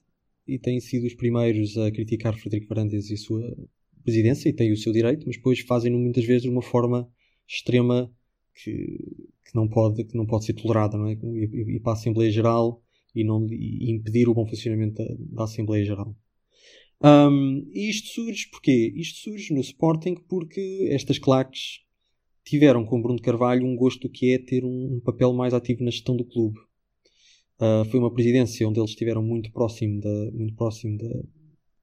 e 0.45 0.59
têm 0.59 0.79
sido 0.81 1.05
os 1.07 1.13
primeiros 1.13 1.77
a 1.77 1.89
criticar 1.89 2.37
Frederico 2.37 2.67
Varandas 2.67 3.09
e 3.09 3.13
a 3.13 3.17
sua 3.17 3.55
presidência, 4.03 4.49
e 4.49 4.53
têm 4.53 4.71
o 4.73 4.77
seu 4.77 4.91
direito, 4.91 5.25
mas 5.25 5.37
depois 5.37 5.59
fazem-no 5.61 5.97
muitas 5.97 6.25
vezes 6.25 6.43
de 6.43 6.49
uma 6.49 6.61
forma 6.61 7.09
extrema 7.47 8.11
que, 8.53 8.71
que, 9.45 9.55
não, 9.55 9.67
pode, 9.69 10.03
que 10.03 10.17
não 10.17 10.25
pode 10.25 10.45
ser 10.45 10.53
tolerada, 10.53 10.97
não 10.97 11.07
é? 11.07 11.13
E, 11.13 11.45
e- 11.45 11.75
e 11.77 11.79
para 11.79 11.93
a 11.93 11.95
Assembleia 11.95 12.29
Geral 12.31 12.83
e, 13.15 13.23
não, 13.23 13.47
e 13.49 13.89
impedir 13.91 14.27
o 14.27 14.33
bom 14.33 14.45
funcionamento 14.45 14.95
da, 14.95 15.05
da 15.17 15.43
Assembleia 15.45 15.85
Geral. 15.85 16.13
Um, 17.03 17.69
e 17.73 17.89
isto 17.89 18.09
surge 18.09 18.47
porquê? 18.49 18.93
Isto 18.95 19.19
surge 19.19 19.53
no 19.53 19.59
Sporting 19.59 20.15
porque 20.29 20.87
estas 20.89 21.19
claques 21.19 21.81
tiveram 22.45 22.85
com 22.85 23.01
Bruno 23.01 23.21
Carvalho 23.21 23.65
um 23.65 23.75
gosto 23.75 24.09
que 24.09 24.33
é 24.33 24.37
ter 24.37 24.63
um, 24.63 24.95
um 24.95 24.99
papel 25.01 25.33
mais 25.33 25.53
ativo 25.53 25.83
na 25.83 25.91
gestão 25.91 26.15
do 26.15 26.23
clube. 26.23 26.57
Uh, 27.59 27.85
foi 27.89 27.99
uma 27.99 28.13
presidência 28.13 28.67
onde 28.67 28.79
eles 28.79 28.91
estiveram 28.91 29.21
muito 29.21 29.51
próximo, 29.51 29.99
da, 30.01 30.31
muito 30.31 30.55
próximo 30.55 30.97
da, 30.97 31.09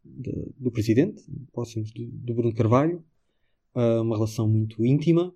da- 0.04 0.46
do 0.58 0.70
presidente, 0.70 1.22
próximos 1.52 1.92
do, 1.92 2.06
do 2.06 2.34
Bruno 2.34 2.54
Carvalho, 2.54 3.04
uh, 3.74 4.02
uma 4.02 4.16
relação 4.16 4.48
muito 4.48 4.84
íntima. 4.84 5.34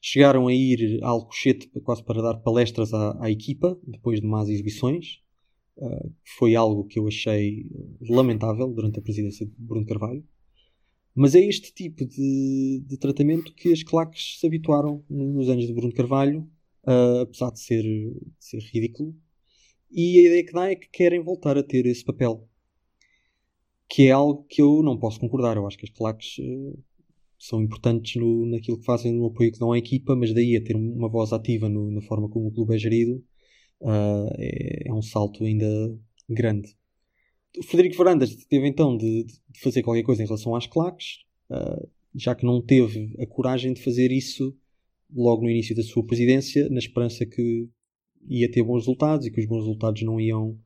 Chegaram 0.00 0.46
a 0.46 0.54
ir 0.54 1.00
a 1.02 1.08
Alcochete 1.08 1.68
quase 1.82 2.04
para 2.04 2.22
dar 2.22 2.34
palestras 2.38 2.94
à, 2.94 3.16
à 3.24 3.30
equipa, 3.30 3.76
depois 3.84 4.20
de 4.20 4.26
más 4.26 4.48
exibições. 4.48 5.20
Uh, 5.80 6.12
foi 6.36 6.56
algo 6.56 6.84
que 6.84 6.98
eu 6.98 7.06
achei 7.06 7.70
lamentável 8.00 8.68
durante 8.72 8.98
a 8.98 9.02
presidência 9.02 9.46
de 9.46 9.52
Bruno 9.56 9.86
Carvalho. 9.86 10.26
Mas 11.14 11.36
é 11.36 11.40
este 11.40 11.72
tipo 11.72 12.04
de, 12.04 12.82
de 12.84 12.96
tratamento 12.96 13.54
que 13.54 13.72
as 13.72 13.84
claques 13.84 14.38
se 14.40 14.46
habituaram 14.46 15.04
nos 15.08 15.48
anos 15.48 15.68
de 15.68 15.72
Bruno 15.72 15.94
Carvalho, 15.94 16.40
uh, 16.84 17.20
apesar 17.22 17.52
de 17.52 17.60
ser, 17.60 17.82
de 17.82 18.18
ser 18.40 18.58
ridículo. 18.58 19.14
E 19.88 20.18
a 20.18 20.26
ideia 20.26 20.44
que 20.44 20.52
dá 20.52 20.68
é 20.68 20.74
que 20.74 20.88
querem 20.88 21.22
voltar 21.22 21.56
a 21.56 21.62
ter 21.62 21.86
esse 21.86 22.04
papel. 22.04 22.48
Que 23.88 24.08
é 24.08 24.10
algo 24.10 24.44
que 24.48 24.60
eu 24.60 24.82
não 24.82 24.98
posso 24.98 25.20
concordar. 25.20 25.56
Eu 25.56 25.66
acho 25.66 25.78
que 25.78 25.86
as 25.86 25.96
claques 25.96 26.38
uh, 26.38 26.78
são 27.38 27.62
importantes 27.62 28.20
no, 28.20 28.46
naquilo 28.46 28.78
que 28.78 28.84
fazem, 28.84 29.12
no 29.12 29.26
apoio 29.26 29.52
que 29.52 29.60
dão 29.60 29.70
à 29.70 29.78
equipa, 29.78 30.16
mas 30.16 30.34
daí 30.34 30.56
a 30.56 30.60
ter 30.60 30.74
uma 30.74 31.08
voz 31.08 31.32
ativa 31.32 31.68
no- 31.68 31.90
na 31.92 32.02
forma 32.02 32.28
como 32.28 32.48
o 32.48 32.52
clube 32.52 32.74
é 32.74 32.78
gerido 32.78 33.24
uh, 33.80 34.28
é, 34.36 34.88
é 34.88 34.92
um 34.92 35.02
salto 35.02 35.44
ainda 35.44 35.66
grande. 36.28 36.76
O 37.56 37.62
Frederico 37.62 37.96
Varandas 37.96 38.34
teve 38.46 38.68
então 38.68 38.96
de, 38.96 39.24
de 39.24 39.60
fazer 39.60 39.82
qualquer 39.82 40.02
coisa 40.02 40.22
em 40.22 40.26
relação 40.26 40.54
às 40.54 40.66
claques, 40.66 41.24
uh, 41.50 41.88
já 42.14 42.34
que 42.34 42.44
não 42.44 42.60
teve 42.60 43.14
a 43.18 43.26
coragem 43.26 43.72
de 43.72 43.82
fazer 43.82 44.12
isso 44.12 44.56
logo 45.14 45.42
no 45.42 45.50
início 45.50 45.74
da 45.74 45.82
sua 45.82 46.04
presidência, 46.04 46.68
na 46.68 46.78
esperança 46.78 47.24
que 47.24 47.68
ia 48.28 48.50
ter 48.50 48.62
bons 48.62 48.80
resultados 48.80 49.26
e 49.26 49.30
que 49.30 49.40
os 49.40 49.46
bons 49.46 49.60
resultados 49.60 50.02
não 50.02 50.20
iam, 50.20 50.58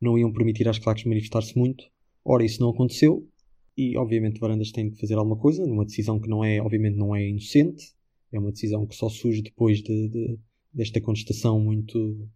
não 0.00 0.18
iam 0.18 0.32
permitir 0.32 0.68
às 0.68 0.78
claques 0.78 1.04
manifestar-se 1.04 1.56
muito. 1.56 1.84
Ora, 2.24 2.44
isso 2.44 2.60
não 2.60 2.70
aconteceu 2.70 3.28
e 3.76 3.96
obviamente 3.96 4.38
Varandas 4.38 4.70
tem 4.70 4.88
de 4.88 4.98
fazer 4.98 5.14
alguma 5.14 5.36
coisa, 5.36 5.66
numa 5.66 5.84
decisão 5.84 6.20
que 6.20 6.28
não 6.28 6.44
é, 6.44 6.60
obviamente 6.60 6.96
não 6.96 7.14
é 7.14 7.26
inocente, 7.26 7.92
é 8.32 8.38
uma 8.38 8.52
decisão 8.52 8.86
que 8.86 8.94
só 8.94 9.08
surge 9.08 9.42
depois 9.42 9.82
de, 9.82 10.08
de, 10.08 10.38
desta 10.72 11.00
contestação 11.00 11.60
muito 11.60 12.28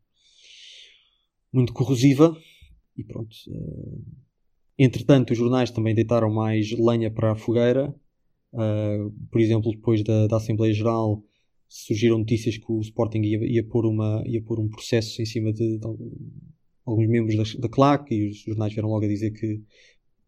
muito 1.53 1.73
corrosiva 1.73 2.37
e 2.97 3.05
pronto. 3.05 3.35
Uh, 3.49 4.05
entretanto, 4.79 5.33
os 5.33 5.39
jornais 5.39 5.71
também 5.71 5.95
deitaram 5.95 6.33
mais 6.33 6.71
lenha 6.73 7.11
para 7.11 7.33
a 7.33 7.37
fogueira. 7.37 7.95
Uh, 8.53 9.11
por 9.31 9.41
exemplo, 9.41 9.71
depois 9.71 10.03
da, 10.03 10.27
da 10.27 10.37
Assembleia 10.37 10.73
Geral 10.73 11.23
surgiram 11.69 12.19
notícias 12.19 12.57
que 12.57 12.73
o 12.73 12.81
Sporting 12.81 13.21
ia, 13.21 13.39
ia, 13.45 13.65
pôr, 13.65 13.85
uma, 13.87 14.23
ia 14.27 14.43
pôr 14.43 14.59
um 14.59 14.69
processo 14.69 15.21
em 15.21 15.27
cima 15.27 15.53
de, 15.53 15.79
de 15.79 15.87
alguns 16.85 17.07
membros 17.07 17.37
da, 17.37 17.61
da 17.61 17.69
CLAC 17.69 18.15
e 18.15 18.29
os 18.29 18.39
jornais 18.39 18.73
vieram 18.73 18.89
logo 18.89 19.05
a 19.05 19.09
dizer 19.09 19.33
que 19.33 19.63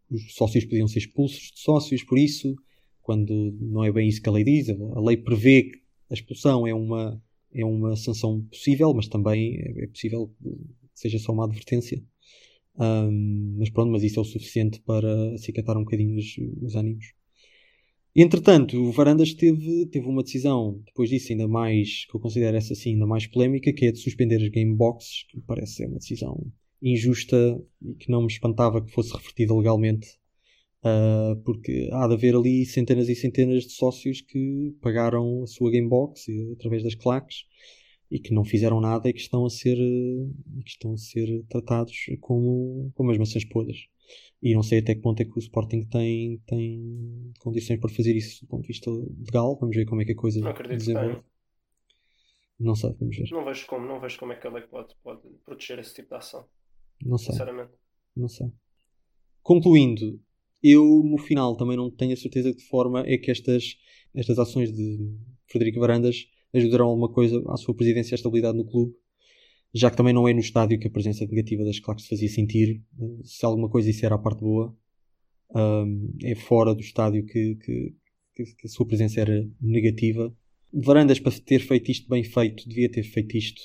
os 0.09 0.33
sócios 0.35 0.65
podiam 0.65 0.87
ser 0.87 0.99
expulsos 0.99 1.51
de 1.51 1.59
sócios 1.59 2.03
por 2.03 2.19
isso, 2.19 2.55
quando 3.01 3.57
não 3.59 3.83
é 3.83 3.91
bem 3.91 4.07
isso 4.07 4.21
que 4.21 4.29
a 4.29 4.31
lei 4.31 4.43
diz. 4.43 4.69
A 4.69 4.99
lei 4.99 5.17
prevê 5.17 5.63
que 5.63 5.81
a 6.11 6.13
expulsão 6.13 6.67
é 6.67 6.73
uma, 6.73 7.21
é 7.53 7.65
uma 7.65 7.95
sanção 7.95 8.41
possível, 8.41 8.93
mas 8.93 9.07
também 9.07 9.55
é, 9.55 9.83
é 9.83 9.87
possível 9.87 10.31
seja 10.93 11.19
só 11.19 11.31
uma 11.31 11.45
advertência. 11.45 12.03
Um, 12.77 13.55
mas 13.57 13.69
pronto, 13.69 13.91
mas 13.91 14.03
isso 14.03 14.19
é 14.19 14.21
o 14.21 14.25
suficiente 14.25 14.81
para 14.81 15.33
acicatar 15.33 15.77
um 15.77 15.83
bocadinho 15.83 16.17
os, 16.17 16.37
os 16.61 16.75
ânimos. 16.75 17.13
Entretanto, 18.15 18.77
o 18.77 18.91
Varandas 18.91 19.33
teve, 19.33 19.85
teve 19.85 20.05
uma 20.05 20.21
decisão, 20.21 20.81
depois 20.85 21.09
disso, 21.09 21.31
ainda 21.31 21.47
mais, 21.47 22.05
que 22.05 22.15
eu 22.15 22.19
considero 22.19 22.57
essa 22.57 22.73
assim, 22.73 22.91
ainda 22.93 23.05
mais 23.05 23.25
polémica, 23.25 23.71
que 23.71 23.85
é 23.85 23.91
de 23.91 23.99
suspender 23.99 24.35
as 24.35 24.49
game 24.49 24.75
boxes, 24.75 25.23
que 25.29 25.39
parece 25.41 25.75
ser 25.75 25.87
uma 25.87 25.97
decisão 25.97 26.51
injusta 26.81 27.61
e 27.81 27.93
que 27.93 28.09
não 28.09 28.21
me 28.21 28.27
espantava 28.27 28.83
que 28.83 28.91
fosse 28.91 29.15
revertida 29.15 29.55
legalmente, 29.55 30.07
uh, 30.83 31.35
porque 31.45 31.89
há 31.93 32.07
de 32.07 32.13
haver 32.15 32.35
ali 32.35 32.65
centenas 32.65 33.07
e 33.07 33.15
centenas 33.15 33.63
de 33.63 33.71
sócios 33.71 34.19
que 34.19 34.75
pagaram 34.81 35.43
a 35.43 35.47
sua 35.47 35.71
game 35.71 35.87
box 35.87 36.25
através 36.53 36.83
das 36.83 36.95
claques 36.95 37.45
e 38.11 38.19
que 38.19 38.33
não 38.33 38.43
fizeram 38.43 38.81
nada 38.81 39.09
e 39.09 39.13
que 39.13 39.21
estão 39.21 39.45
a 39.45 39.49
ser, 39.49 39.77
que 39.77 40.69
estão 40.69 40.93
a 40.93 40.97
ser 40.97 41.45
tratados 41.47 41.95
como, 42.19 42.91
como 42.93 43.09
as 43.09 43.17
maçãs 43.17 43.45
podres. 43.45 43.87
E 44.41 44.53
não 44.53 44.61
sei 44.61 44.79
até 44.79 44.93
que 44.93 45.01
ponto 45.01 45.21
é 45.21 45.25
que 45.25 45.31
o 45.31 45.39
Sporting 45.39 45.83
tem, 45.85 46.37
tem 46.45 47.31
condições 47.39 47.79
para 47.79 47.89
fazer 47.89 48.13
isso 48.13 48.43
do 48.43 48.49
ponto 48.49 48.63
de 48.63 48.67
vista 48.67 48.91
legal. 48.91 49.57
Vamos 49.57 49.75
ver 49.75 49.85
como 49.85 50.01
é 50.01 50.05
que 50.05 50.11
a 50.11 50.15
coisa 50.15 50.41
não 50.41 50.49
acredito 50.49 50.79
desenvolve. 50.79 51.21
Não 52.59 52.75
sei, 52.75 52.93
vamos 52.99 53.15
ver. 53.15 53.29
Não 53.31 53.45
vejo 53.45 53.65
como, 53.65 53.87
não 53.87 53.99
vejo 54.01 54.19
como 54.19 54.33
é 54.33 54.35
que 54.35 54.45
a 54.45 54.51
lei 54.51 54.63
pode, 54.63 54.93
pode 55.01 55.21
proteger 55.45 55.79
esse 55.79 55.95
tipo 55.95 56.09
de 56.09 56.15
ação. 56.15 56.45
Não 57.01 57.17
sei. 57.17 57.31
Sinceramente. 57.31 57.71
Não 58.15 58.27
sei. 58.27 58.51
Concluindo, 59.41 60.19
eu 60.61 61.01
no 61.03 61.17
final 61.17 61.55
também 61.55 61.77
não 61.77 61.89
tenho 61.89 62.13
a 62.13 62.17
certeza 62.17 62.51
de 62.51 62.57
que 62.57 62.67
forma 62.67 63.03
é 63.07 63.17
que 63.17 63.31
estas, 63.31 63.77
estas 64.13 64.37
ações 64.37 64.71
de 64.71 64.99
Frederico 65.47 65.79
Varandas 65.79 66.27
ajudarão 66.53 66.87
alguma 66.87 67.09
coisa 67.09 67.41
à 67.47 67.57
sua 67.57 67.75
presidência 67.75 68.13
e 68.13 68.15
à 68.15 68.17
estabilidade 68.17 68.57
no 68.57 68.65
clube 68.65 68.93
já 69.73 69.89
que 69.89 69.97
também 69.97 70.13
não 70.13 70.27
é 70.27 70.33
no 70.33 70.39
estádio 70.39 70.79
que 70.79 70.87
a 70.87 70.91
presença 70.91 71.25
negativa 71.25 71.63
das 71.63 71.79
claques 71.79 72.03
se 72.03 72.09
fazia 72.09 72.29
sentir. 72.29 72.83
Se 73.23 73.45
alguma 73.45 73.69
coisa 73.69 73.89
isso 73.89 74.05
era 74.05 74.15
a 74.15 74.19
parte 74.19 74.41
boa, 74.41 74.75
um, 75.55 76.13
é 76.23 76.35
fora 76.35 76.75
do 76.75 76.81
estádio 76.81 77.25
que, 77.25 77.55
que, 77.55 77.93
que, 78.35 78.65
a 78.67 78.69
sua 78.69 78.85
presença 78.85 79.21
era 79.21 79.47
negativa. 79.61 80.33
Varandas, 80.73 81.19
para 81.19 81.31
ter 81.39 81.59
feito 81.59 81.91
isto 81.91 82.09
bem 82.09 82.23
feito, 82.23 82.67
devia 82.67 82.89
ter 82.89 83.03
feito 83.03 83.37
isto. 83.37 83.61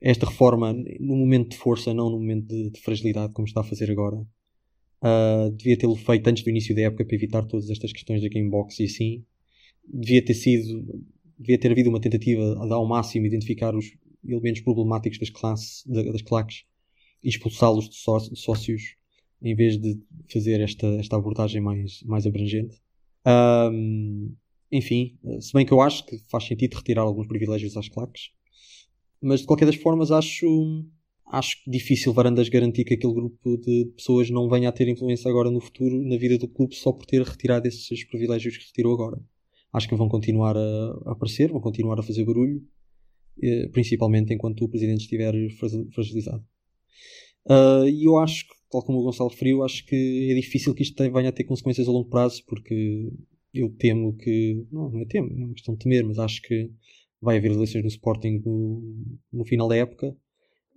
Esta 0.00 0.26
reforma 0.26 0.72
no 0.72 1.16
momento 1.16 1.50
de 1.50 1.56
força, 1.56 1.94
não 1.94 2.10
no 2.10 2.18
momento 2.18 2.46
de, 2.46 2.70
de 2.70 2.80
fragilidade, 2.80 3.32
como 3.32 3.48
está 3.48 3.60
a 3.60 3.64
fazer 3.64 3.90
agora. 3.90 4.16
Uh, 5.02 5.50
devia 5.50 5.76
tê-lo 5.76 5.96
feito 5.96 6.26
antes 6.28 6.42
do 6.42 6.50
início 6.50 6.74
da 6.74 6.82
época 6.82 7.04
para 7.04 7.16
evitar 7.16 7.44
todas 7.44 7.68
estas 7.68 7.92
questões 7.92 8.22
da 8.22 8.28
Gamebox 8.28 8.78
e 8.80 8.84
assim. 8.84 9.24
Devia 9.86 10.24
ter 10.24 10.34
sido, 10.34 11.04
devia 11.38 11.58
ter 11.58 11.70
havido 11.70 11.90
uma 11.90 12.00
tentativa 12.00 12.54
de 12.54 12.72
ao 12.72 12.86
máximo 12.86 13.26
identificar 13.26 13.74
os, 13.74 13.86
elementos 14.26 14.62
problemáticos 14.62 15.18
das, 15.18 15.30
classes, 15.30 15.84
das 15.86 16.22
claques 16.22 16.64
e 17.22 17.28
expulsá-los 17.28 17.88
de, 17.88 18.30
de, 18.30 18.38
sócios 18.38 18.96
em 19.42 19.54
vez 19.54 19.76
de 19.78 20.00
fazer 20.32 20.60
esta, 20.60 20.86
esta 20.98 21.16
abordagem 21.16 21.60
mais, 21.60 22.02
mais 22.04 22.26
abrangente. 22.26 22.80
Um, 23.26 24.34
enfim, 24.72 25.18
se 25.40 25.52
bem 25.52 25.66
que 25.66 25.72
eu 25.72 25.80
acho 25.80 26.04
que 26.06 26.18
faz 26.30 26.44
sentido 26.44 26.74
retirar 26.74 27.02
alguns 27.02 27.26
privilégios 27.26 27.76
às 27.76 27.88
claques, 27.88 28.30
mas 29.20 29.40
de 29.40 29.46
qualquer 29.46 29.66
das 29.66 29.76
formas 29.76 30.10
acho, 30.10 30.84
acho 31.26 31.58
difícil 31.66 32.12
Varandas 32.12 32.48
garantir 32.48 32.84
que 32.84 32.94
aquele 32.94 33.14
grupo 33.14 33.56
de 33.58 33.92
pessoas 33.96 34.30
não 34.30 34.48
venha 34.48 34.68
a 34.68 34.72
ter 34.72 34.88
influência 34.88 35.30
agora 35.30 35.50
no 35.50 35.60
futuro 35.60 36.02
na 36.02 36.16
vida 36.16 36.38
do 36.38 36.48
clube 36.48 36.74
só 36.74 36.92
por 36.92 37.06
ter 37.06 37.22
retirado 37.22 37.68
esses 37.68 38.04
privilégios 38.04 38.56
que 38.56 38.64
retirou 38.64 38.94
agora. 38.94 39.20
Acho 39.74 39.88
que 39.88 39.96
vão 39.96 40.08
continuar 40.08 40.56
a, 40.56 41.12
aparecer, 41.12 41.50
vão 41.50 41.60
continuar 41.60 41.98
a 41.98 42.02
fazer 42.02 42.24
barulho 42.24 42.62
eh, 43.42 43.68
principalmente 43.68 44.32
enquanto 44.32 44.64
o 44.64 44.68
presidente 44.68 45.02
estiver 45.02 45.34
fragilizado. 45.92 46.44
Uh, 47.46 47.86
e 47.88 48.04
eu 48.04 48.16
acho 48.18 48.46
que, 48.46 48.54
tal 48.70 48.82
como 48.82 49.00
o 49.00 49.02
Gonçalo 49.02 49.28
referiu, 49.28 49.62
acho 49.62 49.84
que 49.86 50.30
é 50.30 50.34
difícil 50.34 50.74
que 50.74 50.82
isto 50.82 51.02
venha 51.12 51.28
a 51.28 51.32
ter 51.32 51.44
consequências 51.44 51.88
a 51.88 51.90
longo 51.90 52.08
prazo, 52.08 52.42
porque 52.46 53.10
eu 53.52 53.70
temo 53.76 54.16
que. 54.16 54.64
Não, 54.70 54.90
não 54.90 55.00
é 55.00 55.04
temo, 55.04 55.30
é 55.30 55.44
uma 55.44 55.54
questão 55.54 55.74
de 55.74 55.80
temer, 55.80 56.04
mas 56.04 56.18
acho 56.18 56.40
que 56.42 56.70
vai 57.20 57.38
haver 57.38 57.50
eleições 57.52 57.82
no 57.82 57.88
Sporting 57.88 58.40
no, 58.44 59.18
no 59.32 59.44
final 59.44 59.68
da 59.68 59.76
época 59.76 60.16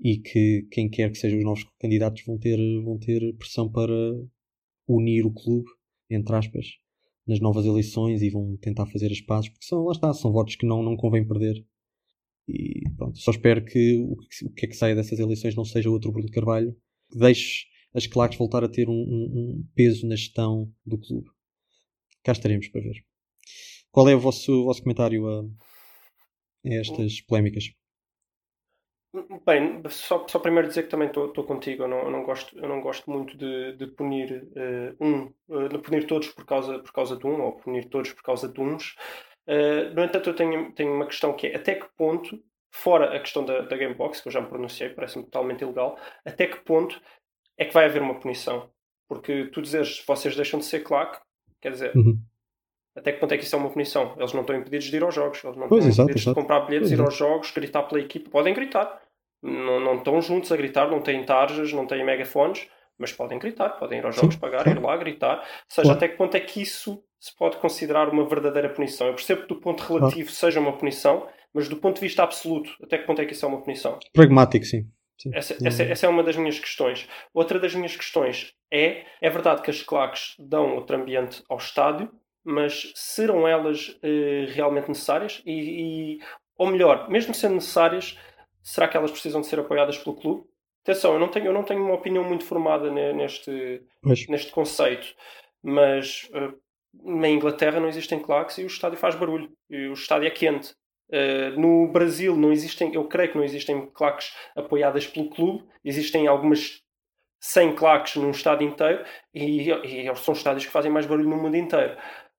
e 0.04 0.18
que 0.18 0.68
quem 0.72 0.90
quer 0.90 1.12
que 1.12 1.18
sejam 1.18 1.40
os 1.40 1.46
novos 1.46 1.66
candidatos 1.80 2.24
vão 2.26 2.38
ter, 2.38 2.58
vão 2.84 2.98
ter 2.98 3.36
pressão 3.38 3.72
para 3.72 3.94
unir 4.88 5.26
o 5.26 5.32
clube, 5.32 5.70
entre 6.10 6.36
aspas, 6.36 6.66
nas 7.28 7.40
novas 7.40 7.66
eleições 7.66 8.22
e 8.22 8.30
vão 8.30 8.56
tentar 8.58 8.86
fazer 8.88 9.12
as 9.12 9.22
pazes, 9.22 9.50
porque 9.50 9.66
são, 9.66 9.84
lá 9.84 9.92
está, 9.92 10.13
são 10.13 10.32
votos 10.32 10.56
que 10.56 10.66
não, 10.66 10.82
não 10.82 10.96
convém 10.96 11.28
perder. 11.28 11.66
E 12.48 12.90
pronto, 12.96 13.18
só 13.18 13.32
espero 13.32 13.63
que 13.66 13.98
o, 13.98 14.13
o 14.46 14.54
que 14.54 14.66
é 14.66 14.70
que 14.70 14.76
saia 14.76 14.96
dessas 14.96 15.20
eleições 15.20 15.56
não 15.56 15.66
seja 15.66 15.90
outro 15.90 16.12
Bruno 16.12 16.32
Carvalho, 16.32 16.74
que 17.12 17.20
deixe 17.20 17.66
as 17.94 18.08
claques 18.08 18.38
voltar 18.38 18.63
a 18.63 18.70
ter 18.70 18.88
um, 18.88 18.94
um, 18.94 19.26
um, 19.34 19.68
peso 19.76 20.08
na 20.08 20.16
gestão 20.16 20.72
do 20.86 20.98
clube. 20.98 21.30
Cá 22.24 22.32
estaremos 22.32 22.68
para 22.70 22.82
ver. 22.82 23.04
Qual 23.92 24.08
é 24.08 24.16
o 24.16 24.20
vosso, 24.20 24.52
o 24.52 24.66
vosso 24.66 24.82
comentário 24.82 25.28
a, 25.28 25.42
a 25.42 26.74
estas 26.74 27.20
polémicas? 27.22 27.66
Bem, 29.46 29.82
só, 29.90 30.26
só 30.28 30.40
primeiro 30.40 30.68
dizer 30.68 30.84
que 30.84 30.90
também 30.90 31.08
estou 31.08 31.44
contigo. 31.44 31.84
Eu 31.84 31.88
não, 31.88 32.00
eu 32.00 32.12
não, 32.12 32.24
gosto, 32.24 32.58
eu 32.58 32.68
não 32.68 32.82
gosto 32.82 33.10
muito 33.10 33.38
de, 33.38 33.74
de 33.74 33.88
punir 33.88 34.44
uh, 34.44 35.06
um, 35.06 35.34
uh, 35.50 35.70
de 35.70 35.78
punir 35.80 36.06
todos 36.06 36.28
por 36.30 36.46
causa, 36.46 36.80
por 36.80 36.92
causa 36.92 37.16
de 37.16 37.26
um, 37.26 37.42
ou 37.42 37.54
punir 37.54 37.86
todos 37.90 38.12
por 38.14 38.24
causa 38.24 38.48
de 38.48 38.60
uns. 38.62 38.96
Uh, 39.48 39.94
no 39.96 40.04
entanto, 40.04 40.30
eu 40.30 40.36
tenho, 40.36 40.72
tenho 40.74 40.94
uma 40.94 41.06
questão 41.06 41.34
que 41.34 41.48
é 41.48 41.56
até 41.56 41.76
que 41.76 41.88
ponto, 41.98 42.38
fora 42.70 43.16
a 43.16 43.20
questão 43.20 43.46
da, 43.46 43.62
da 43.62 43.78
Gamebox, 43.78 44.22
que 44.22 44.28
eu 44.28 44.32
já 44.32 44.42
me 44.42 44.48
pronunciei, 44.48 44.90
parece-me 44.90 45.24
totalmente 45.24 45.62
ilegal, 45.62 45.98
até 46.26 46.48
que 46.48 46.60
ponto 46.60 47.02
é 47.58 47.66
que 47.66 47.74
vai 47.74 47.86
haver 47.86 48.02
uma 48.02 48.20
punição? 48.20 48.70
Porque 49.08 49.46
tu 49.46 49.62
dizes 49.62 50.04
vocês 50.06 50.36
deixam 50.36 50.60
de 50.60 50.66
ser 50.66 50.82
claque, 50.82 51.20
quer 51.62 51.72
dizer, 51.72 51.96
uhum. 51.96 52.20
até 52.94 53.14
que 53.14 53.20
ponto 53.20 53.34
é 53.34 53.38
que 53.38 53.46
isso 53.46 53.56
é 53.56 53.60
uma 53.60 53.70
punição? 53.70 54.14
Eles 54.18 54.34
não 54.34 54.42
estão 54.42 54.56
impedidos 54.56 54.88
de 54.88 54.98
ir 54.98 55.04
aos 55.04 55.16
jogos, 55.16 55.42
eles 55.44 55.56
não 55.56 55.70
pois, 55.70 55.86
estão 55.86 55.90
exato, 55.90 56.02
impedidos 56.04 56.24
exato. 56.24 56.36
de 56.36 56.42
comprar 56.42 56.66
bilhetes, 56.66 56.92
ir 56.92 57.00
aos 57.00 57.16
jogos, 57.16 57.52
gritar 57.52 57.84
pela 57.84 58.02
equipe. 58.02 58.30
Podem 58.30 58.54
gritar, 58.54 59.02
não, 59.41 59.80
não 59.80 59.95
estão 59.95 60.21
juntos 60.21 60.52
a 60.52 60.58
gritar, 60.58 60.89
não 60.89 61.02
têm 61.02 61.23
tarjas, 61.23 61.71
não 61.73 61.86
têm 61.86 62.04
megafones, 62.04 62.67
mas 62.97 63.12
podem 63.12 63.38
gritar, 63.38 63.69
podem 63.71 64.00
ir 64.00 64.06
aos 64.06 64.15
jogos, 64.15 64.36
Sim, 64.36 64.39
pagar, 64.39 64.67
ir 64.67 64.82
lá 64.82 64.97
gritar. 64.97 65.38
Ou 65.39 65.43
seja, 65.69 65.84
claro. 65.84 65.97
até 65.97 66.08
que 66.08 66.17
ponto 66.17 66.36
é 66.36 66.39
que 66.39 66.62
isso 66.62 67.04
se 67.19 67.36
pode 67.36 67.58
considerar 67.58 68.10
uma 68.10 68.28
verdadeira 68.28 68.69
punição? 68.69 69.08
Eu 69.08 69.13
percebo 69.13 69.43
que 69.43 69.47
do 69.47 69.60
ponto 69.60 69.82
relativo 69.82 70.23
claro. 70.23 70.36
seja 70.36 70.60
uma 70.60 70.78
punição, 70.78 71.28
mas 71.54 71.69
do 71.69 71.78
ponto 71.78 71.95
de 71.95 72.02
vista 72.02 72.23
absoluto, 72.23 72.71
até 72.84 72.97
que 72.97 73.06
ponto 73.06 73.21
é 73.21 73.26
que 73.26 73.34
isso 73.34 73.45
é 73.45 73.47
uma 73.47 73.62
punição? 73.62 74.00
Pragmático, 74.13 74.65
sim. 74.65 74.88
sim. 75.17 75.30
Essa, 75.34 75.56
essa, 75.63 75.84
essa, 75.84 76.06
é 76.06 76.10
uma 76.10 76.23
das 76.23 76.36
minhas 76.36 76.60
questões. 76.60 77.08
Outra 77.34 77.60
das 77.60 77.76
minhas 77.76 77.95
questões 77.95 78.54
é: 78.71 79.06
é 79.21 79.30
verdade 79.30 79.62
que 79.62 79.69
as 79.69 79.82
claques 79.84 80.36
dão 80.39 80.76
outro 80.76 80.95
ambiente 80.95 81.43
ao 81.50 81.58
estádio, 81.58 82.12
mas 82.43 82.91
serão 82.95 83.47
elas 83.47 83.97
eh, 84.02 84.45
realmente 84.50 84.88
necessárias? 84.88 85.42
E, 85.46 85.52
e, 85.52 86.19
ou 86.58 86.67
melhor, 86.67 87.10
mesmo 87.10 87.33
sendo 87.33 87.56
necessárias, 87.56 88.17
será 88.68 88.88
que 88.88 88.98
elas 88.98 89.12
precisam 89.12 89.40
de 89.40 89.48
ser 89.48 89.60
apoiadas 89.60 89.98
pelo 89.98 90.18
clube? 90.18 90.44
Atenção, 90.84 91.13
eu 91.13 91.20
não 91.20 91.30
tenho, 91.30 91.46
eu 91.46 91.54
não 91.54 91.63
tenho 91.63 91.84
uma 91.84 91.94
opinião 91.94 92.24
muito 92.24 92.44
formada 92.44 92.92
neste, 92.92 93.82
neste 94.04 94.52
conceito, 94.52 95.08
mas 95.63 96.30
uh, 96.34 96.54
na 97.02 97.30
Inglaterra 97.30 97.80
não 97.80 97.88
existem 97.88 98.20
claques 98.20 98.58
e 98.58 98.63
o 98.63 98.68
estádio 98.68 98.98
faz 98.98 99.15
barulho, 99.15 99.50
e 99.70 99.88
o 99.88 99.94
estádio 99.94 100.28
é 100.28 100.32
quente. 100.32 100.74
Uh, 101.10 101.58
no 101.58 101.88
Brasil 101.92 102.36
não 102.36 102.52
existem, 102.52 102.94
eu 102.94 103.06
creio 103.08 103.32
que 103.32 103.38
não 103.38 103.44
existem 103.44 103.90
claques 103.92 104.34
apoiadas 104.56 105.08
pelo 105.08 105.30
clube, 105.30 105.65
existem 105.84 106.28
algumas 106.28 106.82
100 107.40 107.76
claques 107.76 108.15
num 108.15 108.32
estádio 108.32 108.68
inteiro 108.68 109.06
e, 109.34 109.72
e 109.72 110.15
são 110.18 110.34
estádios 110.34 110.65
que 110.65 110.72
fazem 110.72 110.92
mais 110.92 111.06
barulho 111.06 111.30
no 111.30 111.38
mundo 111.38 111.56
inteiro. 111.56 111.96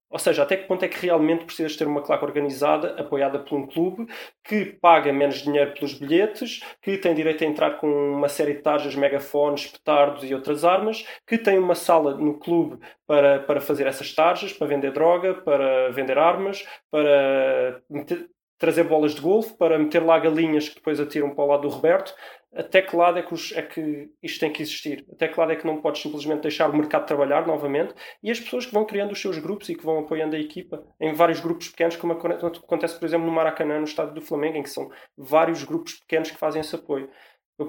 Ou 0.09 0.17
seja, 0.17 0.41
até 0.43 0.57
que 0.57 0.67
ponto 0.67 0.83
é 0.83 0.87
que 0.87 1.05
realmente 1.05 1.45
precisas 1.45 1.75
ter 1.75 1.85
uma 1.85 2.01
claque 2.01 2.25
organizada, 2.25 2.99
apoiada 2.99 3.39
por 3.39 3.57
um 3.57 3.67
clube, 3.67 4.07
que 4.43 4.65
paga 4.65 5.13
menos 5.13 5.43
dinheiro 5.43 5.73
pelos 5.73 5.93
bilhetes, 5.93 6.61
que 6.81 6.97
tem 6.97 7.13
direito 7.13 7.43
a 7.43 7.47
entrar 7.47 7.77
com 7.77 7.87
uma 7.87 8.27
série 8.27 8.55
de 8.55 8.61
tarjas, 8.61 8.95
megafones, 8.95 9.67
petardos 9.67 10.23
e 10.23 10.33
outras 10.33 10.65
armas, 10.65 11.05
que 11.27 11.37
tem 11.37 11.59
uma 11.59 11.75
sala 11.75 12.15
no 12.15 12.39
clube 12.39 12.79
para, 13.05 13.39
para 13.39 13.61
fazer 13.61 13.85
essas 13.85 14.13
tarjas, 14.13 14.51
para 14.51 14.67
vender 14.67 14.91
droga, 14.91 15.35
para 15.35 15.89
vender 15.91 16.17
armas, 16.17 16.65
para 16.89 17.81
meter, 17.87 18.27
trazer 18.57 18.83
bolas 18.83 19.15
de 19.15 19.21
golfe, 19.21 19.53
para 19.57 19.79
meter 19.79 20.03
lá 20.03 20.19
galinhas 20.19 20.69
que 20.69 20.75
depois 20.75 20.99
atiram 20.99 21.33
para 21.33 21.43
o 21.43 21.47
lado 21.47 21.61
do 21.61 21.69
Roberto 21.69 22.13
até 22.53 22.81
que 22.81 22.95
lado 22.95 23.19
é 23.19 23.21
que, 23.21 23.33
os, 23.33 23.51
é 23.51 23.61
que 23.61 24.09
isto 24.23 24.39
tem 24.39 24.51
que 24.51 24.61
existir? 24.61 25.05
Até 25.11 25.27
que 25.27 25.39
lado 25.39 25.51
é 25.51 25.55
que 25.55 25.67
não 25.67 25.81
podes 25.81 26.01
simplesmente 26.01 26.41
deixar 26.41 26.69
o 26.69 26.75
mercado 26.75 27.05
trabalhar 27.05 27.45
novamente 27.45 27.93
e 28.23 28.31
as 28.31 28.39
pessoas 28.39 28.65
que 28.65 28.73
vão 28.73 28.85
criando 28.85 29.11
os 29.11 29.21
seus 29.21 29.37
grupos 29.37 29.69
e 29.69 29.75
que 29.75 29.85
vão 29.85 29.99
apoiando 29.99 30.35
a 30.35 30.39
equipa 30.39 30.83
em 30.99 31.13
vários 31.13 31.39
grupos 31.39 31.69
pequenos, 31.69 31.95
como 31.95 32.13
acontece, 32.13 32.97
por 32.97 33.05
exemplo, 33.05 33.27
no 33.27 33.31
Maracanã, 33.31 33.77
no 33.77 33.85
estádio 33.85 34.15
do 34.15 34.21
Flamengo, 34.21 34.57
em 34.57 34.63
que 34.63 34.69
são 34.69 34.89
vários 35.15 35.63
grupos 35.63 35.93
pequenos 35.99 36.31
que 36.31 36.37
fazem 36.37 36.61
esse 36.61 36.73
apoio. 36.75 37.09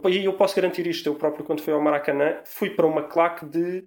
E 0.08 0.24
eu 0.24 0.32
posso 0.34 0.56
garantir 0.56 0.86
isto, 0.86 1.06
eu 1.08 1.16
próprio, 1.16 1.44
quando 1.44 1.62
fui 1.62 1.72
ao 1.74 1.82
Maracanã, 1.82 2.40
fui 2.44 2.70
para 2.70 2.86
uma 2.86 3.02
claque 3.02 3.44
de 3.44 3.84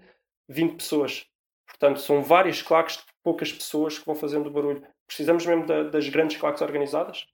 20 0.49 0.75
pessoas. 0.75 1.25
Portanto, 1.65 2.01
são 2.01 2.21
várias 2.21 2.61
claques 2.61 2.97
de 2.97 3.03
poucas 3.23 3.51
pessoas 3.51 3.97
que 3.97 4.05
vão 4.05 4.13
fazendo 4.13 4.51
barulho. 4.51 4.85
Precisamos 5.07 5.45
mesmo 5.45 5.65
da, 5.65 5.83
das 5.83 6.07
grandes 6.09 6.37
claques 6.37 6.61
organizadas? 6.61 7.25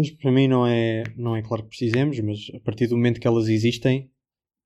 Pois, 0.00 0.10
para 0.12 0.32
mim 0.32 0.48
não 0.48 0.66
é, 0.66 1.04
não 1.14 1.36
é 1.36 1.42
claro 1.42 1.62
que 1.62 1.68
precisemos, 1.68 2.18
mas 2.20 2.50
a 2.54 2.60
partir 2.60 2.86
do 2.86 2.96
momento 2.96 3.20
que 3.20 3.28
elas 3.28 3.48
existem, 3.48 4.10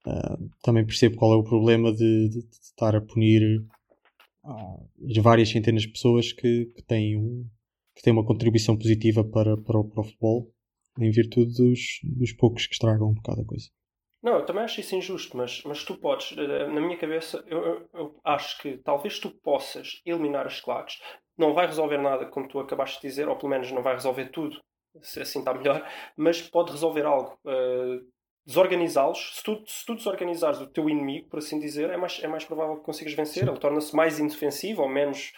uh, 0.06 0.48
também 0.62 0.86
percebo 0.86 1.16
qual 1.16 1.32
é 1.32 1.36
o 1.36 1.42
problema 1.42 1.92
de, 1.92 2.28
de, 2.28 2.40
de 2.40 2.56
estar 2.62 2.94
a 2.94 3.00
punir 3.00 3.66
uh, 4.44 4.88
as 5.10 5.16
várias 5.16 5.48
centenas 5.48 5.82
de 5.82 5.88
pessoas 5.88 6.32
que, 6.32 6.66
que, 6.66 6.82
têm, 6.82 7.16
um, 7.16 7.44
que 7.96 8.02
têm 8.02 8.12
uma 8.12 8.24
contribuição 8.24 8.76
positiva 8.76 9.24
para, 9.24 9.56
para, 9.56 9.76
o, 9.76 9.82
para 9.82 10.02
o 10.02 10.04
futebol, 10.04 10.52
em 11.00 11.10
virtude 11.10 11.52
dos, 11.56 11.80
dos 12.04 12.32
poucos 12.32 12.68
que 12.68 12.74
estragam 12.74 13.08
um 13.08 13.14
bocado 13.14 13.40
a 13.40 13.44
coisa. 13.44 13.66
Não, 14.22 14.36
eu 14.36 14.46
também 14.46 14.62
acho 14.62 14.78
isso 14.78 14.94
injusto, 14.94 15.36
mas, 15.36 15.64
mas 15.64 15.82
tu 15.82 15.96
podes, 15.96 16.32
eh, 16.38 16.68
na 16.68 16.80
minha 16.80 16.96
cabeça, 16.96 17.44
eu, 17.48 17.88
eu 17.92 18.20
acho 18.24 18.62
que 18.62 18.78
talvez 18.78 19.18
tu 19.18 19.30
possas 19.30 20.00
eliminar 20.06 20.46
as 20.46 20.60
claques. 20.60 21.00
Não 21.36 21.52
vai 21.52 21.66
resolver 21.66 21.98
nada, 21.98 22.24
como 22.26 22.46
tu 22.46 22.60
acabaste 22.60 23.02
de 23.02 23.08
dizer, 23.08 23.28
ou 23.28 23.36
pelo 23.36 23.50
menos 23.50 23.72
não 23.72 23.82
vai 23.82 23.94
resolver 23.94 24.26
tudo 24.26 24.62
se 25.02 25.20
assim 25.20 25.40
está 25.40 25.52
melhor, 25.52 25.86
mas 26.16 26.42
pode 26.42 26.72
resolver 26.72 27.04
algo. 27.04 27.38
Uh, 27.44 28.06
desorganizá-los, 28.46 29.36
se 29.36 29.42
tu, 29.42 29.64
se 29.66 29.86
tu 29.86 29.94
desorganizares 29.94 30.60
o 30.60 30.66
teu 30.66 30.88
inimigo, 30.88 31.28
por 31.28 31.38
assim 31.38 31.58
dizer, 31.58 31.90
é 31.90 31.96
mais, 31.96 32.20
é 32.22 32.28
mais 32.28 32.44
provável 32.44 32.76
que 32.76 32.84
consigas 32.84 33.14
vencer. 33.14 33.44
Sim. 33.44 33.50
Ele 33.50 33.58
torna-se 33.58 33.94
mais 33.94 34.18
indefensivo 34.20 34.82
ou 34.82 34.88
menos 34.88 35.32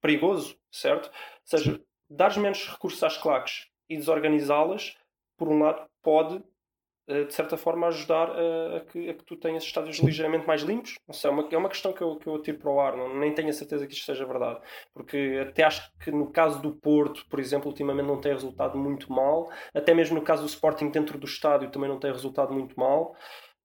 perigoso, 0.00 0.58
certo? 0.70 1.06
Ou 1.06 1.12
seja, 1.44 1.80
dares 2.08 2.36
menos 2.36 2.68
recursos 2.68 3.02
às 3.02 3.16
claques 3.16 3.66
e 3.88 3.96
desorganizá-las, 3.96 4.96
por 5.36 5.48
um 5.48 5.58
lado, 5.58 5.88
pode 6.02 6.42
de 7.26 7.34
certa 7.34 7.56
forma 7.56 7.88
ajudar 7.88 8.30
a, 8.30 8.76
a, 8.76 8.80
que, 8.80 9.10
a, 9.10 9.14
que, 9.14 9.24
tu 9.24 9.36
tenhas 9.36 9.64
estádios 9.64 9.98
ligeiramente 9.98 10.46
mais 10.46 10.62
limpos. 10.62 10.94
Não 11.06 11.14
sei, 11.14 11.30
é, 11.30 11.32
uma, 11.32 11.48
é 11.50 11.56
uma 11.56 11.68
questão 11.68 11.92
que 11.92 12.02
eu, 12.02 12.16
que 12.16 12.26
eu 12.26 12.40
tiro 12.40 12.58
para 12.58 12.70
o 12.70 12.80
ar, 12.80 12.96
não, 12.96 13.18
nem 13.18 13.34
tenho 13.34 13.48
a 13.48 13.52
certeza 13.52 13.86
que 13.86 13.92
isto 13.92 14.06
seja 14.06 14.24
verdade. 14.24 14.60
Porque 14.94 15.44
até 15.48 15.64
acho 15.64 15.90
que 15.98 16.10
no 16.10 16.30
caso 16.30 16.60
do 16.62 16.72
Porto, 16.72 17.26
por 17.28 17.40
exemplo, 17.40 17.68
ultimamente 17.68 18.06
não 18.06 18.20
tem 18.20 18.32
resultado 18.32 18.78
muito 18.78 19.12
mal. 19.12 19.50
Até 19.74 19.92
mesmo 19.94 20.16
no 20.16 20.22
caso 20.22 20.42
do 20.42 20.48
Sporting 20.48 20.90
dentro 20.90 21.18
do 21.18 21.26
estádio 21.26 21.70
também 21.70 21.88
não 21.88 21.98
tem 21.98 22.12
resultado 22.12 22.52
muito 22.52 22.78
mal. 22.78 23.14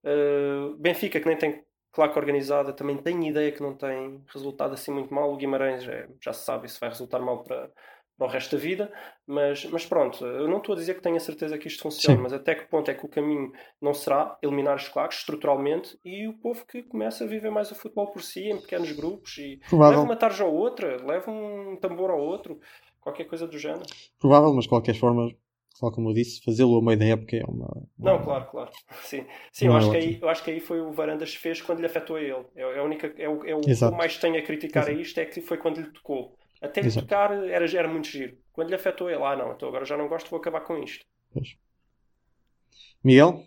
Uh, 0.03 0.75
Benfica, 0.77 1.19
que 1.19 1.27
nem 1.27 1.37
tem 1.37 1.63
claque 1.91 2.19
organizada, 2.19 2.73
também 2.73 2.97
tem 2.97 3.27
ideia 3.27 3.51
que 3.51 3.61
não 3.61 3.73
tem 3.73 4.21
resultado 4.33 4.73
assim 4.73 4.91
muito 4.91 5.13
mal. 5.13 5.31
O 5.31 5.37
Guimarães 5.37 5.87
é, 5.87 6.07
já 6.21 6.33
se 6.33 6.43
sabe 6.43 6.69
se 6.69 6.79
vai 6.79 6.89
resultar 6.89 7.19
mal 7.19 7.43
para, 7.43 7.71
para 8.17 8.27
o 8.27 8.29
resto 8.29 8.55
da 8.55 8.61
vida, 8.61 8.91
mas, 9.27 9.65
mas 9.65 9.85
pronto, 9.85 10.23
eu 10.23 10.47
não 10.47 10.57
estou 10.57 10.73
a 10.73 10.77
dizer 10.77 10.93
que 10.93 11.01
tenho 11.01 11.15
a 11.15 11.19
certeza 11.19 11.57
que 11.57 11.67
isto 11.67 11.81
funciona, 11.81 12.17
Sim. 12.17 12.23
mas 12.23 12.33
até 12.33 12.53
que 12.53 12.69
ponto 12.69 12.91
é 12.91 12.93
que 12.93 13.05
o 13.05 13.09
caminho 13.09 13.51
não 13.81 13.93
será 13.93 14.37
eliminar 14.41 14.75
os 14.75 14.87
claques 14.87 15.19
estruturalmente 15.19 15.97
e 16.05 16.27
o 16.27 16.33
povo 16.33 16.63
que 16.67 16.83
começa 16.83 17.23
a 17.23 17.27
viver 17.27 17.49
mais 17.49 17.71
o 17.71 17.75
futebol 17.75 18.11
por 18.11 18.21
si, 18.21 18.43
em 18.49 18.61
pequenos 18.61 18.91
grupos, 18.91 19.37
e 19.39 19.59
Provável. 19.67 19.97
leva 19.99 20.09
uma 20.09 20.15
tarja 20.15 20.45
ou 20.45 20.53
outra, 20.53 21.03
leva 21.03 21.31
um 21.31 21.75
tambor 21.77 22.11
ao 22.11 22.19
outro, 22.19 22.59
qualquer 23.01 23.25
coisa 23.25 23.47
do 23.47 23.57
género. 23.57 23.85
Provável, 24.19 24.53
mas 24.53 24.65
de 24.65 24.69
qualquer 24.69 24.93
forma, 24.93 25.27
tal 25.79 25.91
como 25.91 26.09
eu 26.09 26.13
disse, 26.13 26.43
fazê-lo 26.43 26.77
a 26.77 26.81
meio 26.83 26.99
da 26.99 27.05
época 27.05 27.35
é 27.35 27.43
uma. 27.45 27.65
uma... 27.97 28.11
Não, 28.11 28.23
claro, 28.23 28.45
claro. 28.45 28.69
Sim, 29.01 29.25
Sim 29.51 29.65
eu, 29.65 29.73
é 29.73 29.77
acho 29.77 29.89
que 29.89 29.97
aí, 29.97 30.19
eu 30.21 30.29
acho 30.29 30.43
que 30.43 30.51
aí 30.51 30.59
foi 30.59 30.81
o 30.81 30.91
Varandas 30.91 31.33
fez 31.33 31.63
quando 31.63 31.79
lhe 31.79 31.87
afetou 31.87 32.17
a 32.17 32.21
ele. 32.21 32.45
É, 32.55 32.61
é 32.61 32.79
a 32.79 32.83
única, 32.83 33.11
é 33.17 33.27
o, 33.27 33.43
é 33.43 33.55
o 33.55 33.61
que 33.61 33.73
mais 33.91 34.17
tenho 34.17 34.37
a 34.37 34.41
criticar 34.43 34.83
Exato. 34.83 34.99
a 34.99 35.01
isto 35.01 35.19
é 35.19 35.25
que 35.25 35.41
foi 35.41 35.57
quando 35.57 35.81
lhe 35.81 35.91
tocou. 35.91 36.35
Até 36.61 36.81
lhe 36.81 36.91
tocar 36.91 37.31
era, 37.31 37.65
era 37.65 37.87
muito 37.87 38.07
giro. 38.07 38.37
Quando 38.55 38.69
lhe 38.69 38.75
afetou 38.75 39.09
ele, 39.09 39.21
ah 39.21 39.35
não, 39.35 39.51
então 39.51 39.67
agora 39.67 39.83
já 39.83 39.97
não 39.97 40.07
gosto, 40.07 40.29
vou 40.29 40.39
acabar 40.39 40.61
com 40.61 40.77
isto. 40.77 41.05
Pois. 41.33 41.57
Miguel? 43.03 43.45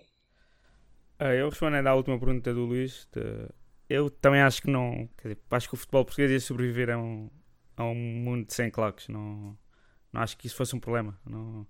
Ah, 1.18 1.34
eu 1.34 1.48
respondendo 1.48 1.86
à 1.86 1.94
última 1.94 2.18
pergunta 2.18 2.52
do 2.52 2.66
Luís, 2.66 3.08
de... 3.10 3.48
eu 3.88 4.10
também 4.10 4.42
acho 4.42 4.60
que 4.60 4.70
não. 4.70 5.08
Quer 5.16 5.28
dizer, 5.28 5.38
acho 5.50 5.66
que 5.66 5.74
o 5.74 5.78
futebol 5.78 6.04
português 6.04 6.30
ia 6.30 6.40
sobreviver 6.40 6.90
a 6.90 6.98
um, 6.98 7.30
a 7.74 7.84
um 7.84 7.94
mundo 7.94 8.52
sem 8.52 8.70
claques. 8.70 9.08
Não, 9.08 9.56
não 10.12 10.20
acho 10.20 10.36
que 10.36 10.46
isso 10.46 10.56
fosse 10.56 10.76
um 10.76 10.80
problema. 10.80 11.18
Não, 11.24 11.66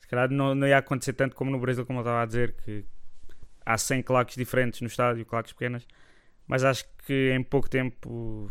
se 0.00 0.08
calhar 0.08 0.30
não, 0.30 0.54
não 0.54 0.66
ia 0.66 0.78
acontecer 0.78 1.12
tanto 1.12 1.36
como 1.36 1.50
no 1.50 1.60
Brasil, 1.60 1.84
como 1.84 1.98
eu 1.98 2.02
estava 2.02 2.22
a 2.22 2.26
dizer, 2.26 2.56
que 2.56 2.86
há 3.66 3.76
100 3.76 4.02
claques 4.02 4.34
diferentes 4.34 4.80
no 4.80 4.86
estádio, 4.86 5.26
claques 5.26 5.52
pequenas, 5.52 5.86
mas 6.46 6.64
acho 6.64 6.86
que 7.04 7.32
em 7.32 7.42
pouco 7.42 7.68
tempo 7.68 8.50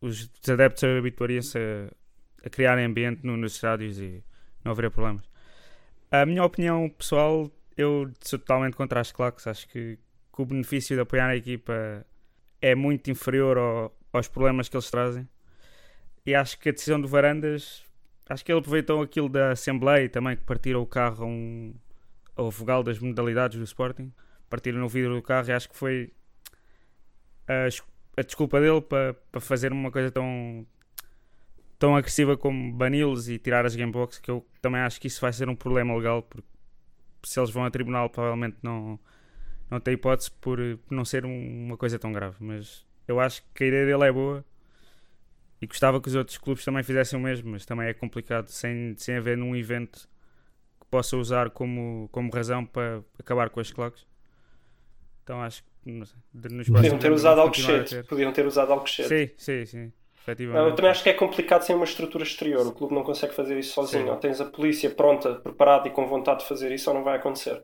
os 0.00 0.30
adeptos 0.48 0.84
habituariam-se 0.84 1.58
a, 2.44 2.50
criar 2.50 2.78
ambiente 2.78 3.24
no, 3.24 3.36
nos 3.36 3.54
estádios 3.54 3.98
e 3.98 4.22
não 4.64 4.72
haveria 4.72 4.90
problemas. 4.90 5.24
A 6.10 6.24
minha 6.24 6.42
opinião 6.44 6.88
pessoal, 6.88 7.50
eu 7.76 8.10
sou 8.20 8.38
totalmente 8.38 8.74
contra 8.76 9.00
as 9.00 9.12
claques. 9.12 9.46
Acho 9.46 9.68
que, 9.68 9.98
que 10.34 10.42
o 10.42 10.46
benefício 10.46 10.96
de 10.96 11.02
apoiar 11.02 11.28
a 11.28 11.36
equipa 11.36 12.04
é 12.60 12.74
muito 12.74 13.10
inferior 13.10 13.58
ao, 13.58 13.98
aos 14.12 14.28
problemas 14.28 14.68
que 14.68 14.76
eles 14.76 14.90
trazem. 14.90 15.28
E 16.24 16.34
acho 16.34 16.58
que 16.58 16.68
a 16.68 16.72
decisão 16.72 17.00
do 17.00 17.08
Varandas, 17.08 17.84
acho 18.28 18.44
que 18.44 18.52
ele 18.52 18.58
aproveitou 18.60 19.02
aquilo 19.02 19.28
da 19.28 19.52
Assembleia 19.52 20.08
também, 20.08 20.36
que 20.36 20.44
partiram 20.44 20.82
o 20.82 20.86
carro 20.86 21.26
um, 21.26 21.74
ao 22.36 22.50
vogal 22.50 22.82
das 22.82 22.98
modalidades 22.98 23.58
do 23.58 23.64
Sporting. 23.64 24.12
Partiram 24.48 24.78
no 24.78 24.88
vidro 24.88 25.14
do 25.14 25.22
carro 25.22 25.48
e 25.48 25.52
acho 25.52 25.68
que 25.68 25.76
foi 25.76 26.10
a, 27.46 27.68
a 28.18 28.22
desculpa 28.22 28.60
dele 28.60 28.80
para, 28.80 29.14
para 29.14 29.40
fazer 29.40 29.72
uma 29.72 29.90
coisa 29.90 30.10
tão 30.10 30.66
tão 31.78 31.94
agressiva 31.96 32.36
como 32.36 32.72
bani-los 32.72 33.28
e 33.28 33.38
tirar 33.38 33.64
as 33.64 33.76
gamebox 33.76 34.18
que 34.18 34.30
eu 34.30 34.44
também 34.60 34.80
acho 34.80 35.00
que 35.00 35.06
isso 35.06 35.20
vai 35.20 35.32
ser 35.32 35.48
um 35.48 35.54
problema 35.54 35.94
legal 35.96 36.22
porque 36.22 36.48
se 37.22 37.38
eles 37.38 37.50
vão 37.50 37.64
a 37.64 37.70
tribunal 37.70 38.10
provavelmente 38.10 38.56
não 38.62 38.98
não 39.70 39.78
tem 39.78 39.94
hipótese 39.94 40.30
por, 40.30 40.58
não 40.90 41.04
ser 41.04 41.24
um, 41.26 41.66
uma 41.66 41.76
coisa 41.76 41.98
tão 41.98 42.10
grave 42.12 42.36
mas 42.40 42.86
eu 43.06 43.20
acho 43.20 43.44
que 43.54 43.64
a 43.64 43.66
ideia 43.66 43.86
dele 43.86 44.04
é 44.04 44.12
boa 44.12 44.44
e 45.60 45.66
gostava 45.66 46.00
que 46.00 46.08
os 46.08 46.14
outros 46.14 46.38
clubes 46.38 46.64
também 46.64 46.82
fizessem 46.82 47.18
o 47.18 47.22
mesmo 47.22 47.50
mas 47.50 47.64
também 47.64 47.88
é 47.88 47.94
complicado 47.94 48.48
sem, 48.48 48.94
sem 48.96 49.16
haver 49.16 49.36
num 49.36 49.54
evento 49.54 50.08
que 50.80 50.86
possa 50.90 51.16
usar 51.16 51.50
como, 51.50 52.08
como 52.10 52.32
razão 52.32 52.64
para 52.64 53.02
acabar 53.18 53.50
com 53.50 53.60
as 53.60 53.70
claques 53.70 54.06
então 55.22 55.42
acho 55.42 55.62
que 55.62 55.68
nos 55.90 56.16
Podiam 56.68 56.98
ter 56.98 57.12
usado 57.12 57.40
Alcochete. 57.40 58.02
Podiam 58.04 58.32
ter 58.32 58.46
usado 58.46 58.72
Alcochete. 58.72 59.08
Sim, 59.08 59.34
sim, 59.36 59.66
sim. 59.66 59.92
Eu 60.68 60.74
também 60.74 60.90
acho 60.90 61.02
que 61.02 61.10
é 61.10 61.14
complicado 61.14 61.62
sem 61.62 61.74
uma 61.74 61.84
estrutura 61.84 62.24
exterior. 62.24 62.66
O 62.66 62.72
clube 62.72 62.94
não 62.94 63.02
consegue 63.02 63.34
fazer 63.34 63.58
isso 63.58 63.74
sozinho. 63.74 64.04
Sim. 64.04 64.10
Ou 64.10 64.16
tens 64.16 64.40
a 64.40 64.44
polícia 64.44 64.90
pronta, 64.90 65.34
preparada 65.36 65.88
e 65.88 65.90
com 65.90 66.06
vontade 66.06 66.40
de 66.40 66.48
fazer 66.48 66.72
isso, 66.72 66.90
ou 66.90 66.96
não 66.96 67.04
vai 67.04 67.16
acontecer. 67.16 67.62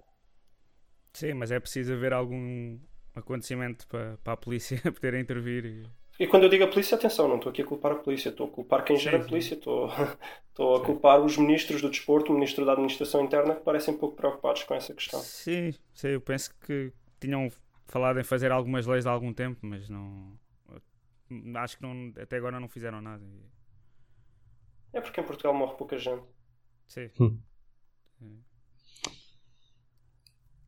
Sim, 1.12 1.34
mas 1.34 1.52
é 1.52 1.60
preciso 1.60 1.92
haver 1.92 2.12
algum 2.12 2.78
acontecimento 3.14 3.86
para, 3.86 4.18
para 4.22 4.32
a 4.32 4.36
polícia 4.36 4.80
poder 4.92 5.14
intervir. 5.14 5.64
E... 5.64 6.24
e... 6.24 6.26
quando 6.26 6.42
eu 6.42 6.48
digo 6.48 6.64
a 6.64 6.68
polícia, 6.68 6.96
atenção, 6.96 7.28
não 7.28 7.36
estou 7.36 7.50
aqui 7.50 7.62
a 7.62 7.64
culpar 7.64 7.92
a 7.92 7.96
polícia, 7.96 8.30
estou 8.30 8.46
a 8.46 8.50
culpar 8.50 8.84
quem 8.84 8.96
gera 8.96 9.18
a 9.18 9.24
polícia, 9.24 9.54
estou, 9.54 9.88
estou 10.50 10.76
a 10.76 10.84
culpar 10.84 11.20
os 11.20 11.36
ministros 11.36 11.80
do 11.80 11.88
desporto, 11.88 12.32
o 12.32 12.34
ministro 12.34 12.64
da 12.64 12.72
administração 12.72 13.24
interna, 13.24 13.54
que 13.54 13.62
parecem 13.62 13.94
um 13.94 13.98
pouco 13.98 14.16
preocupados 14.16 14.64
com 14.64 14.74
essa 14.74 14.92
questão. 14.92 15.20
Sim, 15.20 15.72
sim 15.92 16.08
eu 16.08 16.20
penso 16.20 16.52
que 16.66 16.92
tinham 17.20 17.48
falado 17.86 18.18
em 18.18 18.24
fazer 18.24 18.50
algumas 18.50 18.86
leis 18.86 19.06
há 19.06 19.10
algum 19.10 19.32
tempo, 19.32 19.60
mas 19.62 19.88
não. 19.88 20.32
Acho 21.56 21.76
que 21.76 21.82
não, 21.82 22.12
até 22.20 22.36
agora 22.36 22.60
não 22.60 22.68
fizeram 22.68 23.00
nada. 23.00 23.24
É 24.92 25.00
porque 25.00 25.20
em 25.20 25.24
Portugal 25.24 25.54
morre 25.54 25.76
pouca 25.76 25.98
gente. 25.98 26.24
Sim. 26.86 27.10
Hum. 27.20 27.38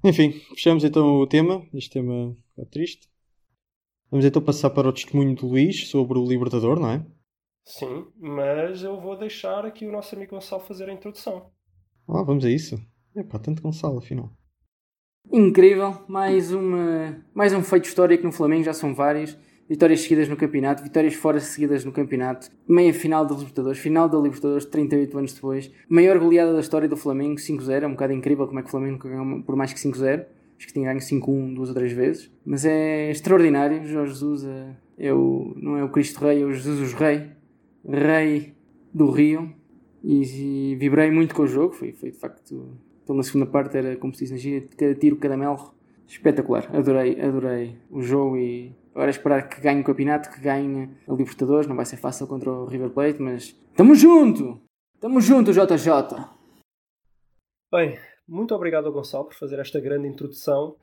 Enfim, 0.04 0.32
fechamos 0.54 0.84
então 0.84 1.16
o 1.16 1.26
tema. 1.26 1.66
Este 1.72 1.90
tema 1.90 2.36
é 2.58 2.64
triste. 2.64 3.08
Vamos 4.10 4.24
então 4.24 4.42
passar 4.42 4.70
para 4.70 4.88
o 4.88 4.92
testemunho 4.92 5.34
do 5.34 5.48
Luís 5.48 5.88
sobre 5.88 6.18
o 6.18 6.24
Libertador, 6.24 6.78
não 6.78 6.90
é? 6.90 7.06
Sim, 7.64 8.06
mas 8.16 8.82
eu 8.82 9.00
vou 9.00 9.18
deixar 9.18 9.66
aqui 9.66 9.84
o 9.86 9.90
nosso 9.90 10.14
amigo 10.14 10.30
Gonçalo 10.36 10.62
fazer 10.62 10.88
a 10.88 10.92
introdução. 10.92 11.50
Ah, 12.08 12.22
vamos 12.22 12.44
a 12.44 12.50
isso. 12.50 12.76
Epá, 13.16 13.38
tanto 13.38 13.60
Gonçalo, 13.60 13.98
afinal. 13.98 14.30
Incrível, 15.32 16.04
mais, 16.08 16.52
uma, 16.52 17.26
mais 17.34 17.52
um 17.52 17.62
feito 17.62 17.86
histórico 17.86 18.24
no 18.24 18.30
Flamengo, 18.30 18.62
já 18.62 18.72
são 18.72 18.94
vários. 18.94 19.36
Vitórias 19.68 20.00
seguidas 20.00 20.28
no 20.28 20.36
campeonato, 20.36 20.82
vitórias 20.82 21.14
fora 21.14 21.40
seguidas 21.40 21.84
no 21.84 21.92
campeonato, 21.92 22.48
meia 22.68 22.94
final 22.94 23.24
da 23.26 23.34
Libertadores, 23.34 23.78
final 23.78 24.08
da 24.08 24.18
Libertadores 24.18 24.64
38 24.64 25.18
anos 25.18 25.32
depois, 25.32 25.70
maior 25.88 26.18
goleada 26.18 26.52
da 26.52 26.60
história 26.60 26.88
do 26.88 26.96
Flamengo, 26.96 27.36
5-0, 27.36 27.82
é 27.82 27.86
um 27.86 27.92
bocado 27.92 28.12
incrível 28.12 28.46
como 28.46 28.58
é 28.58 28.62
que 28.62 28.68
o 28.68 28.70
Flamengo 28.70 28.98
ganhou 28.98 29.42
por 29.42 29.56
mais 29.56 29.72
que 29.72 29.80
5-0, 29.80 30.24
acho 30.58 30.66
que 30.66 30.72
tinha 30.72 30.86
ganho 30.86 31.00
5-1 31.00 31.54
duas 31.54 31.68
ou 31.68 31.74
três 31.74 31.92
vezes, 31.92 32.30
mas 32.44 32.64
é 32.64 33.10
extraordinário, 33.10 33.84
Jorge 33.86 34.12
Jesus 34.12 34.44
é, 34.44 34.76
é 34.98 35.12
o, 35.12 35.52
não 35.56 35.76
é 35.76 35.84
o 35.84 35.88
Cristo 35.88 36.24
Rei, 36.24 36.42
é 36.42 36.44
o 36.44 36.52
Jesus 36.52 36.92
Rei, 36.94 37.30
Rei 37.86 38.54
do 38.94 39.10
Rio, 39.10 39.52
e, 40.02 40.72
e 40.72 40.76
vibrei 40.76 41.10
muito 41.10 41.34
com 41.34 41.42
o 41.42 41.46
jogo, 41.46 41.74
foi, 41.74 41.92
foi 41.92 42.10
de 42.10 42.16
facto, 42.16 42.78
na 43.08 43.22
segunda 43.22 43.46
parte 43.46 43.76
era 43.76 43.96
como 43.96 44.14
se 44.14 44.20
diz 44.20 44.30
na 44.30 44.36
gira, 44.36 44.64
cada 44.76 44.94
tiro, 44.94 45.16
cada 45.16 45.36
melro, 45.36 45.74
espetacular, 46.06 46.70
adorei, 46.72 47.20
adorei 47.20 47.76
o 47.90 48.00
jogo 48.00 48.36
e 48.36 48.72
Agora 48.96 49.10
esperar 49.10 49.46
que 49.46 49.60
ganhe 49.60 49.82
o 49.82 49.84
campeonato, 49.84 50.30
que 50.30 50.40
ganhe 50.40 50.88
a 51.06 51.12
Libertadores. 51.12 51.68
Não 51.68 51.76
vai 51.76 51.84
ser 51.84 51.98
fácil 51.98 52.26
contra 52.26 52.50
o 52.50 52.64
River 52.64 52.88
Plate, 52.88 53.20
mas 53.20 53.52
tamo 53.76 53.94
junto! 53.94 54.58
Tamo 54.98 55.20
junto, 55.20 55.52
JJ! 55.52 56.16
Bem, 57.70 57.98
muito 58.26 58.54
obrigado 58.54 58.86
ao 58.86 58.92
Gonçalo 58.94 59.26
por 59.26 59.34
fazer 59.34 59.58
esta 59.58 59.78
grande 59.78 60.08
introdução. 60.08 60.76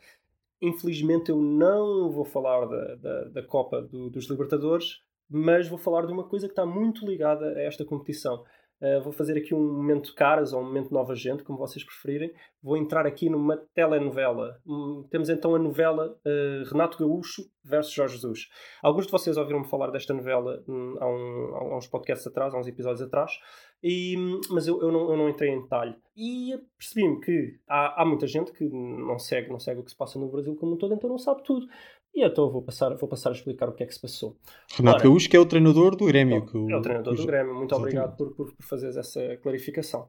Infelizmente 0.61 1.31
eu 1.31 1.41
não 1.41 2.11
vou 2.11 2.23
falar 2.23 2.67
da, 2.67 2.95
da, 2.97 3.23
da 3.29 3.47
Copa 3.47 3.81
do, 3.81 4.11
dos 4.11 4.29
Libertadores, 4.29 5.01
mas 5.27 5.67
vou 5.67 5.79
falar 5.79 6.05
de 6.05 6.13
uma 6.13 6.29
coisa 6.29 6.45
que 6.45 6.51
está 6.51 6.67
muito 6.67 7.07
ligada 7.07 7.47
a 7.47 7.61
esta 7.63 7.83
competição. 7.83 8.45
Uh, 8.83 9.01
vou 9.01 9.13
fazer 9.13 9.37
aqui 9.37 9.55
um 9.55 9.75
momento 9.75 10.13
caras 10.13 10.51
ou 10.51 10.59
um 10.59 10.65
momento 10.65 10.93
nova 10.93 11.15
gente, 11.15 11.41
como 11.41 11.57
vocês 11.57 11.85
preferirem. 11.85 12.33
Vou 12.61 12.75
entrar 12.75 13.07
aqui 13.07 13.29
numa 13.29 13.55
telenovela. 13.73 14.59
Um, 14.67 15.07
temos 15.09 15.29
então 15.29 15.55
a 15.55 15.59
novela 15.59 16.19
uh, 16.25 16.69
Renato 16.69 16.97
Gaúcho 16.97 17.43
versus 17.63 17.93
Jorge 17.93 18.15
Jesus. 18.15 18.49
Alguns 18.81 19.05
de 19.05 19.11
vocês 19.13 19.37
ouviram-me 19.37 19.65
falar 19.69 19.89
desta 19.89 20.13
novela 20.13 20.61
um, 20.67 20.97
há, 20.99 21.07
um, 21.07 21.55
há, 21.55 21.77
uns 21.77 21.87
podcasts 21.87 22.27
atrás, 22.27 22.53
há 22.53 22.59
uns 22.59 22.67
episódios 22.67 23.01
atrás, 23.01 23.31
e, 23.81 24.17
mas 24.49 24.67
eu, 24.67 24.81
eu, 24.81 24.91
não, 24.91 25.11
eu 25.11 25.17
não 25.17 25.29
entrei 25.29 25.51
em 25.51 25.61
detalhe. 25.61 25.95
E 26.15 26.59
percebi-me 26.77 27.21
que 27.21 27.59
há, 27.67 28.01
há 28.01 28.05
muita 28.05 28.27
gente 28.27 28.51
que 28.51 28.65
não 28.65 29.17
segue, 29.17 29.49
não 29.49 29.59
segue 29.59 29.79
o 29.79 29.83
que 29.83 29.91
se 29.91 29.97
passa 29.97 30.19
no 30.19 30.29
Brasil 30.29 30.55
como 30.57 30.73
um 30.73 30.77
todo, 30.77 30.93
então 30.93 31.09
não 31.09 31.17
sabe 31.17 31.41
tudo. 31.43 31.67
E 32.13 32.23
então 32.23 32.51
vou 32.51 32.61
passar, 32.61 32.95
vou 32.95 33.09
passar 33.09 33.29
a 33.29 33.33
explicar 33.33 33.67
o 33.67 33.73
que 33.73 33.83
é 33.83 33.87
que 33.87 33.93
se 33.93 34.01
passou. 34.01 34.37
Renato 34.75 34.97
Ora, 34.97 35.03
Gaúcho, 35.05 35.29
que 35.29 35.35
é 35.35 35.39
o 35.39 35.45
treinador 35.45 35.95
do 35.95 36.05
Grêmio. 36.05 36.45
Que 36.45 36.57
o, 36.57 36.69
é 36.69 36.77
o 36.77 36.81
treinador 36.81 37.15
do 37.15 37.25
Grêmio. 37.25 37.55
Muito 37.55 37.75
obrigado 37.75 38.15
por, 38.15 38.35
por, 38.35 38.53
por 38.53 38.63
fazeres 38.63 38.95
essa 38.97 39.37
clarificação. 39.37 40.07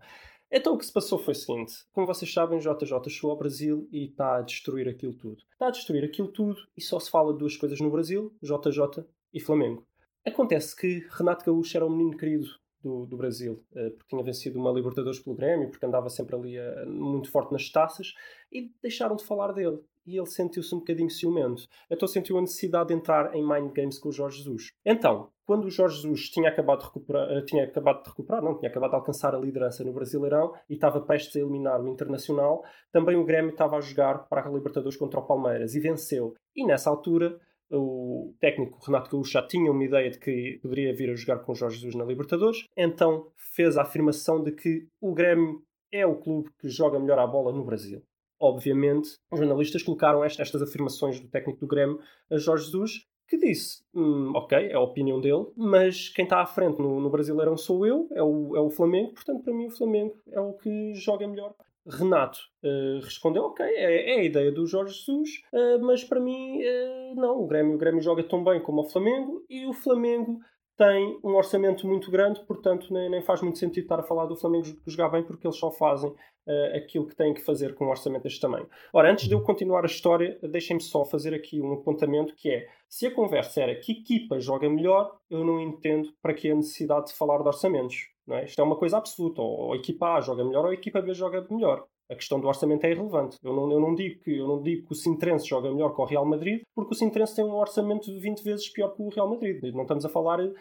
Então 0.53 0.75
o 0.75 0.79
que 0.79 0.85
se 0.85 0.93
passou 0.93 1.19
foi 1.19 1.33
o 1.33 1.37
seguinte: 1.37 1.73
como 1.93 2.07
vocês 2.07 2.33
sabem, 2.33 2.59
JJ 2.59 3.09
chegou 3.09 3.31
ao 3.31 3.39
Brasil 3.39 3.89
e 3.91 4.05
está 4.05 4.37
a 4.37 4.43
destruir 4.43 4.89
aquilo 4.89 5.15
tudo. 5.15 5.43
Está 5.53 5.69
a 5.69 5.71
destruir 5.71 6.05
aquilo 6.05 6.29
tudo 6.29 6.61
e 6.77 6.83
só 6.83 7.01
se 7.01 7.11
fala 7.11 7.33
de 7.33 7.39
duas 7.39 7.57
coisas 7.57 7.81
no 7.81 7.91
Brasil: 7.91 8.33
JJ 8.43 9.05
e 9.33 9.41
Flamengo. 9.41 9.87
Acontece 10.27 10.77
que 10.77 11.07
Renato 11.11 11.45
Gaúcho 11.45 11.77
era 11.77 11.87
um 11.87 11.91
menino 11.91 12.17
querido 12.17 12.47
do, 12.83 13.07
do 13.07 13.17
Brasil, 13.17 13.65
eh, 13.75 13.91
porque 13.91 14.11
tinha 14.11 14.23
vencido 14.23 14.59
uma 14.59 14.71
Libertadores 14.71 15.19
pelo 15.19 15.35
Grêmio, 15.35 15.71
porque 15.71 15.85
andava 15.85 16.09
sempre 16.09 16.37
ali 16.37 16.57
eh, 16.57 16.85
muito 16.87 17.31
forte 17.31 17.51
nas 17.51 17.69
taças, 17.71 18.13
e 18.53 18.71
deixaram 18.83 19.17
de 19.17 19.25
falar 19.25 19.53
dele 19.53 19.81
e 20.07 20.17
ele 20.17 20.27
sentiu-se 20.27 20.75
um 20.75 20.79
bocadinho 20.79 21.11
ciumento. 21.11 21.67
Então 21.91 22.07
sentiu 22.07 22.39
a 22.39 22.41
necessidade 22.41 22.89
de 22.89 22.95
entrar 22.95 23.35
em 23.35 23.47
mind 23.47 23.73
games 23.73 23.99
com 23.99 24.09
o 24.09 24.13
Jorge 24.13 24.39
Jesus. 24.39 24.71
Então, 24.85 25.31
quando 25.47 25.67
o 25.67 25.71
Jorge 25.71 25.97
Jesus 25.97 26.31
tinha 26.31 26.49
acabado 26.49 26.81
de 26.81 26.87
recuperar, 26.87 27.31
eh, 27.31 27.43
tinha 27.43 27.65
acabado 27.65 28.03
de 28.03 28.09
recuperar, 28.09 28.43
não, 28.43 28.57
tinha 28.57 28.71
acabado 28.71 28.91
de 28.91 28.97
alcançar 28.97 29.35
a 29.35 29.39
liderança 29.39 29.85
no 29.85 29.93
Brasileirão 29.93 30.53
e 30.69 30.75
estava 30.75 31.01
prestes 31.01 31.37
a 31.37 31.41
eliminar 31.41 31.81
o 31.81 31.89
Internacional, 31.89 32.63
também 32.91 33.17
o 33.17 33.25
Grêmio 33.25 33.51
estava 33.51 33.77
a 33.77 33.81
jogar 33.81 34.27
para 34.29 34.47
a 34.47 34.51
Libertadores 34.51 34.97
contra 34.97 35.21
o 35.21 35.27
Palmeiras 35.27 35.75
e 35.75 35.81
venceu. 35.81 36.35
E 36.57 36.67
nessa 36.67 36.89
altura, 36.89 37.39
o 37.71 38.35
técnico 38.41 38.79
Renato 38.85 39.11
Gaúcho 39.11 39.33
já 39.33 39.47
tinha 39.47 39.71
uma 39.71 39.85
ideia 39.85 40.11
de 40.11 40.19
que 40.19 40.59
poderia 40.63 40.95
vir 40.95 41.11
a 41.11 41.15
jogar 41.15 41.41
com 41.41 41.53
o 41.53 41.55
Jorge 41.55 41.77
Jesus 41.77 41.95
na 41.95 42.05
Libertadores, 42.05 42.65
então 42.77 43.29
fez 43.37 43.77
a 43.77 43.83
afirmação 43.83 44.43
de 44.43 44.53
que 44.53 44.87
o 45.01 45.13
Grêmio 45.13 45.63
é 45.93 46.07
o 46.07 46.17
clube 46.17 46.51
que 46.59 46.69
joga 46.69 46.99
melhor 46.99 47.19
a 47.19 47.27
bola 47.27 47.53
no 47.53 47.65
Brasil 47.65 48.03
obviamente, 48.39 49.19
os 49.31 49.39
jornalistas 49.39 49.83
colocaram 49.83 50.25
estas 50.25 50.63
afirmações 50.63 51.21
do 51.21 51.29
técnico 51.29 51.61
do 51.61 51.67
Grêmio 51.67 52.01
a 52.31 52.37
Jorge 52.37 52.67
Jesus, 52.67 53.07
que 53.29 53.39
disse: 53.39 53.83
hum, 53.95 54.33
Ok, 54.35 54.57
é 54.57 54.75
a 54.75 54.81
opinião 54.81 55.21
dele, 55.21 55.47
mas 55.57 56.09
quem 56.09 56.25
está 56.25 56.41
à 56.41 56.47
frente 56.47 56.81
no, 56.81 57.01
no 57.01 57.11
Brasileirão 57.11 57.57
sou 57.57 57.87
eu, 57.87 58.09
é 58.13 58.23
o, 58.23 58.57
é 58.57 58.61
o 58.61 58.71
Flamengo, 58.71 59.15
portanto, 59.15 59.43
para 59.43 59.55
mim, 59.55 59.67
o 59.67 59.71
Flamengo 59.71 60.21
é 60.31 60.41
o 60.41 60.53
que 60.55 60.95
joga 60.95 61.27
melhor. 61.27 61.55
Renato 61.87 62.39
uh, 62.63 63.01
respondeu: 63.03 63.45
Ok, 63.45 63.65
é, 63.65 64.17
é, 64.17 64.21
a 64.21 64.25
ideia 64.25 64.51
do 64.51 64.67
Jorge 64.67 64.95
Jesus, 64.95 65.43
uh, 65.53 65.85
mas 65.85 66.03
para 66.03 66.21
mim, 66.21 66.61
uh, 66.63 67.15
não. 67.15 67.43
O 67.43 67.47
Grêmio, 67.47 67.75
o 67.75 67.79
Grêmio 67.79 68.01
joga 68.01 68.23
tão 68.23 68.43
bem 68.43 68.61
como 68.61 68.81
o 68.81 68.89
Flamengo 68.89 69.45
e 69.51 69.67
o 69.67 69.73
Flamengo 69.73 70.41
tem 70.77 71.19
um 71.23 71.35
orçamento 71.35 71.87
muito 71.87 72.11
grande, 72.11 72.41
portanto 72.45 72.93
nem, 72.93 73.09
nem, 73.09 73.23
faz 73.23 73.41
muito 73.41 73.59
sentido 73.59 73.85
estar 73.85 74.01
a 74.01 74.03
falar 74.03 74.27
do 74.27 74.37
Flamengo 74.37 74.67
jogar 74.87 75.09
bem 75.09 75.23
porque 75.23 75.47
eles 75.47 75.57
só 75.57 75.71
fazem 75.71 76.11
uh, 76.11 76.77
aquilo 76.77 77.07
que 77.07 77.15
têm 77.15 77.33
que 77.33 77.41
fazer 77.41 77.75
com 77.75 77.87
um 77.87 77.91
orçamento 77.91 78.25
deste 78.25 78.41
tamanho. 78.41 78.69
Ora, 78.93 79.11
antes 79.11 79.29
de 79.29 79.35
eu 79.35 79.43
continuar 79.43 79.83
a 79.83 79.87
história, 79.87 80.39
deixem-me 80.43 80.83
só 80.83 81.05
fazer 81.05 81.33
aqui 81.35 81.61
um 81.61 81.73
apontamento 81.75 82.35
que 82.35 82.51
é, 82.51 82.67
se 82.89 83.07
a 83.07 83.15
conversa 83.15 83.63
era 83.63 83.75
que 83.75 83.93
equipa 83.93 84.41
joga 84.41 84.69
melhor, 84.69 85.17
eu 85.31 85.45
não 85.45 85.61
entendo 85.61 86.13
para 86.21 86.35
que 86.35 86.51
a 86.51 86.55
necessidade 86.55 87.07
de 87.07 87.15
falar 87.15 87.41
de 87.41 87.49
orçamentos. 87.49 88.09
Não 88.27 88.37
é? 88.37 88.47
Isto 88.47 88.61
é 88.61 88.65
uma 88.65 88.77
coisa 88.77 88.97
absoluta, 88.97 89.43
ou 89.43 89.75
a 89.75 89.77
equipa 89.77 90.15
A 90.15 90.21
joga 90.21 90.45
melhor 90.45 90.65
ou 90.65 90.71
a 90.71 90.75
equipa 90.75 91.03
B 91.03 91.13
joga 91.13 91.47
melhor 91.51 91.87
a 92.11 92.15
questão 92.15 92.39
do 92.39 92.47
orçamento 92.47 92.85
é 92.85 92.91
irrelevante. 92.91 93.39
Eu 93.43 93.55
não, 93.55 93.71
eu 93.73 93.81
não, 93.81 93.95
digo, 93.95 94.21
que, 94.21 94.37
eu 94.37 94.47
não 94.47 94.63
digo 94.63 94.87
que 94.87 94.93
o 94.93 94.97
Sintrense 94.97 95.47
joga 95.47 95.71
melhor 95.73 95.95
que 95.95 96.01
o 96.01 96.05
Real 96.05 96.27
Madrid, 96.27 96.63
porque 96.75 96.95
o 96.95 96.97
Sintrense 96.97 97.37
tem 97.37 97.45
um 97.45 97.55
orçamento 97.55 98.13
de 98.13 98.19
20 98.21 98.43
vezes 98.43 98.69
pior 98.69 98.89
que 98.95 99.03
o 99.03 99.09
Real 99.09 99.29
Madrid. 99.29 99.63
Não 99.73 99.83
estamos 99.83 100.05
a 100.05 100.09
falar 100.09 100.41
uh, 100.41 100.53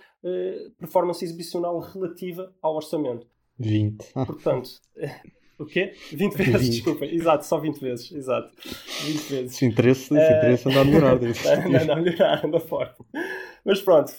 performance 0.79 1.23
exibicional 1.23 1.79
relativa 1.79 2.53
ao 2.61 2.75
orçamento. 2.75 3.27
20. 3.59 4.11
Ah. 4.15 4.25
Portanto, 4.25 4.69
o 5.59 5.65
quê? 5.65 5.93
20 6.11 6.33
vezes, 6.33 6.61
20. 6.61 6.71
desculpa. 6.71 7.05
Exato, 7.05 7.45
só 7.45 7.57
20 7.59 7.79
vezes. 7.79 8.11
Exato. 8.11 8.51
20 9.05 9.19
vezes. 9.29 9.55
Se 9.57 9.65
interesse, 9.65 10.07
se 10.07 10.13
interesse 10.13 10.69
anda 10.69 10.81
a 10.81 10.85
melhorar. 10.85 11.13
anda 11.17 11.93
a 11.93 11.95
melhorar, 11.97 12.45
anda 12.45 12.59
forte. 12.59 13.03
Mas 13.65 13.81
pronto, 13.81 14.13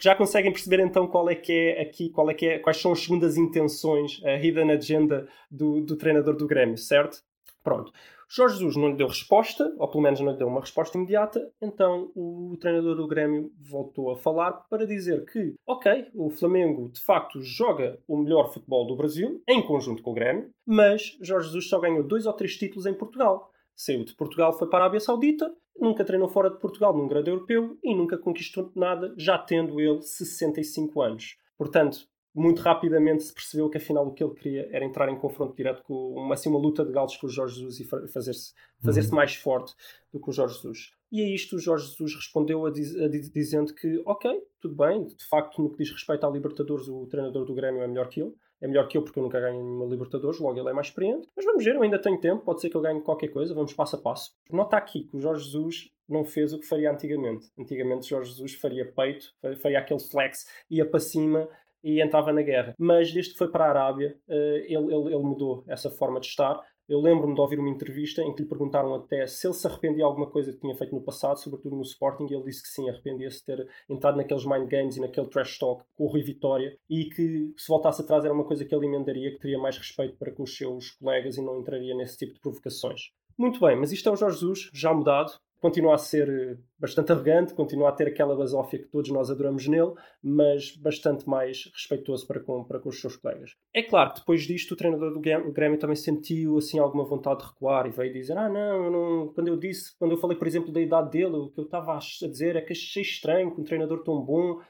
já 0.00 0.14
conseguem 0.14 0.52
perceber 0.52 0.80
então 0.80 1.06
qual 1.06 1.28
é 1.28 1.34
que 1.34 1.52
é 1.52 1.82
aqui, 1.82 2.08
qual 2.08 2.30
é 2.30 2.34
que 2.34 2.46
é, 2.46 2.58
quais 2.58 2.78
são 2.78 2.92
as 2.92 3.00
segundas 3.00 3.36
intenções, 3.36 4.20
a 4.24 4.36
hidden 4.36 4.70
agenda 4.70 5.28
do, 5.50 5.80
do 5.82 5.96
treinador 5.96 6.34
do 6.34 6.46
Grêmio, 6.46 6.78
certo? 6.78 7.22
Pronto. 7.62 7.92
Jorge 8.28 8.56
Jesus 8.56 8.76
não 8.76 8.88
lhe 8.88 8.96
deu 8.96 9.06
resposta, 9.06 9.72
ou 9.78 9.88
pelo 9.88 10.02
menos 10.02 10.18
não 10.20 10.32
lhe 10.32 10.38
deu 10.38 10.48
uma 10.48 10.60
resposta 10.60 10.98
imediata, 10.98 11.48
então 11.62 12.10
o 12.14 12.56
treinador 12.60 12.96
do 12.96 13.06
Grêmio 13.06 13.52
voltou 13.56 14.10
a 14.10 14.16
falar 14.16 14.52
para 14.68 14.86
dizer 14.86 15.24
que, 15.26 15.54
ok, 15.64 16.08
o 16.12 16.28
Flamengo 16.28 16.88
de 16.88 17.00
facto 17.00 17.40
joga 17.40 18.00
o 18.06 18.16
melhor 18.16 18.52
futebol 18.52 18.86
do 18.86 18.96
Brasil, 18.96 19.40
em 19.48 19.62
conjunto 19.62 20.02
com 20.02 20.10
o 20.10 20.14
Grêmio, 20.14 20.50
mas 20.66 21.16
Jorge 21.20 21.48
Jesus 21.48 21.68
só 21.68 21.78
ganhou 21.78 22.02
dois 22.02 22.26
ou 22.26 22.32
três 22.32 22.56
títulos 22.56 22.86
em 22.86 22.94
Portugal. 22.94 23.52
Saiu 23.76 24.04
de 24.04 24.14
Portugal, 24.14 24.52
foi 24.52 24.68
para 24.68 24.78
a 24.78 24.82
Arábia 24.82 25.00
Saudita, 25.00 25.54
nunca 25.78 26.04
treinou 26.04 26.28
fora 26.28 26.50
de 26.50 26.58
Portugal 26.58 26.96
num 26.96 27.08
grande 27.08 27.30
europeu 27.30 27.78
e 27.82 27.94
nunca 27.94 28.18
conquistou 28.18 28.70
nada, 28.74 29.14
já 29.16 29.38
tendo 29.38 29.80
ele 29.80 30.02
65 30.02 31.00
anos. 31.00 31.36
Portanto, 31.56 32.08
muito 32.36 32.60
rapidamente 32.60 33.22
se 33.22 33.32
percebeu 33.32 33.70
que 33.70 33.78
afinal 33.78 34.06
o 34.06 34.12
que 34.12 34.22
ele 34.22 34.34
queria 34.34 34.68
era 34.70 34.84
entrar 34.84 35.08
em 35.08 35.18
confronto 35.18 35.56
direto 35.56 35.82
com 35.82 36.12
uma, 36.12 36.34
assim, 36.34 36.50
uma 36.50 36.58
luta 36.58 36.84
de 36.84 36.92
galos 36.92 37.16
com 37.16 37.26
o 37.26 37.30
Jorge 37.30 37.60
Jesus 37.60 37.80
e 37.80 37.84
fazer-se 38.08 38.52
fazer 38.84 39.04
uhum. 39.04 39.14
mais 39.14 39.34
forte 39.34 39.74
do 40.12 40.20
que 40.20 40.28
o 40.28 40.32
Jorge 40.32 40.56
Jesus. 40.56 40.90
E 41.10 41.22
a 41.22 41.34
isto 41.34 41.56
o 41.56 41.58
Jorge 41.58 41.86
Jesus 41.86 42.14
respondeu 42.14 42.66
a 42.66 42.70
diz, 42.70 42.94
a 42.94 43.08
diz, 43.08 43.30
dizendo 43.30 43.74
que, 43.74 44.02
ok, 44.04 44.30
tudo 44.60 44.74
bem, 44.74 45.06
de 45.06 45.24
facto, 45.24 45.62
no 45.62 45.70
que 45.70 45.78
diz 45.78 45.90
respeito 45.90 46.26
à 46.26 46.30
Libertadores, 46.30 46.88
o 46.88 47.06
treinador 47.06 47.46
do 47.46 47.54
Grêmio 47.54 47.82
é 47.82 47.88
melhor 47.88 48.08
que 48.08 48.20
ele. 48.20 48.34
É 48.60 48.66
melhor 48.66 48.88
que 48.88 48.96
eu 48.96 49.02
porque 49.02 49.18
eu 49.18 49.22
nunca 49.22 49.40
ganho 49.40 49.62
nenhuma 49.62 49.86
Libertadores, 49.86 50.40
logo 50.40 50.58
ele 50.58 50.68
é 50.68 50.72
mais 50.72 50.88
experiente. 50.88 51.28
Mas 51.36 51.44
vamos 51.44 51.64
ver, 51.64 51.76
eu 51.76 51.82
ainda 51.82 52.00
tenho 52.00 52.18
tempo, 52.18 52.44
pode 52.44 52.60
ser 52.60 52.70
que 52.70 52.76
eu 52.76 52.80
ganhe 52.80 53.00
qualquer 53.02 53.28
coisa, 53.28 53.54
vamos 53.54 53.74
passo 53.74 53.96
a 53.96 53.98
passo. 53.98 54.34
Nota 54.50 54.76
aqui 54.76 55.04
que 55.04 55.16
o 55.16 55.20
Jorge 55.20 55.44
Jesus 55.44 55.90
não 56.08 56.24
fez 56.24 56.52
o 56.52 56.60
que 56.60 56.66
faria 56.66 56.90
antigamente. 56.90 57.50
Antigamente 57.58 58.08
Jorge 58.08 58.30
Jesus 58.30 58.54
faria 58.54 58.90
peito, 58.90 59.34
faria 59.60 59.78
aquele 59.78 60.00
flex, 60.00 60.46
ia 60.70 60.88
para 60.88 61.00
cima 61.00 61.48
e 61.82 62.02
entrava 62.02 62.32
na 62.32 62.42
guerra. 62.42 62.74
Mas 62.78 63.12
desde 63.12 63.32
que 63.32 63.38
foi 63.38 63.48
para 63.48 63.66
a 63.66 63.68
Arábia, 63.68 64.16
eh, 64.28 64.66
ele, 64.68 64.92
ele, 64.92 65.14
ele 65.14 65.22
mudou 65.22 65.64
essa 65.68 65.90
forma 65.90 66.18
de 66.18 66.26
estar. 66.26 66.60
Eu 66.88 67.00
lembro-me 67.00 67.34
de 67.34 67.40
ouvir 67.40 67.58
uma 67.58 67.68
entrevista 67.68 68.22
em 68.22 68.32
que 68.32 68.42
lhe 68.42 68.48
perguntaram 68.48 68.94
até 68.94 69.26
se 69.26 69.46
ele 69.46 69.54
se 69.54 69.66
arrependia 69.66 69.96
de 69.96 70.02
alguma 70.02 70.30
coisa 70.30 70.52
que 70.52 70.60
tinha 70.60 70.76
feito 70.76 70.94
no 70.94 71.00
passado, 71.00 71.38
sobretudo 71.38 71.74
no 71.74 71.82
Sporting, 71.82 72.26
e 72.30 72.34
ele 72.34 72.44
disse 72.44 72.62
que 72.62 72.68
sim, 72.68 72.88
arrependia-se 72.88 73.38
de 73.38 73.44
ter 73.44 73.68
entrado 73.88 74.16
naqueles 74.16 74.46
mind 74.46 74.68
games 74.68 74.96
e 74.96 75.00
naquele 75.00 75.26
trash 75.26 75.58
talk 75.58 75.82
com 75.96 76.04
o 76.04 76.06
Rui 76.06 76.22
Vitória 76.22 76.78
e 76.88 77.06
que 77.06 77.52
se 77.56 77.68
voltasse 77.68 78.02
atrás 78.02 78.24
era 78.24 78.32
uma 78.32 78.44
coisa 78.44 78.64
que 78.64 78.74
ele 78.74 78.86
emendaria, 78.86 79.32
que 79.32 79.40
teria 79.40 79.58
mais 79.58 79.76
respeito 79.76 80.16
para 80.16 80.30
com 80.30 80.44
os 80.44 80.56
seus 80.56 80.92
colegas 80.92 81.36
e 81.36 81.42
não 81.42 81.58
entraria 81.58 81.94
nesse 81.94 82.18
tipo 82.18 82.34
de 82.34 82.40
provocações. 82.40 83.10
Muito 83.36 83.60
bem, 83.60 83.76
mas 83.76 83.92
isto 83.92 84.08
é 84.08 84.12
o 84.12 84.16
Jorge 84.16 84.38
Jesus, 84.38 84.70
já 84.72 84.94
mudado, 84.94 85.32
continua 85.66 85.94
a 85.94 85.98
ser 85.98 86.28
eh, 86.28 86.56
bastante 86.78 87.10
arrogante, 87.10 87.52
continua 87.52 87.88
a 87.88 87.92
ter 87.92 88.06
aquela 88.06 88.36
basófia 88.36 88.78
que 88.78 88.86
todos 88.86 89.10
nós 89.10 89.32
adoramos 89.32 89.66
nele, 89.66 89.94
mas 90.22 90.76
bastante 90.76 91.28
mais 91.28 91.68
respeitoso 91.74 92.24
para 92.24 92.38
com, 92.38 92.62
para 92.62 92.78
com 92.78 92.88
os 92.88 93.00
seus 93.00 93.16
colegas. 93.16 93.56
É 93.74 93.82
claro 93.82 94.12
que 94.12 94.20
depois 94.20 94.42
disto 94.42 94.72
o 94.72 94.76
treinador 94.76 95.12
do 95.12 95.20
Grêmio 95.20 95.78
também 95.78 95.96
sentiu 95.96 96.56
assim 96.56 96.78
alguma 96.78 97.04
vontade 97.04 97.40
de 97.40 97.46
recuar 97.48 97.84
e 97.88 97.90
veio 97.90 98.12
dizer: 98.12 98.38
Ah, 98.38 98.48
não, 98.48 98.84
eu 98.84 98.90
não, 98.92 99.32
quando 99.34 99.48
eu 99.48 99.56
disse, 99.56 99.98
quando 99.98 100.12
eu 100.12 100.18
falei, 100.18 100.38
por 100.38 100.46
exemplo, 100.46 100.72
da 100.72 100.80
idade 100.80 101.10
dele, 101.10 101.34
o 101.34 101.50
que 101.50 101.58
eu 101.58 101.64
estava 101.64 101.96
a 101.96 101.98
dizer 101.98 102.54
é 102.54 102.60
que 102.60 102.72
achei 102.72 103.02
estranho 103.02 103.52
que 103.52 103.60
um 103.60 103.64
treinador 103.64 104.04
tão 104.04 104.24
bom 104.24 104.60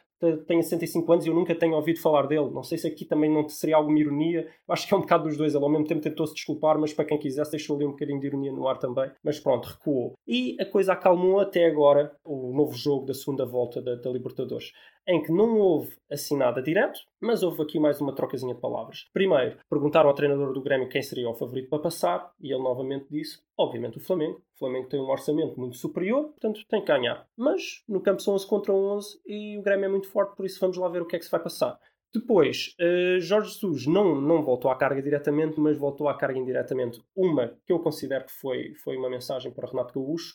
tenha 0.46 0.62
65 0.62 1.12
anos 1.12 1.26
e 1.26 1.28
eu 1.28 1.34
nunca 1.34 1.54
tenho 1.54 1.74
ouvido 1.74 2.00
falar 2.00 2.26
dele. 2.26 2.50
Não 2.50 2.62
sei 2.62 2.78
se 2.78 2.86
aqui 2.86 3.04
também 3.04 3.32
não 3.32 3.48
seria 3.48 3.76
alguma 3.76 3.98
ironia. 3.98 4.48
Acho 4.68 4.86
que 4.86 4.94
é 4.94 4.96
um 4.96 5.00
bocado 5.00 5.24
dos 5.24 5.36
dois. 5.36 5.54
Ele 5.54 5.64
ao 5.64 5.70
mesmo 5.70 5.86
tempo 5.86 6.00
tentou-se 6.00 6.34
desculpar, 6.34 6.78
mas 6.78 6.92
para 6.92 7.04
quem 7.04 7.18
quisesse 7.18 7.50
deixou 7.50 7.76
ali 7.76 7.84
um 7.84 7.90
bocadinho 7.90 8.20
de 8.20 8.26
ironia 8.26 8.52
no 8.52 8.66
ar 8.66 8.78
também. 8.78 9.10
Mas 9.22 9.38
pronto, 9.38 9.66
recuou. 9.66 10.14
E 10.26 10.56
a 10.60 10.64
coisa 10.64 10.92
acalmou 10.92 11.40
até 11.40 11.66
agora 11.66 12.14
o 12.24 12.52
novo 12.54 12.74
jogo 12.74 13.06
da 13.06 13.14
segunda 13.14 13.44
volta 13.44 13.80
da, 13.80 13.94
da 13.94 14.10
Libertadores 14.10 14.72
em 15.06 15.22
que 15.22 15.32
não 15.32 15.58
houve 15.58 15.96
assinada 16.10 16.62
direto, 16.62 16.98
mas 17.20 17.42
houve 17.42 17.62
aqui 17.62 17.78
mais 17.78 18.00
uma 18.00 18.14
trocazinha 18.14 18.54
de 18.54 18.60
palavras. 18.60 19.08
Primeiro, 19.12 19.58
perguntaram 19.68 20.08
ao 20.08 20.14
treinador 20.14 20.52
do 20.52 20.62
Grêmio 20.62 20.88
quem 20.88 21.02
seria 21.02 21.28
o 21.28 21.34
favorito 21.34 21.68
para 21.68 21.78
passar, 21.82 22.32
e 22.40 22.52
ele 22.52 22.62
novamente 22.62 23.06
disse, 23.10 23.40
obviamente, 23.56 23.98
o 23.98 24.00
Flamengo. 24.00 24.42
O 24.54 24.58
Flamengo 24.58 24.88
tem 24.88 25.00
um 25.00 25.10
orçamento 25.10 25.58
muito 25.58 25.76
superior, 25.76 26.24
portanto 26.30 26.60
tem 26.68 26.80
que 26.80 26.86
ganhar. 26.86 27.26
Mas 27.36 27.82
no 27.88 28.00
campo 28.00 28.22
são 28.22 28.34
11 28.34 28.46
contra 28.46 28.72
11 28.72 29.20
e 29.26 29.58
o 29.58 29.62
Grêmio 29.62 29.86
é 29.86 29.88
muito 29.88 30.08
forte, 30.08 30.36
por 30.36 30.44
isso 30.44 30.60
vamos 30.60 30.76
lá 30.76 30.88
ver 30.88 31.02
o 31.02 31.06
que 31.06 31.16
é 31.16 31.18
que 31.18 31.24
se 31.24 31.30
vai 31.30 31.42
passar. 31.42 31.78
Depois, 32.14 32.74
uh, 32.80 33.20
Jorge 33.20 33.52
Jesus 33.52 33.86
não, 33.86 34.18
não 34.18 34.42
voltou 34.42 34.70
à 34.70 34.76
carga 34.76 35.02
diretamente, 35.02 35.60
mas 35.60 35.76
voltou 35.76 36.08
à 36.08 36.16
carga 36.16 36.38
indiretamente. 36.38 36.98
Uma 37.14 37.54
que 37.66 37.72
eu 37.72 37.78
considero 37.78 38.24
que 38.24 38.32
foi, 38.32 38.74
foi 38.82 38.96
uma 38.96 39.10
mensagem 39.10 39.52
para 39.52 39.68
Renato 39.68 39.92
Gaúcho, 39.92 40.34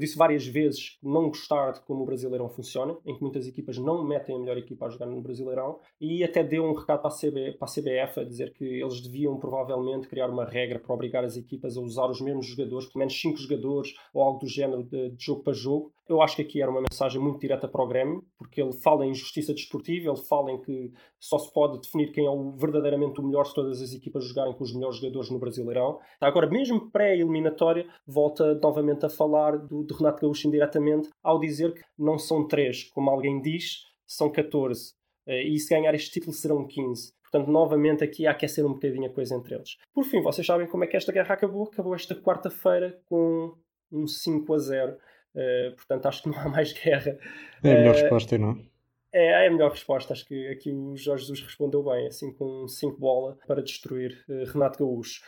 Disse 0.00 0.16
várias 0.16 0.46
vezes 0.46 0.96
não 1.02 1.28
gostar 1.28 1.72
de 1.72 1.80
como 1.82 2.04
o 2.04 2.06
Brasileirão 2.06 2.48
funciona, 2.48 2.96
em 3.04 3.14
que 3.14 3.20
muitas 3.20 3.46
equipas 3.46 3.76
não 3.76 4.02
metem 4.02 4.34
a 4.34 4.38
melhor 4.38 4.56
equipa 4.56 4.86
a 4.86 4.88
jogar 4.88 5.04
no 5.04 5.20
Brasileirão, 5.20 5.78
e 6.00 6.24
até 6.24 6.42
deu 6.42 6.64
um 6.64 6.72
recado 6.72 7.02
para 7.02 7.10
a, 7.10 7.14
CB, 7.14 7.58
para 7.58 7.68
a 7.68 7.70
CBF 7.70 8.20
a 8.20 8.24
dizer 8.24 8.54
que 8.54 8.64
eles 8.64 9.02
deviam 9.02 9.38
provavelmente 9.38 10.08
criar 10.08 10.30
uma 10.30 10.46
regra 10.46 10.78
para 10.78 10.94
obrigar 10.94 11.22
as 11.22 11.36
equipas 11.36 11.76
a 11.76 11.82
usar 11.82 12.06
os 12.06 12.18
mesmos 12.22 12.46
jogadores, 12.46 12.86
pelo 12.86 13.00
menos 13.00 13.20
5 13.20 13.36
jogadores 13.36 13.94
ou 14.14 14.22
algo 14.22 14.38
do 14.38 14.48
género 14.48 14.82
de, 14.84 15.10
de 15.10 15.22
jogo 15.22 15.42
para 15.42 15.52
jogo, 15.52 15.92
eu 16.10 16.20
acho 16.20 16.34
que 16.34 16.42
aqui 16.42 16.60
era 16.60 16.70
uma 16.70 16.82
mensagem 16.82 17.20
muito 17.20 17.38
direta 17.38 17.68
para 17.68 17.82
o 17.82 17.86
Grêmio, 17.86 18.24
porque 18.36 18.60
ele 18.60 18.72
fala 18.72 19.06
em 19.06 19.14
justiça 19.14 19.54
desportiva, 19.54 20.10
ele 20.10 20.20
fala 20.28 20.50
em 20.50 20.60
que 20.60 20.92
só 21.20 21.38
se 21.38 21.52
pode 21.52 21.80
definir 21.80 22.10
quem 22.10 22.26
é 22.26 22.30
o, 22.30 22.50
verdadeiramente 22.56 23.20
o 23.20 23.24
melhor 23.24 23.46
se 23.46 23.54
todas 23.54 23.80
as 23.80 23.92
equipas 23.92 24.24
jogarem 24.24 24.52
com 24.52 24.64
os 24.64 24.74
melhores 24.74 24.96
jogadores 24.96 25.30
no 25.30 25.38
Brasileirão. 25.38 26.00
Agora, 26.20 26.50
mesmo 26.50 26.90
pré-eliminatória, 26.90 27.86
volta 28.04 28.54
novamente 28.56 29.06
a 29.06 29.08
falar 29.08 29.56
do, 29.56 29.84
de 29.84 29.94
Renato 29.94 30.20
Gaúcho 30.20 30.48
indiretamente, 30.48 31.08
ao 31.22 31.38
dizer 31.38 31.72
que 31.74 31.82
não 31.96 32.18
são 32.18 32.46
três, 32.48 32.84
como 32.90 33.08
alguém 33.08 33.40
diz, 33.40 33.84
são 34.04 34.32
14. 34.32 34.92
Eh, 35.28 35.44
e 35.44 35.58
se 35.60 35.72
ganhar 35.72 35.94
este 35.94 36.10
título 36.10 36.32
serão 36.32 36.66
15. 36.66 37.12
Portanto, 37.22 37.48
novamente 37.52 38.02
aqui 38.02 38.26
a 38.26 38.32
aquecer 38.32 38.66
um 38.66 38.72
bocadinho 38.72 39.06
a 39.06 39.14
coisa 39.14 39.36
entre 39.36 39.54
eles. 39.54 39.76
Por 39.94 40.02
fim, 40.02 40.20
vocês 40.20 40.44
sabem 40.44 40.66
como 40.66 40.82
é 40.82 40.88
que 40.88 40.96
esta 40.96 41.12
guerra 41.12 41.34
acabou? 41.34 41.68
Acabou 41.72 41.94
esta 41.94 42.16
quarta-feira 42.16 43.00
com 43.04 43.54
um 43.92 44.08
5 44.08 44.52
a 44.52 44.58
0 44.58 44.96
Uh, 45.34 45.74
portanto, 45.76 46.06
acho 46.06 46.22
que 46.22 46.28
não 46.28 46.38
há 46.38 46.48
mais 46.50 46.72
guerra. 46.72 47.18
É 47.62 47.72
a 47.72 47.78
melhor 47.78 47.94
uh, 47.94 47.98
resposta, 47.98 48.38
não? 48.38 48.58
É, 49.12 49.44
é 49.44 49.48
a 49.48 49.50
melhor 49.50 49.70
resposta. 49.70 50.12
Acho 50.12 50.26
que 50.26 50.48
aqui 50.48 50.72
o 50.72 50.96
Jorge 50.96 51.24
Jesus 51.24 51.42
respondeu 51.42 51.82
bem, 51.82 52.06
assim 52.06 52.32
com 52.32 52.66
5 52.66 52.98
bola 52.98 53.36
para 53.46 53.62
destruir 53.62 54.24
uh, 54.28 54.44
Renato 54.52 54.78
Gaúcho. 54.78 55.20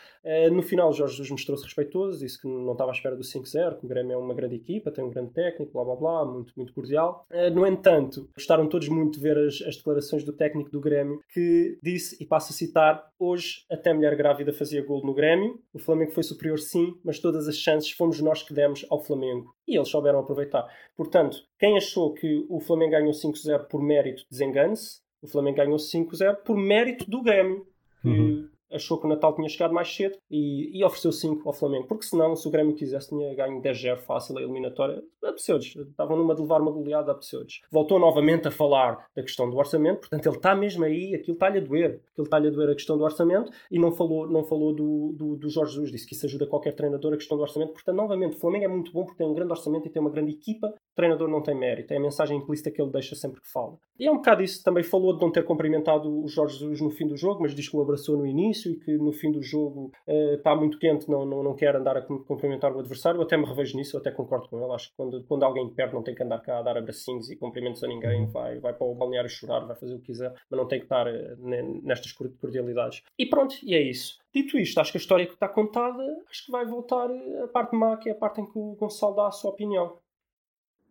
No 0.53 0.63
final, 0.63 0.91
o 0.91 0.93
Jorge 0.93 1.15
Jesus 1.15 1.33
mostrou-se 1.33 1.65
respeitoso, 1.65 2.21
disse 2.21 2.41
que 2.41 2.47
não 2.47 2.71
estava 2.71 2.93
à 2.93 2.95
espera 2.95 3.17
do 3.17 3.25
5-0, 3.25 3.81
que 3.81 3.87
o 3.87 3.89
Grêmio 3.89 4.13
é 4.13 4.17
uma 4.17 4.33
grande 4.33 4.55
equipa, 4.55 4.93
tem 4.93 5.03
um 5.03 5.11
grande 5.11 5.33
técnico, 5.33 5.73
blá 5.73 5.83
blá 5.83 5.97
blá, 5.97 6.25
muito, 6.25 6.53
muito 6.57 6.73
cordial. 6.73 7.27
No 7.53 7.67
entanto, 7.67 8.31
gostaram 8.33 8.69
todos 8.69 8.89
muito 8.89 9.15
de 9.15 9.21
ver 9.21 9.37
as, 9.37 9.61
as, 9.63 9.77
declarações 9.77 10.23
do 10.23 10.33
técnico 10.33 10.71
do 10.71 10.81
Grêmio, 10.81 11.19
que 11.35 11.77
disse, 11.83 12.23
e 12.23 12.25
passo 12.25 12.53
a 12.53 12.55
citar: 12.55 13.05
Hoje, 13.19 13.65
até 13.69 13.91
a 13.91 13.95
mulher 13.95 14.15
grávida 14.15 14.53
fazia 14.53 14.87
gol 14.87 15.05
no 15.05 15.13
Grêmio, 15.13 15.61
o 15.75 15.79
Flamengo 15.81 16.13
foi 16.13 16.23
superior 16.23 16.61
sim, 16.61 16.95
mas 17.05 17.19
todas 17.19 17.49
as 17.49 17.57
chances 17.57 17.91
fomos 17.91 18.21
nós 18.21 18.45
que 18.45 18.55
demos 18.55 18.87
ao 18.89 19.03
Flamengo. 19.03 19.53
E 19.67 19.77
eles 19.77 19.89
souberam 19.89 20.21
aproveitar. 20.21 20.67
Portanto, 20.97 21.39
quem 21.59 21.77
achou 21.77 22.13
que 22.13 22.45
o 22.49 22.61
Flamengo 22.61 22.93
ganhou 22.93 23.13
5-0 23.13 23.67
por 23.69 23.83
mérito, 23.83 24.25
desengane-se. 24.31 25.01
O 25.21 25.29
Flamengo 25.29 25.59
ganhou 25.59 25.77
5-0 25.77 26.37
por 26.45 26.57
mérito 26.57 27.09
do 27.09 27.23
Grêmio, 27.23 27.67
que 28.03 28.09
uhum 28.09 28.52
achou 28.73 28.99
que 28.99 29.07
o 29.07 29.09
Natal 29.09 29.35
tinha 29.35 29.49
chegado 29.49 29.73
mais 29.73 29.95
cedo 29.95 30.17
e, 30.31 30.79
e 30.79 30.85
ofereceu 30.85 31.13
5 31.13 31.49
ao 31.49 31.53
Flamengo. 31.53 31.87
Porque 31.87 32.05
senão, 32.05 32.35
se 32.35 32.47
o 32.47 32.51
Grêmio 32.51 32.75
quisesse, 32.75 33.09
tinha 33.09 33.35
ganho 33.35 33.61
10-0 33.61 33.99
fácil 33.99 34.39
a 34.39 34.43
eliminatória. 34.43 35.03
Apeteceu-lhes. 35.23 35.77
Estavam 35.77 36.17
numa 36.17 36.35
de 36.35 36.43
levar 36.43 36.61
uma 36.61 36.71
goleada, 36.71 37.13
apeteceu-lhes. 37.13 37.61
Voltou 37.71 37.99
novamente 37.99 38.49
a 38.49 38.51
falar 38.51 39.07
da 39.15 39.23
questão 39.23 39.49
do 39.49 39.57
orçamento, 39.57 40.01
portanto, 40.01 40.27
ele 40.27 40.37
está 40.37 40.55
mesmo 40.55 40.85
aí, 40.85 41.15
aquilo 41.15 41.35
está-lhe 41.35 41.59
a 41.59 41.61
doer. 41.61 42.01
Aquilo 42.13 42.25
está-lhe 42.25 42.49
a 42.49 42.51
doer 42.51 42.71
a 42.71 42.75
questão 42.75 42.97
do 42.97 43.05
orçamento 43.05 43.51
e 43.71 43.79
não 43.79 43.93
falou, 43.93 44.27
não 44.29 44.45
falou 44.45 44.75
do, 44.75 45.15
do, 45.17 45.37
do 45.37 45.49
Jorge 45.49 45.73
Jesus. 45.73 45.93
Disse 45.93 46.07
que 46.07 46.15
isso 46.15 46.27
ajuda 46.27 46.47
qualquer 46.47 46.75
treinador 46.75 47.13
a 47.13 47.17
questão 47.17 47.37
do 47.37 47.43
orçamento. 47.43 47.73
Portanto, 47.73 47.97
novamente, 47.97 48.37
o 48.37 48.41
Flamengo 48.41 48.65
é 48.65 48.69
muito 48.69 48.93
bom 48.93 49.05
porque 49.05 49.19
tem 49.19 49.27
um 49.27 49.35
grande 49.35 49.53
orçamento 49.53 49.87
e 49.87 49.91
tem 49.91 50.01
uma 50.01 50.11
grande 50.11 50.33
equipa. 50.33 50.73
O 50.93 50.95
treinador 50.95 51.29
não 51.29 51.43
tem 51.43 51.55
mérito. 51.55 51.93
É 51.93 51.97
a 51.97 52.01
mensagem 52.01 52.37
implícita 52.37 52.71
que 52.71 52.81
ele 52.81 52.91
deixa 52.91 53.15
sempre 53.15 53.41
que 53.41 53.51
fala. 53.51 53.79
E 53.99 54.07
é 54.07 54.11
um 54.11 54.17
bocado 54.17 54.43
isso. 54.43 54.63
Também 54.63 54.83
falou 54.83 55.15
de 55.15 55.23
não 55.23 55.33
ter 55.33 55.45
cumprimentado 55.45 56.09
o 56.09 56.29
Jorge 56.29 56.59
Jesus 56.59 56.81
no 56.81 56.91
fim 56.91 57.07
do 57.07 57.17
jogo, 57.17 57.43
mas 57.43 57.55
diz 57.55 57.69
que 57.69 57.77
o 57.77 57.81
abraçou 57.81 58.17
no 58.17 58.27
início 58.27 58.73
e 58.73 58.77
que 58.77 58.93
no 58.99 59.13
fim 59.13 59.33
do 59.33 59.43
jogo 59.43 59.91
uh, 60.07 60.35
está 60.35 60.55
muito 60.55 60.79
quente, 60.79 61.09
não, 61.09 61.25
não, 61.25 61.43
não 61.43 61.55
quer 61.55 61.77
andar 61.77 61.97
a 61.97 62.03
cumprimentar 62.03 62.75
o 62.75 62.81
adversário. 62.81 63.19
Eu 63.19 63.23
até 63.23 63.37
me 63.37 63.47
revejo 63.47 63.77
nisso, 63.77 63.97
eu 63.97 64.01
até 64.01 64.11
concordo 64.11 64.49
com 64.49 64.63
ele. 64.63 64.73
Acho 64.73 64.91
que 64.91 64.97
quando, 64.97 65.25
quando 65.25 65.45
alguém 65.45 65.69
perde, 65.71 65.95
não 65.95 66.03
tem 66.03 66.15
que 66.15 66.23
andar 66.23 66.41
cá 66.41 66.59
a 66.59 66.63
dar 66.63 66.77
abracinhos 66.77 67.31
e 67.31 67.37
cumprimentos 67.37 67.83
a 67.83 67.89
ninguém. 67.89 68.23
Uhum. 68.23 68.31
Vai, 68.31 68.59
vai 68.59 68.75
para 68.75 68.87
o 68.87 68.95
balneário 68.95 69.31
chorar, 69.31 69.61
vai 69.61 69.77
fazer 69.77 69.95
o 69.95 69.99
que 69.99 70.07
quiser, 70.07 70.33
mas 70.51 70.61
não 70.61 70.69
tem 70.69 70.79
que 70.79 70.85
estar 70.85 71.07
uh, 71.07 71.37
nestas 71.83 72.13
cordialidades. 72.13 73.03
E 73.19 73.25
pronto, 73.25 73.57
e 73.63 73.75
é 73.75 73.81
isso. 73.81 74.19
Dito 74.35 74.59
isto, 74.59 74.79
acho 74.81 74.93
que 74.93 74.99
a 74.99 75.01
história 75.01 75.27
que 75.27 75.35
está 75.35 75.49
contada, 75.49 76.03
acho 76.29 76.47
que 76.47 76.53
vai 76.53 76.65
voltar 76.65 77.09
a 77.43 77.49
parte 77.49 77.77
má, 77.77 77.97
que 77.97 78.09
é 78.09 78.13
a 78.13 78.17
parte 78.17 78.41
em 78.41 78.47
que 78.47 78.59
o 78.59 78.75
Gonçalo 78.77 79.15
dá 79.15 79.27
a 79.27 79.31
sua 79.31 79.51
opinião. 79.51 79.99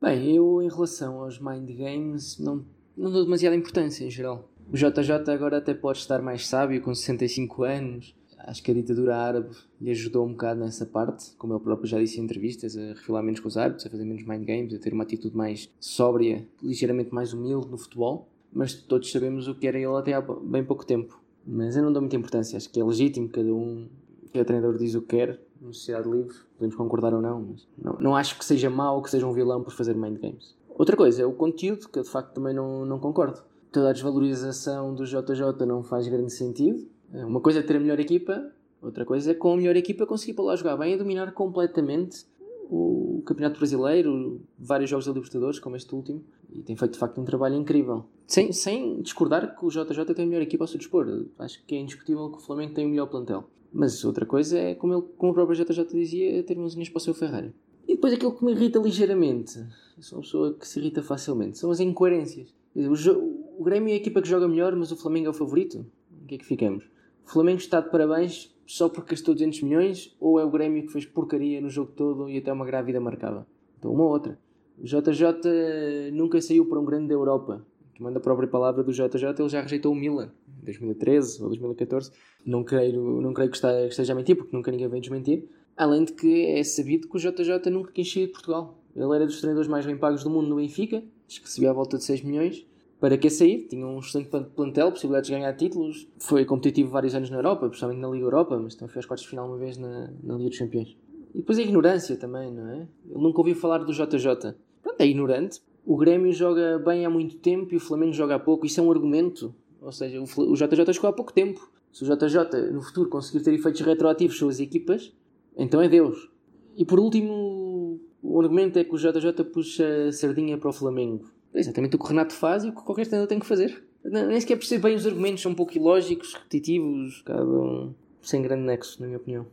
Bem, 0.01 0.35
eu 0.35 0.63
em 0.63 0.67
relação 0.67 1.19
aos 1.19 1.39
mind 1.39 1.69
games 1.77 2.39
não, 2.39 2.65
não 2.97 3.11
dou 3.11 3.23
demasiada 3.23 3.55
importância 3.55 4.03
em 4.03 4.09
geral. 4.09 4.49
O 4.73 4.75
JJ 4.75 5.31
agora 5.31 5.57
até 5.59 5.75
pode 5.75 5.99
estar 5.99 6.23
mais 6.23 6.47
sábio, 6.47 6.81
com 6.81 6.95
65 6.95 7.61
anos, 7.61 8.15
acho 8.39 8.63
que 8.63 8.71
a 8.71 8.73
ditadura 8.73 9.15
árabe 9.15 9.55
lhe 9.79 9.91
ajudou 9.91 10.25
um 10.25 10.31
bocado 10.31 10.59
nessa 10.59 10.87
parte, 10.87 11.35
como 11.37 11.53
ele 11.53 11.61
próprio 11.61 11.87
já 11.87 11.99
disse 11.99 12.19
em 12.19 12.23
entrevistas, 12.23 12.75
a 12.75 12.93
refilar 12.95 13.21
menos 13.21 13.39
com 13.41 13.47
os 13.47 13.57
árbitros, 13.57 13.85
a 13.85 13.91
fazer 13.91 14.03
menos 14.03 14.25
mind 14.25 14.43
games, 14.43 14.73
a 14.73 14.79
ter 14.79 14.91
uma 14.91 15.03
atitude 15.03 15.37
mais 15.37 15.69
sóbria, 15.79 16.47
ligeiramente 16.63 17.13
mais 17.13 17.31
humilde 17.31 17.67
no 17.69 17.77
futebol. 17.77 18.27
Mas 18.51 18.73
todos 18.73 19.11
sabemos 19.11 19.47
o 19.47 19.53
que 19.53 19.67
era 19.67 19.77
ele 19.77 19.95
até 19.95 20.13
há 20.13 20.21
bem 20.21 20.63
pouco 20.63 20.83
tempo. 20.83 21.21
Mas 21.45 21.77
eu 21.77 21.83
não 21.83 21.93
dou 21.93 22.01
muita 22.01 22.15
importância, 22.15 22.57
acho 22.57 22.71
que 22.71 22.79
é 22.79 22.83
legítimo, 22.83 23.29
cada 23.29 23.53
um, 23.53 23.87
cada 24.33 24.45
treinador 24.45 24.79
diz 24.79 24.95
o 24.95 25.01
que 25.01 25.15
quer, 25.15 25.39
na 25.61 25.71
sociedade 25.71 26.09
livre, 26.09 26.35
podemos 26.57 26.75
concordar 26.75 27.13
ou 27.13 27.21
não, 27.21 27.41
mas 27.41 27.67
não, 27.77 27.97
não 27.99 28.15
acho 28.15 28.37
que 28.37 28.43
seja 28.43 28.69
mau 28.69 29.01
que 29.01 29.09
seja 29.09 29.27
um 29.27 29.33
vilão 29.33 29.63
por 29.63 29.73
fazer 29.73 29.95
mind 29.95 30.19
games. 30.19 30.55
Outra 30.69 30.97
coisa 30.97 31.21
é 31.21 31.25
o 31.25 31.33
conteúdo, 31.33 31.87
que 31.87 31.99
eu 31.99 32.03
de 32.03 32.09
facto 32.09 32.33
também 32.33 32.53
não, 32.53 32.85
não 32.85 32.99
concordo. 32.99 33.41
Toda 33.71 33.89
a 33.89 33.93
desvalorização 33.93 34.93
do 34.93 35.05
JJ 35.05 35.65
não 35.65 35.83
faz 35.83 36.07
grande 36.07 36.33
sentido 36.33 36.89
uma 37.13 37.41
coisa 37.41 37.59
é 37.59 37.61
ter 37.61 37.75
a 37.75 37.79
melhor 37.79 37.99
equipa, 37.99 38.51
outra 38.81 39.05
coisa 39.05 39.31
é 39.31 39.33
com 39.33 39.53
a 39.53 39.57
melhor 39.57 39.75
equipa 39.75 40.05
conseguir 40.05 40.33
para 40.33 40.45
lá 40.45 40.55
jogar 40.55 40.77
bem 40.77 40.93
e 40.93 40.97
dominar 40.97 41.33
completamente 41.33 42.25
o 42.69 43.21
Campeonato 43.25 43.59
Brasileiro, 43.59 44.41
vários 44.57 44.89
jogos 44.89 45.05
da 45.05 45.11
Libertadores, 45.11 45.59
como 45.59 45.75
este 45.75 45.93
último, 45.93 46.23
e 46.49 46.63
tem 46.63 46.75
feito 46.75 46.93
de 46.93 46.99
facto 46.99 47.19
um 47.19 47.25
trabalho 47.25 47.55
incrível. 47.55 48.05
Sem, 48.25 48.53
sem 48.53 49.01
discordar 49.01 49.57
que 49.57 49.65
o 49.65 49.69
JJ 49.69 50.05
tem 50.15 50.23
a 50.23 50.27
melhor 50.27 50.41
equipa 50.41 50.63
ao 50.63 50.67
seu 50.69 50.77
dispor, 50.77 51.25
acho 51.37 51.61
que 51.65 51.75
é 51.75 51.79
indiscutível 51.79 52.29
que 52.29 52.37
o 52.37 52.39
Flamengo 52.39 52.73
tem 52.73 52.85
o 52.85 52.89
melhor 52.89 53.07
plantel. 53.07 53.43
Mas 53.73 54.03
outra 54.03 54.25
coisa 54.25 54.57
é, 54.57 54.75
como, 54.75 54.93
ele, 54.93 55.03
como 55.17 55.31
o 55.31 55.35
próprio 55.35 55.55
JJ 55.55 55.85
dizia, 55.85 56.43
ter 56.43 56.57
mãozinhas 56.57 56.89
para 56.89 56.97
o 56.97 57.01
seu 57.01 57.13
Ferrari. 57.13 57.53
E 57.87 57.95
depois 57.95 58.13
aquilo 58.13 58.35
que 58.35 58.43
me 58.43 58.51
irrita 58.51 58.79
ligeiramente, 58.79 59.59
eu 59.97 60.03
sou 60.03 60.17
uma 60.17 60.23
pessoa 60.23 60.53
que 60.53 60.67
se 60.67 60.79
irrita 60.79 61.01
facilmente, 61.01 61.57
são 61.57 61.71
as 61.71 61.79
incoerências. 61.79 62.53
O, 62.75 63.61
o 63.61 63.63
Grêmio 63.63 63.89
é 63.89 63.93
a 63.93 63.97
equipa 63.97 64.21
que 64.21 64.29
joga 64.29 64.47
melhor, 64.47 64.75
mas 64.75 64.91
o 64.91 64.97
Flamengo 64.97 65.27
é 65.27 65.29
o 65.29 65.33
favorito? 65.33 65.85
O 66.23 66.25
que 66.25 66.35
é 66.35 66.37
que 66.37 66.45
ficamos? 66.45 66.83
O 67.25 67.29
Flamengo 67.31 67.59
está 67.59 67.79
de 67.79 67.89
parabéns 67.89 68.53
só 68.65 68.87
porque 68.87 69.11
gastou 69.11 69.33
200 69.33 69.61
milhões 69.63 70.15
ou 70.19 70.39
é 70.39 70.45
o 70.45 70.49
Grêmio 70.49 70.83
que 70.83 70.91
fez 70.91 71.05
porcaria 71.05 71.59
no 71.61 71.69
jogo 71.69 71.91
todo 71.95 72.29
e 72.29 72.37
até 72.37 72.51
uma 72.51 72.65
grávida 72.65 72.99
marcada? 72.99 73.45
Então, 73.77 73.93
uma 73.93 74.03
ou 74.03 74.09
outra. 74.09 74.39
O 74.77 74.83
JJ 74.85 76.11
nunca 76.13 76.41
saiu 76.41 76.65
para 76.65 76.79
um 76.79 76.85
grande 76.85 77.07
da 77.07 77.13
Europa. 77.13 77.65
Tomando 78.01 78.17
a 78.17 78.19
própria 78.19 78.47
palavra 78.47 78.83
do 78.83 78.91
JJ, 78.91 79.25
ele 79.37 79.47
já 79.47 79.61
rejeitou 79.61 79.91
o 79.91 79.95
Milan 79.95 80.31
em 80.63 80.65
2013 80.65 81.43
ou 81.43 81.49
2014. 81.49 82.11
Não 82.43 82.63
creio, 82.63 83.21
não 83.21 83.31
creio 83.31 83.51
que 83.51 83.57
esteja 83.57 84.13
a 84.13 84.15
mentir, 84.15 84.35
porque 84.35 84.57
nunca 84.57 84.71
ninguém 84.71 84.87
vem 84.87 84.99
desmentir. 84.99 85.47
Além 85.77 86.05
de 86.05 86.13
que 86.13 86.47
é 86.47 86.63
sabido 86.63 87.07
que 87.07 87.15
o 87.15 87.19
JJ 87.19 87.69
nunca 87.69 87.91
quis 87.91 88.11
sair 88.11 88.25
de 88.25 88.31
Portugal. 88.31 88.75
Ele 88.95 89.15
era 89.15 89.27
dos 89.27 89.37
treinadores 89.37 89.69
mais 89.69 89.85
bem 89.85 89.95
pagos 89.95 90.23
do 90.23 90.31
mundo 90.31 90.47
no 90.49 90.55
Benfica, 90.55 91.03
que 91.27 91.41
recebia 91.41 91.69
à 91.69 91.73
volta 91.73 91.99
de 91.99 92.03
6 92.03 92.23
milhões 92.23 92.65
para 92.99 93.15
que 93.19 93.29
sair, 93.29 93.67
tinha 93.67 93.85
um 93.85 93.99
excelente 93.99 94.31
plantel, 94.55 94.89
possibilidades 94.89 95.27
de 95.29 95.35
ganhar 95.35 95.53
títulos, 95.53 96.07
foi 96.17 96.43
competitivo 96.43 96.89
vários 96.89 97.13
anos 97.13 97.29
na 97.29 97.37
Europa, 97.37 97.67
principalmente 97.67 98.01
na 98.01 98.07
Liga 98.07 98.25
Europa, 98.25 98.57
mas 98.57 98.73
também 98.73 98.91
foi 98.91 98.97
aos 98.99 99.05
quartos 99.05 99.25
de 99.25 99.29
final 99.29 99.47
uma 99.47 99.57
vez 99.57 99.77
na, 99.77 100.11
na 100.23 100.35
Liga 100.37 100.49
dos 100.49 100.57
Campeões. 100.57 100.97
E 101.35 101.37
depois 101.37 101.59
a 101.59 101.61
ignorância 101.61 102.17
também, 102.17 102.51
não 102.51 102.67
é? 102.67 102.87
Ele 103.09 103.21
nunca 103.21 103.39
ouviu 103.39 103.55
falar 103.55 103.77
do 103.77 103.93
JJ. 103.93 104.55
Pronto, 104.81 104.99
é 104.99 105.05
ignorante. 105.05 105.61
O 105.85 105.97
Grêmio 105.97 106.31
joga 106.31 106.79
bem 106.79 107.05
há 107.05 107.09
muito 107.09 107.37
tempo 107.37 107.73
e 107.73 107.77
o 107.77 107.79
Flamengo 107.79 108.13
joga 108.13 108.35
há 108.35 108.39
pouco. 108.39 108.65
Isso 108.65 108.79
é 108.79 108.83
um 108.83 108.91
argumento. 108.91 109.53
Ou 109.81 109.91
seja, 109.91 110.21
o 110.21 110.55
JJ 110.55 110.93
jogou 110.93 111.09
há 111.09 111.13
pouco 111.13 111.33
tempo. 111.33 111.69
Se 111.91 112.03
o 112.03 112.07
JJ 112.07 112.71
no 112.71 112.81
futuro 112.81 113.09
conseguir 113.09 113.43
ter 113.43 113.53
efeitos 113.53 113.81
retroativos 113.81 114.37
sobre 114.37 114.53
as 114.53 114.59
equipas, 114.59 115.11
então 115.57 115.81
é 115.81 115.89
Deus. 115.89 116.29
E 116.77 116.85
por 116.85 116.99
último, 116.99 117.99
o 118.21 118.39
argumento 118.39 118.79
é 118.79 118.83
que 118.83 118.93
o 118.93 118.97
JJ 118.97 119.43
puxa 119.51 120.07
a 120.07 120.11
sardinha 120.11 120.57
para 120.57 120.69
o 120.69 120.73
Flamengo. 120.73 121.25
É 121.53 121.59
exatamente 121.59 121.95
o 121.95 121.99
que 121.99 122.05
o 122.05 122.07
Renato 122.07 122.33
faz 122.33 122.63
e 122.63 122.69
o 122.69 122.75
que 122.75 122.81
qualquer 122.83 123.05
treinador 123.05 123.27
tem 123.27 123.39
que 123.39 123.45
fazer. 123.45 123.83
Nem 124.03 124.39
sequer 124.39 124.55
percebo 124.55 124.83
bem 124.83 124.95
os 124.95 125.05
argumentos, 125.05 125.41
são 125.41 125.51
um 125.51 125.55
pouco 125.55 125.77
ilógicos, 125.77 126.33
repetitivos, 126.33 127.21
cada 127.23 127.43
um 127.43 127.93
sem 128.21 128.41
grande 128.41 128.63
nexo, 128.63 128.99
na 129.01 129.07
minha 129.07 129.17
opinião. 129.17 129.45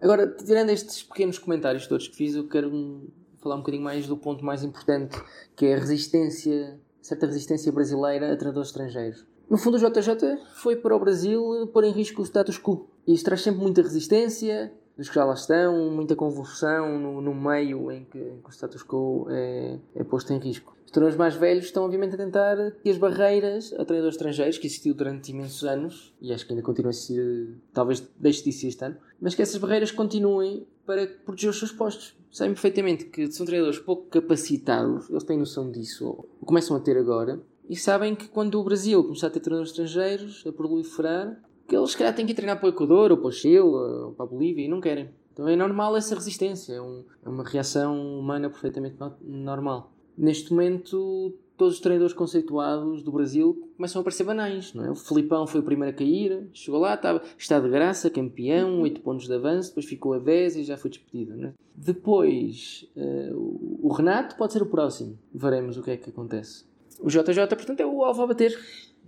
Agora, 0.00 0.28
tirando 0.28 0.70
estes 0.70 1.02
pequenos 1.02 1.38
comentários 1.38 1.86
todos 1.86 2.06
que 2.06 2.16
fiz, 2.16 2.34
eu 2.34 2.46
quero 2.46 3.10
falar 3.40 3.56
um 3.56 3.58
bocadinho 3.58 3.84
mais 3.84 4.06
do 4.06 4.16
ponto 4.16 4.44
mais 4.44 4.62
importante, 4.62 5.20
que 5.54 5.66
é 5.66 5.74
a 5.74 5.78
resistência, 5.78 6.78
certa 7.00 7.26
resistência 7.26 7.70
brasileira 7.72 8.32
a 8.32 8.36
treinadores 8.36 8.68
estrangeiros. 8.68 9.26
No 9.48 9.56
fundo, 9.56 9.76
o 9.76 9.78
JJ 9.78 10.38
foi 10.54 10.76
para 10.76 10.96
o 10.96 10.98
Brasil 10.98 11.68
pôr 11.72 11.84
em 11.84 11.92
risco 11.92 12.20
o 12.20 12.24
status 12.24 12.58
quo. 12.58 12.88
E 13.06 13.14
isso 13.14 13.24
traz 13.24 13.42
sempre 13.42 13.60
muita 13.60 13.80
resistência, 13.80 14.72
dos 14.96 15.08
que 15.08 15.14
já 15.14 15.24
lá 15.24 15.34
estão, 15.34 15.90
muita 15.90 16.16
convulsão 16.16 16.98
no, 16.98 17.20
no 17.20 17.34
meio 17.34 17.92
em 17.92 18.04
que, 18.04 18.18
em 18.18 18.40
que 18.40 18.48
o 18.48 18.52
status 18.52 18.82
quo 18.82 19.26
é, 19.30 19.78
é 19.94 20.02
posto 20.02 20.32
em 20.32 20.38
risco. 20.38 20.74
Os 20.84 20.90
treinadores 20.90 21.18
mais 21.18 21.34
velhos 21.34 21.66
estão, 21.66 21.84
obviamente, 21.84 22.14
a 22.14 22.16
tentar 22.16 22.56
que 22.82 22.88
as 22.88 22.96
barreiras 22.96 23.72
a 23.74 23.84
treinadores 23.84 24.14
estrangeiros, 24.14 24.56
que 24.56 24.66
existiu 24.66 24.94
durante 24.94 25.30
imensos 25.30 25.64
anos, 25.64 26.14
e 26.20 26.32
acho 26.32 26.46
que 26.46 26.52
ainda 26.52 26.62
continua 26.62 26.90
a 26.90 26.94
ser, 26.94 27.56
talvez 27.72 28.00
deixe 28.18 28.42
de 28.42 28.48
existir 28.48 28.68
este 28.68 28.84
ano, 28.84 28.96
mas 29.20 29.34
que 29.34 29.42
essas 29.42 29.60
barreiras 29.60 29.90
continuem 29.90 30.66
para 30.86 31.06
proteger 31.24 31.50
os 31.50 31.58
seus 31.58 31.72
postos. 31.72 32.14
Sabem 32.30 32.52
perfeitamente 32.54 33.06
que 33.06 33.30
são 33.32 33.44
treinadores 33.46 33.78
pouco 33.78 34.04
capacitados, 34.08 35.08
eles 35.10 35.24
têm 35.24 35.38
noção 35.38 35.70
disso, 35.70 36.24
começam 36.44 36.76
a 36.76 36.80
ter 36.80 36.96
agora, 36.96 37.40
e 37.68 37.74
sabem 37.76 38.14
que 38.14 38.28
quando 38.28 38.60
o 38.60 38.64
Brasil 38.64 39.02
começar 39.02 39.26
a 39.26 39.30
ter 39.30 39.40
treinadores 39.40 39.70
estrangeiros, 39.70 40.44
a 40.46 40.52
proliferar, 40.52 41.42
que 41.66 41.74
eles 41.76 41.90
se 41.90 41.96
calhar 41.98 42.14
têm 42.14 42.24
que 42.26 42.32
ir 42.32 42.34
treinar 42.36 42.58
para 42.60 42.66
o 42.66 42.70
Equador, 42.70 43.10
ou 43.10 43.16
para 43.18 43.26
o 43.28 43.32
Chile, 43.32 43.58
ou 43.58 44.12
para 44.12 44.24
a 44.24 44.28
Bolívia, 44.28 44.64
e 44.64 44.68
não 44.68 44.80
querem. 44.80 45.10
Então 45.32 45.48
é 45.48 45.56
normal 45.56 45.96
essa 45.96 46.14
resistência, 46.14 46.74
é, 46.74 46.80
um- 46.80 47.04
é 47.24 47.28
uma 47.28 47.42
reação 47.44 48.18
humana 48.18 48.48
perfeitamente 48.48 48.96
no- 49.00 49.16
normal. 49.22 49.92
Neste 50.16 50.50
momento, 50.52 51.34
todos 51.56 51.74
os 51.74 51.80
treinadores 51.80 52.14
conceituados 52.14 53.02
do 53.02 53.12
Brasil 53.12 53.70
começam 53.76 54.00
a 54.00 54.04
parecer 54.04 54.24
banais, 54.24 54.74
não 54.74 54.84
é? 54.84 54.90
O 54.90 54.94
Filipão 54.94 55.46
foi 55.46 55.60
o 55.60 55.62
primeiro 55.62 55.94
a 55.94 55.98
cair, 55.98 56.48
chegou 56.52 56.80
lá, 56.80 56.94
estava, 56.94 57.22
está 57.38 57.58
de 57.60 57.68
graça, 57.68 58.10
campeão, 58.10 58.80
8 58.82 59.00
pontos 59.00 59.26
de 59.26 59.34
avanço, 59.34 59.70
depois 59.70 59.86
ficou 59.86 60.14
a 60.14 60.18
10 60.18 60.56
e 60.56 60.64
já 60.64 60.76
foi 60.76 60.90
despedido, 60.90 61.44
é? 61.44 61.52
Depois, 61.74 62.88
o 63.34 63.86
o 63.86 63.92
Renato 63.92 64.34
pode 64.34 64.52
ser 64.52 64.62
o 64.62 64.66
próximo, 64.66 65.16
veremos 65.32 65.78
o 65.78 65.82
que 65.82 65.92
é 65.92 65.96
que 65.96 66.10
acontece. 66.10 66.64
O 66.98 67.08
JJ, 67.08 67.46
portanto, 67.46 67.78
é 67.78 67.86
o 67.86 68.02
alvo 68.02 68.22
a 68.22 68.26
bater. 68.26 68.58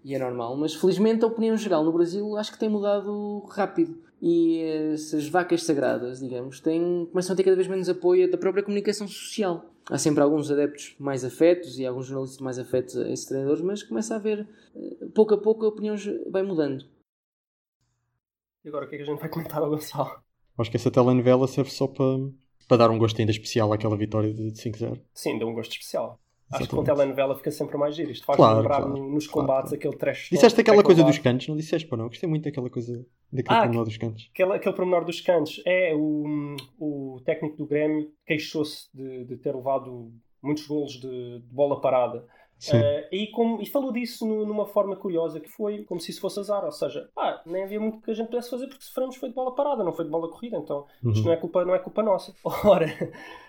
E 0.05 0.15
é 0.15 0.19
normal, 0.19 0.57
mas 0.57 0.75
felizmente 0.75 1.25
a 1.25 1.29
opinião 1.29 1.57
geral 1.57 1.85
no 1.85 1.93
Brasil 1.93 2.37
acho 2.37 2.53
que 2.53 2.59
tem 2.59 2.69
mudado 2.69 3.41
rápido. 3.51 3.99
E 4.21 4.61
essas 4.93 5.29
vacas 5.29 5.63
sagradas, 5.63 6.19
digamos, 6.19 6.61
têm, 6.61 7.07
começam 7.11 7.35
a 7.35 7.37
ter 7.37 7.45
cada 7.45 7.57
vez 7.57 7.69
menos 7.69 7.89
apoio 7.89 8.31
da 8.31 8.37
própria 8.37 8.65
comunicação 8.65 9.07
social. 9.07 9.65
Há 9.89 9.97
sempre 9.97 10.23
alguns 10.23 10.51
adeptos 10.51 10.97
mais 10.99 11.25
afetos 11.25 11.79
e 11.79 11.87
alguns 11.87 12.07
jornalistas 12.07 12.41
mais 12.41 12.59
afetos 12.59 12.97
a 12.97 13.09
esses 13.09 13.27
treinadores, 13.27 13.63
mas 13.63 13.83
começa 13.83 14.15
a 14.15 14.17
haver, 14.17 14.47
eh, 14.75 15.07
pouco 15.15 15.35
a 15.35 15.39
pouco, 15.39 15.65
a 15.65 15.69
opinião 15.69 15.95
vai 16.31 16.43
mudando. 16.43 16.85
E 18.65 18.69
agora 18.69 18.87
o 18.87 18.89
que 18.89 18.97
é 18.97 18.99
que 18.99 19.05
a 19.05 19.07
gente 19.07 19.21
vai 19.21 19.29
comentar 19.29 19.63
ao 19.63 19.71
Gonçalo? 19.71 20.23
Acho 20.59 20.71
que 20.71 20.77
essa 20.77 20.91
telenovela 20.91 21.47
serve 21.47 21.71
só 21.71 21.87
para, 21.87 22.05
para 22.67 22.77
dar 22.77 22.91
um 22.91 22.99
gosto 22.99 23.21
ainda 23.21 23.31
especial 23.31 23.73
àquela 23.73 23.97
vitória 23.97 24.35
de 24.35 24.51
5-0. 24.53 25.01
Sim, 25.15 25.39
deu 25.39 25.49
um 25.49 25.55
gosto 25.55 25.71
especial. 25.71 26.21
Acho 26.53 26.69
que 26.69 26.75
com 26.77 26.83
telenovela 26.83 27.37
fica 27.37 27.51
sempre 27.51 27.77
mais 27.77 27.95
giro. 27.95 28.11
Isto 28.11 28.25
faz 28.25 28.37
Claro, 28.37 28.57
lembrar 28.59 28.77
claro, 28.83 28.97
no- 28.97 29.11
nos 29.11 29.27
combates 29.27 29.71
claro. 29.71 29.77
aquele 29.77 29.97
trash. 29.97 30.29
Disseste 30.31 30.61
aquela 30.61 30.83
coisa 30.83 31.05
dos 31.05 31.19
cantos, 31.19 31.47
não 31.49 31.57
disseste 31.57 31.87
para 31.87 31.99
não? 31.99 32.09
Gostei 32.09 32.29
muito 32.29 32.45
daquela 32.45 32.71
coisa, 32.71 33.05
daquele 33.33 33.59
Ah, 33.59 33.63
pormenor 33.63 33.85
dos 33.85 33.97
cantos. 33.99 34.31
Aquele, 34.33 34.53
aquele 34.55 34.75
pormenor 34.75 35.05
dos 35.05 35.21
cantos. 35.21 35.63
É, 35.67 35.93
o, 35.95 36.57
o 36.79 37.21
técnico 37.25 37.57
do 37.57 37.67
Grêmio 37.67 38.11
queixou-se 38.27 38.89
de, 38.95 39.25
de 39.25 39.37
ter 39.37 39.55
levado 39.55 40.11
muitos 40.43 40.67
golos 40.67 40.93
de, 40.93 41.41
de 41.41 41.47
bola 41.53 41.81
parada. 41.81 42.25
Eh, 42.73 43.09
e, 43.13 43.27
como- 43.29 43.63
e 43.63 43.67
falou 43.67 43.93
disso 43.93 44.27
nu- 44.27 44.45
numa 44.45 44.67
forma 44.67 44.97
curiosa 44.97 45.39
que 45.39 45.49
foi 45.49 45.85
como 45.85 46.01
se 46.01 46.11
isso 46.11 46.21
fosse 46.21 46.41
azar, 46.41 46.65
ou 46.65 46.73
seja, 46.73 47.09
pá, 47.15 47.41
nem 47.47 47.63
havia 47.63 47.79
muito 47.79 48.01
que 48.01 48.11
a 48.11 48.15
gente 48.15 48.27
pudesse 48.29 48.51
fazer 48.51 48.67
porque 48.67 48.83
sofremos 48.85 49.15
foi 49.17 49.29
de 49.29 49.35
bola 49.35 49.55
parada, 49.55 49.85
não 49.85 49.93
foi 49.93 50.05
de 50.05 50.11
bola 50.11 50.29
corrida, 50.29 50.57
então 50.57 50.85
isto 51.05 51.19
Uhum. 51.21 51.25
não 51.27 51.33
é 51.33 51.37
culpa, 51.37 51.65
não 51.65 51.75
é 51.75 51.79
culpa 51.79 52.03
nossa. 52.03 52.35
Ora, 52.65 52.87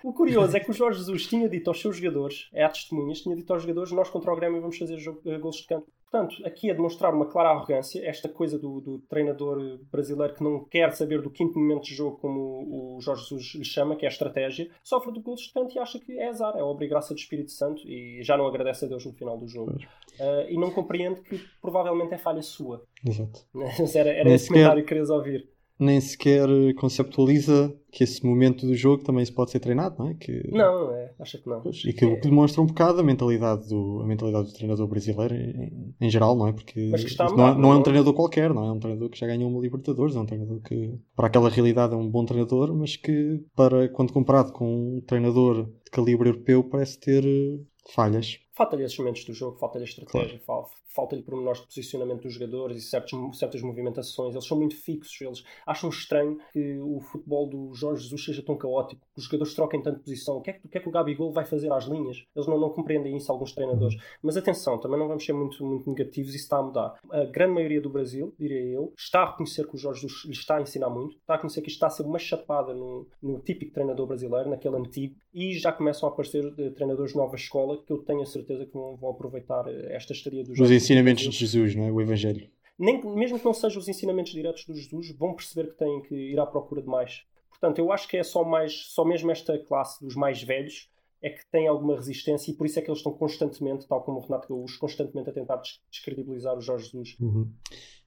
o 0.03 0.13
curioso 0.13 0.55
é 0.55 0.59
que 0.59 0.69
o 0.69 0.73
Jorge 0.73 0.99
Jesus 0.99 1.25
tinha 1.27 1.49
dito 1.49 1.67
aos 1.69 1.81
seus 1.81 1.97
jogadores, 1.97 2.49
é 2.53 2.63
a 2.63 2.69
testemunhas, 2.69 3.21
tinha 3.21 3.35
dito 3.35 3.51
aos 3.51 3.63
jogadores, 3.63 3.91
nós 3.91 4.09
contra 4.09 4.31
o 4.31 4.35
Grêmio 4.35 4.61
vamos 4.61 4.77
fazer 4.77 4.97
jogo, 4.99 5.21
eh, 5.25 5.37
golos 5.39 5.57
de 5.57 5.67
canto. 5.67 5.87
Portanto, 6.11 6.35
aqui 6.45 6.71
a 6.71 6.73
demonstrar 6.73 7.13
uma 7.13 7.27
clara 7.27 7.49
arrogância, 7.49 8.03
esta 8.03 8.27
coisa 8.27 8.57
do, 8.57 8.81
do 8.81 8.97
treinador 9.07 9.79
brasileiro 9.91 10.33
que 10.33 10.43
não 10.43 10.63
quer 10.65 10.91
saber 10.93 11.21
do 11.21 11.29
quinto 11.29 11.59
momento 11.59 11.83
de 11.83 11.93
jogo, 11.93 12.17
como 12.17 12.95
o 12.97 12.99
Jorge 12.99 13.21
Jesus 13.23 13.53
lhe 13.55 13.63
chama, 13.63 13.95
que 13.95 14.05
é 14.05 14.07
a 14.07 14.11
estratégia, 14.11 14.69
sofre 14.83 15.11
de 15.11 15.19
golos 15.19 15.41
de 15.41 15.53
canto 15.53 15.75
e 15.75 15.79
acha 15.79 15.99
que 15.99 16.17
é 16.17 16.27
azar, 16.29 16.55
é 16.57 16.63
obra 16.63 16.83
e 16.83 16.87
graça 16.87 17.13
do 17.13 17.19
Espírito 17.19 17.51
Santo 17.51 17.87
e 17.87 18.23
já 18.23 18.35
não 18.35 18.47
agradece 18.47 18.85
a 18.85 18.87
Deus 18.87 19.05
no 19.05 19.13
final 19.13 19.37
do 19.37 19.47
jogo. 19.47 19.75
Ah, 20.19 20.45
e 20.49 20.57
não 20.57 20.71
compreende 20.71 21.21
que 21.21 21.39
provavelmente 21.61 22.13
é 22.13 22.17
falha 22.17 22.41
sua. 22.41 22.83
Exato. 23.05 23.45
Mas 23.53 23.95
era, 23.95 24.09
era 24.09 24.29
esse 24.31 24.45
sequer- 24.45 24.55
comentário 24.55 24.81
que 24.83 24.89
querias 24.89 25.09
ouvir. 25.11 25.47
Nem 25.79 26.01
sequer 26.01 26.47
conceptualiza 26.75 27.73
que 27.91 28.03
esse 28.03 28.23
momento 28.25 28.65
do 28.67 28.75
jogo 28.75 29.03
também 29.03 29.25
se 29.25 29.31
pode 29.31 29.51
ser 29.51 29.59
treinado, 29.59 29.95
não 29.97 30.09
é? 30.09 30.13
Que, 30.13 30.47
Não, 30.51 30.91
é, 30.93 31.11
acha 31.19 31.37
que 31.37 31.49
não. 31.49 31.61
Pois, 31.61 31.83
E 31.85 31.93
que, 31.93 32.05
o 32.05 32.19
que 32.19 32.29
demonstra 32.29 32.61
um 32.61 32.65
bocado 32.65 32.99
a 32.99 33.03
mentalidade 33.03 33.67
do, 33.69 34.01
a 34.01 34.05
mentalidade 34.05 34.47
do 34.47 34.53
treinador 34.53 34.87
brasileiro 34.87 35.33
em, 35.33 35.95
em 35.99 36.09
geral, 36.09 36.35
não 36.35 36.47
é? 36.47 36.53
Porque 36.53 36.89
não, 36.89 36.97
é, 36.97 37.29
mudar, 37.31 37.57
não 37.57 37.71
é 37.71 37.75
um 37.77 37.79
é? 37.79 37.83
treinador 37.83 38.13
qualquer, 38.13 38.53
não 38.53 38.65
é? 38.65 38.67
É 38.67 38.71
um 38.71 38.79
treinador 38.79 39.09
que 39.09 39.17
já 39.17 39.27
ganhou 39.27 39.49
uma 39.49 39.59
Libertadores, 39.59 40.15
é 40.15 40.19
um 40.19 40.25
treinador 40.25 40.61
que, 40.61 40.99
para 41.15 41.27
aquela 41.27 41.49
realidade, 41.49 41.93
é 41.93 41.97
um 41.97 42.09
bom 42.09 42.25
treinador, 42.25 42.73
mas 42.75 42.95
que, 42.95 43.43
para, 43.55 43.89
quando 43.89 44.13
comparado 44.13 44.51
com 44.51 44.97
um 44.97 45.01
treinador 45.01 45.65
de 45.65 45.91
calibre 45.91 46.29
europeu, 46.29 46.63
parece 46.63 46.99
ter 46.99 47.25
eh, 47.25 47.59
falhas. 47.93 48.39
Falta-lhe 48.59 48.83
esses 48.83 48.97
momentos 48.99 49.23
do 49.23 49.33
jogo, 49.33 49.57
falta-lhe 49.57 49.85
a 49.85 49.87
estratégia, 49.87 50.37
fal- 50.39 50.69
falta-lhe 50.93 51.23
pormenores 51.23 51.61
de 51.61 51.67
posicionamento 51.67 52.23
dos 52.23 52.33
jogadores 52.33 52.75
e 52.75 52.81
certos, 52.81 53.39
certas 53.39 53.61
movimentações. 53.61 54.35
Eles 54.35 54.45
são 54.45 54.57
muito 54.57 54.75
fixos, 54.75 55.21
eles 55.21 55.43
acham 55.65 55.89
estranho 55.89 56.37
que 56.51 56.77
o 56.79 56.99
futebol 56.99 57.47
do 57.47 57.73
Jorge 57.73 58.03
Jesus 58.03 58.25
seja 58.25 58.43
tão 58.43 58.57
caótico, 58.57 59.01
que 59.13 59.19
os 59.19 59.23
jogadores 59.23 59.53
troquem 59.53 59.81
tanto 59.81 60.01
posição. 60.01 60.35
O 60.35 60.41
que 60.41 60.49
é 60.49 60.53
que, 60.55 60.67
o 60.67 60.69
que, 60.69 60.77
é 60.77 60.81
que 60.81 60.89
o 60.89 60.91
Gabigol 60.91 61.31
vai 61.31 61.45
fazer 61.45 61.71
às 61.71 61.85
linhas? 61.85 62.25
Eles 62.35 62.47
não, 62.49 62.59
não 62.59 62.69
compreendem 62.69 63.15
isso, 63.15 63.31
alguns 63.31 63.53
treinadores. 63.53 63.95
Mas 64.21 64.35
atenção, 64.35 64.77
também 64.77 64.99
não 64.99 65.07
vamos 65.07 65.23
ser 65.25 65.31
muito, 65.31 65.65
muito 65.65 65.89
negativos, 65.89 66.35
isso 66.35 66.43
está 66.43 66.57
a 66.57 66.63
mudar. 66.63 66.99
A 67.11 67.23
grande 67.23 67.53
maioria 67.53 67.79
do 67.79 67.89
Brasil, 67.89 68.35
diria 68.37 68.61
eu, 68.61 68.91
está 68.97 69.21
a 69.21 69.31
reconhecer 69.31 69.65
que 69.69 69.75
o 69.75 69.77
Jorge 69.77 70.01
Jesus 70.01 70.25
lhe 70.25 70.31
está 70.33 70.57
a 70.57 70.61
ensinar 70.61 70.89
muito, 70.89 71.15
está 71.15 71.35
a 71.35 71.37
reconhecer 71.37 71.61
que 71.61 71.69
isto 71.69 71.77
está 71.77 71.87
a 71.87 71.91
ser 71.91 72.03
uma 72.03 72.19
chapada 72.19 72.73
no, 72.73 73.07
no 73.23 73.39
típico 73.39 73.71
treinador 73.71 74.05
brasileiro, 74.05 74.49
naquele 74.49 74.75
antigo, 74.75 75.15
e 75.33 75.57
já 75.57 75.71
começam 75.71 76.09
a 76.09 76.11
aparecer 76.11 76.43
eh, 76.57 76.71
treinadores 76.71 77.11
de 77.11 77.17
nova 77.17 77.35
escola 77.35 77.81
que 77.81 77.93
eu 77.93 77.99
tenho 77.99 78.21
a 78.21 78.25
certeza 78.25 78.48
que 78.65 78.73
vão, 78.73 78.95
vão 78.95 79.11
aproveitar 79.11 79.65
eh, 79.67 79.95
esta 79.95 80.13
estadia 80.13 80.43
do 80.43 80.51
Os 80.53 80.71
ensinamentos 80.71 81.23
Jesus 81.23 81.37
de 81.37 81.45
Jesus, 81.45 81.75
não 81.75 81.85
é? 81.85 81.91
O 81.91 82.01
Evangelho. 82.01 82.49
nem, 82.77 83.01
mesmo 83.15 83.37
que 83.39 83.45
não 83.45 83.53
sejam 83.53 83.79
os 83.79 83.87
ensinamentos 83.87 84.31
diretos 84.31 84.65
do 84.65 84.73
Jesus, 84.75 85.11
vão 85.17 85.33
perceber 85.35 85.69
que 85.71 85.77
têm 85.77 86.01
que 86.03 86.15
ir 86.15 86.39
à 86.39 86.45
procura 86.45 86.81
de 86.81 86.87
mais. 86.87 87.23
Portanto, 87.49 87.79
eu 87.79 87.91
acho 87.91 88.07
que 88.07 88.17
é 88.17 88.23
só 88.23 88.43
mais, 88.43 88.85
só 88.93 89.03
mesmo 89.03 89.29
esta 89.31 89.57
classe 89.59 90.03
dos 90.03 90.15
mais 90.15 90.41
velhos 90.41 90.89
é 91.21 91.29
que 91.29 91.41
tem 91.51 91.67
alguma 91.67 91.95
resistência 91.97 92.49
e 92.51 92.53
por 92.55 92.65
isso 92.65 92.79
é 92.79 92.81
que 92.81 92.89
eles 92.89 92.99
estão 92.99 93.11
constantemente, 93.11 93.85
tal 93.87 94.01
como 94.01 94.19
o 94.19 94.21
Renato 94.21 94.47
Gaúcho, 94.47 94.79
constantemente 94.79 95.29
a 95.29 95.33
tentar 95.33 95.57
des- 95.57 95.81
descredibilizar 95.91 96.57
o 96.57 96.61
Jorge 96.61 96.85
Jesus. 96.85 97.17
Uhum. 97.19 97.51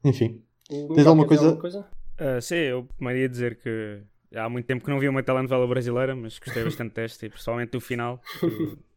Enfim, 0.02 0.42
O 0.70 0.94
Tens 0.94 1.06
alguma 1.06 1.28
dizer 1.28 1.58
coisa- 1.58 1.86
Ah, 2.18 2.40
sim, 2.40 2.54
eu 2.54 2.84
primeiro 2.96 3.20
ia 3.20 3.28
dizer 3.28 3.58
que 3.60 4.00
há 4.34 4.48
muito 4.48 4.64
tempo 4.64 4.82
que 4.82 4.90
não 4.90 4.98
vi 4.98 5.08
uma 5.10 5.22
telenovela 5.22 5.66
brasileira, 5.66 6.16
mas 6.16 6.38
gostei 6.38 6.64
bastante 6.64 6.94
desta 6.94 7.26
e 7.26 7.28
principalmente 7.28 7.72
do 7.72 7.80
final, 7.82 8.18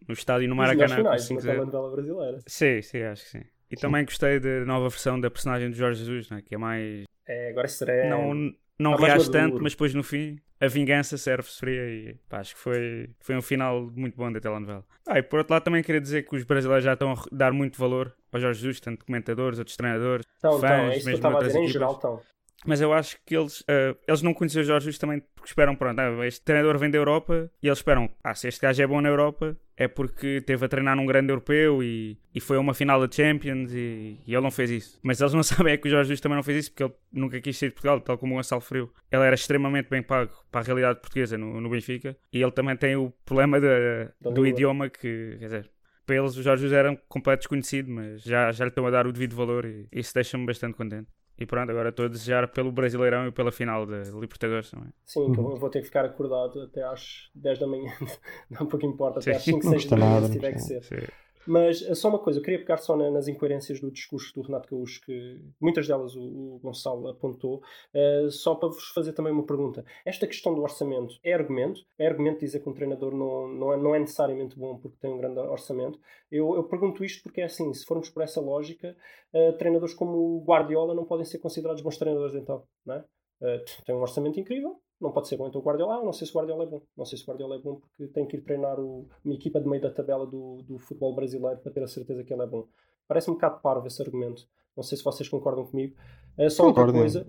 no 0.08 0.14
estádio 0.14 0.48
no 0.50 0.56
Maracanã. 0.56 0.96
finais 0.96 1.28
de 1.28 1.34
uma 1.34 1.42
5-0. 1.42 1.46
telenovela 1.46 1.92
brasileira. 1.92 2.40
Sim, 2.48 2.82
sim, 2.82 3.02
acho 3.04 3.24
que 3.24 3.30
sim. 3.30 3.44
E 3.72 3.76
também 3.76 4.06
gostei 4.06 4.40
da 4.40 4.64
nova 4.66 4.88
versão 4.90 5.20
da 5.20 5.30
personagem 5.30 5.70
do 5.70 5.76
Jorge 5.76 6.00
Jesus, 6.04 6.30
né, 6.30 6.42
que 6.46 6.56
é 6.56 6.58
mais. 6.58 7.04
É, 7.28 7.50
agora 7.50 7.68
será. 7.68 8.08
Não, 8.10 8.54
não 8.78 8.96
tá 8.96 9.06
reage 9.08 9.32
tanto, 9.32 9.62
mas 9.62 9.74
depois 9.74 9.94
no 9.94 10.04
fim 10.04 10.40
a 10.62 10.68
vingança 10.68 11.18
serve-se 11.18 11.60
fria 11.60 11.90
e 11.90 12.16
pá, 12.30 12.40
acho 12.40 12.56
que 12.56 12.62
foi, 12.62 13.10
foi 13.20 13.36
um 13.36 13.42
final 13.42 13.92
muito 13.94 14.16
bom 14.16 14.32
da 14.32 14.40
telenovela. 14.40 14.86
Ah, 15.06 15.20
e 15.20 15.24
por 15.24 15.40
outro 15.40 15.54
lado 15.54 15.64
também 15.64 15.84
queria 15.84 16.00
dizer 16.00 16.24
que 16.28 16.36
os 16.36 16.44
brasileiros 16.44 16.84
já 16.86 16.94
estão 16.94 17.12
a 17.12 17.16
dar 17.32 17.52
muito 17.52 17.78
valor 17.80 18.16
ao 18.32 18.40
Jorge 18.40 18.62
Jesus, 18.62 18.80
tanto 18.80 19.06
comentadores, 19.06 19.60
outros 19.60 19.76
treinadores, 19.76 20.26
Então, 20.38 20.58
então, 20.58 20.62
fãs, 20.62 20.72
é 20.72 20.88
isso 20.90 20.94
que 20.94 21.02
eu 21.02 21.06
mesmo 21.06 21.16
estava 21.16 21.40
a 21.40 21.42
dizer, 21.48 21.58
em 21.58 21.64
equipas. 21.64 21.74
geral, 21.74 21.96
então. 21.98 22.22
Mas 22.66 22.82
eu 22.82 22.94
acho 22.94 23.18
que 23.26 23.36
eles, 23.36 23.62
uh, 23.62 23.98
eles 24.08 24.22
não 24.22 24.34
conheciam 24.34 24.62
o 24.62 24.66
Jorge 24.66 24.86
Jesus 24.86 24.98
também 24.98 25.22
porque 25.36 25.50
esperam, 25.50 25.76
pronto, 25.76 26.00
ah, 26.00 26.26
este 26.26 26.42
treinador 26.42 26.78
vem 26.78 26.90
da 26.90 26.98
Europa 26.98 27.50
e 27.62 27.68
eles 27.68 27.80
esperam, 27.80 28.10
ah, 28.24 28.34
se 28.34 28.48
este 28.48 28.62
gajo 28.62 28.82
é 28.82 28.88
bom 28.88 29.02
na 29.02 29.10
Europa 29.10 29.58
é 29.78 29.88
porque 29.88 30.42
teve 30.42 30.66
a 30.66 30.70
treinar 30.70 30.96
num 30.96 31.06
grande 31.06 31.32
europeu 31.32 31.84
e, 31.84 32.18
e 32.34 32.40
foi 32.40 32.58
a 32.58 32.60
uma 32.60 32.74
final 32.74 33.06
da 33.06 33.14
Champions 33.14 33.74
e, 33.74 34.20
e, 34.26 34.34
ele 34.34 34.42
não 34.42 34.52
fez 34.52 34.72
isso. 34.72 35.00
Mas 35.04 35.20
eles 35.20 35.34
não 35.34 35.44
sabem 35.44 35.74
é 35.74 35.78
que 35.78 35.88
o 35.88 35.92
Jorge 35.92 36.08
Jesus 36.08 36.22
também 36.22 36.38
não 36.38 36.44
fez 36.44 36.60
isso 36.60 36.72
porque 36.72 36.84
ele 36.84 36.94
nunca 37.12 37.40
quis 37.42 37.58
sair 37.58 37.70
de 37.70 37.76
Portugal, 37.76 38.00
tal 38.00 38.18
como 38.18 38.34
o 38.34 38.38
Gonçalo 38.38 38.62
Frio. 38.62 38.92
Ele 39.12 39.24
era 39.24 39.36
extremamente 39.36 39.90
bem 39.90 40.02
pago 40.02 40.32
para 40.50 40.62
a 40.62 40.64
realidade 40.64 41.00
portuguesa 41.02 41.38
no, 41.38 41.60
no 41.60 41.70
Benfica 41.70 42.18
e 42.32 42.42
ele 42.42 42.52
também 42.52 42.76
tem 42.78 42.96
o 42.96 43.12
problema 43.26 43.60
de, 43.60 44.10
do 44.22 44.48
idioma 44.48 44.90
que, 44.90 45.36
quer 45.40 45.46
dizer, 45.46 45.70
para 46.06 46.16
eles 46.16 46.38
o 46.38 46.44
Jorge 46.44 46.64
Jesus 46.64 46.78
era 46.78 46.92
um 46.92 46.98
completo 47.10 47.42
desconhecido, 47.42 47.92
mas 47.92 48.22
já, 48.22 48.52
já 48.52 48.64
lhe 48.64 48.70
estão 48.70 48.86
a 48.86 48.92
dar 48.92 49.08
o 49.08 49.12
devido 49.12 49.36
valor 49.36 49.66
e 49.66 49.88
isso 49.92 50.14
deixa-me 50.14 50.46
bastante 50.46 50.76
contente. 50.76 51.08
E 51.38 51.46
pronto, 51.46 51.70
agora 51.70 51.90
estou 51.90 52.06
a 52.06 52.08
desejar 52.08 52.48
pelo 52.48 52.72
Brasileirão 52.72 53.28
e 53.28 53.32
pela 53.32 53.52
final 53.52 53.86
da 53.86 53.98
Libertadores 54.04 54.72
também. 54.72 54.90
Sim, 55.06 55.34
que 55.34 55.40
eu 55.40 55.58
vou 55.58 55.70
ter 55.70 55.80
que 55.80 55.86
ficar 55.86 56.06
acordado 56.06 56.62
até 56.62 56.82
às 56.84 57.30
10 57.36 57.60
da 57.60 57.68
manhã, 57.68 57.92
não 58.50 58.66
pouco 58.66 58.86
importa, 58.86 59.20
até 59.20 59.36
às 59.36 59.44
5, 59.44 59.62
6 59.62 59.86
da 59.86 59.98
manhã 59.98 60.24
se 60.24 60.32
tiver 60.32 60.54
que 60.54 60.60
ser. 60.60 60.84
Sim. 60.84 61.25
Mas 61.48 61.82
eh, 61.82 61.94
só 61.94 62.10
uma 62.10 62.20
coisa, 62.20 62.40
eu 62.40 62.44
queria 62.44 62.60
pegar 62.60 62.78
só 62.78 62.96
nas 62.96 63.28
incoerências 63.28 63.80
do 63.80 63.92
discurso 63.92 64.34
do 64.34 64.42
Renato 64.42 64.70
Gaúcho, 64.70 65.02
que 65.02 65.40
muitas 65.60 65.88
delas 65.88 66.16
o, 66.16 66.22
o 66.22 66.60
Gonçalo 66.60 67.08
apontou, 67.08 67.62
uh, 67.94 68.32
só 68.32 68.56
para 68.56 68.70
vos 68.70 68.90
fazer 68.90 69.14
também 69.14 69.32
uma 69.32 69.46
pergunta. 69.46 69.86
Esta 70.04 70.28
questão 70.28 70.54
do 70.54 70.62
orçamento 70.62 71.16
é 71.24 71.34
argumento? 71.34 71.82
É 71.98 72.08
argumento 72.08 72.40
dizer 72.40 72.60
que 72.62 72.70
um 72.70 72.74
treinador 72.74 73.14
não, 73.14 73.48
não, 73.48 73.74
é, 73.74 73.78
não 73.78 73.96
é 73.96 74.00
necessariamente 74.00 74.58
bom 74.58 74.78
porque 74.78 74.98
tem 75.00 75.12
um 75.12 75.18
grande 75.18 75.40
orçamento? 75.40 76.00
Eu, 76.32 76.56
eu 76.56 76.64
pergunto 76.64 77.04
isto 77.04 77.24
porque 77.24 77.42
é 77.42 77.46
assim, 77.46 77.74
se 77.74 77.86
formos 77.86 78.10
por 78.10 78.24
essa 78.24 78.42
lógica, 78.42 78.96
uh, 79.34 79.54
treinadores 79.58 79.94
como 79.94 80.18
o 80.18 80.44
Guardiola 80.44 80.96
não 80.96 81.06
podem 81.06 81.26
ser 81.26 81.40
considerados 81.40 81.82
bons 81.82 81.98
treinadores 81.98 82.36
então, 82.36 82.64
não 82.86 82.96
é? 82.96 83.00
Uh, 83.42 83.64
tem 83.86 83.94
um 83.94 84.00
orçamento 84.02 84.40
incrível, 84.40 84.80
não 85.00 85.12
pode 85.12 85.28
ser 85.28 85.38
bom. 85.38 85.48
Então 85.48 85.62
o 85.62 85.64
Guardiola, 85.64 85.96
ah, 85.96 86.04
não 86.04 86.14
sei 86.14 86.28
se 86.28 86.34
o 86.34 86.38
Guardiola 86.38 86.64
é 86.64 86.68
bom. 86.68 86.82
Não 86.96 87.06
sei 87.06 87.18
se 87.18 87.24
o 87.24 87.28
Guardiola 87.28 87.56
é 87.56 87.60
bom 87.60 87.76
porque 87.76 88.08
tem 88.08 88.26
que 88.26 88.38
ir 88.38 88.42
treinar 88.42 88.80
o, 88.80 89.08
uma 89.24 89.34
equipa 89.34 89.60
de 89.60 89.68
meio 89.68 89.82
da 89.82 89.92
tabela 89.92 90.26
do, 90.26 90.58
do 90.64 90.78
futebol 90.80 91.14
brasileiro 91.14 91.60
para 91.60 91.72
ter 91.72 91.84
a 91.84 91.88
certeza 91.88 92.24
que 92.24 92.34
ele 92.34 92.44
é 92.44 92.48
bom. 92.48 92.68
Parece 93.08 93.30
um 93.30 93.34
bocado 93.34 93.62
parvo 93.62 93.88
esse 93.88 94.02
argumento. 94.02 94.48
Não 94.76 94.84
sei 94.84 94.98
se 94.98 95.04
vocês 95.04 95.30
concordam 95.30 95.66
comigo. 95.66 95.96
É 96.38 96.50
só 96.50 96.66
outra 96.66 96.92
coisa, 96.92 97.26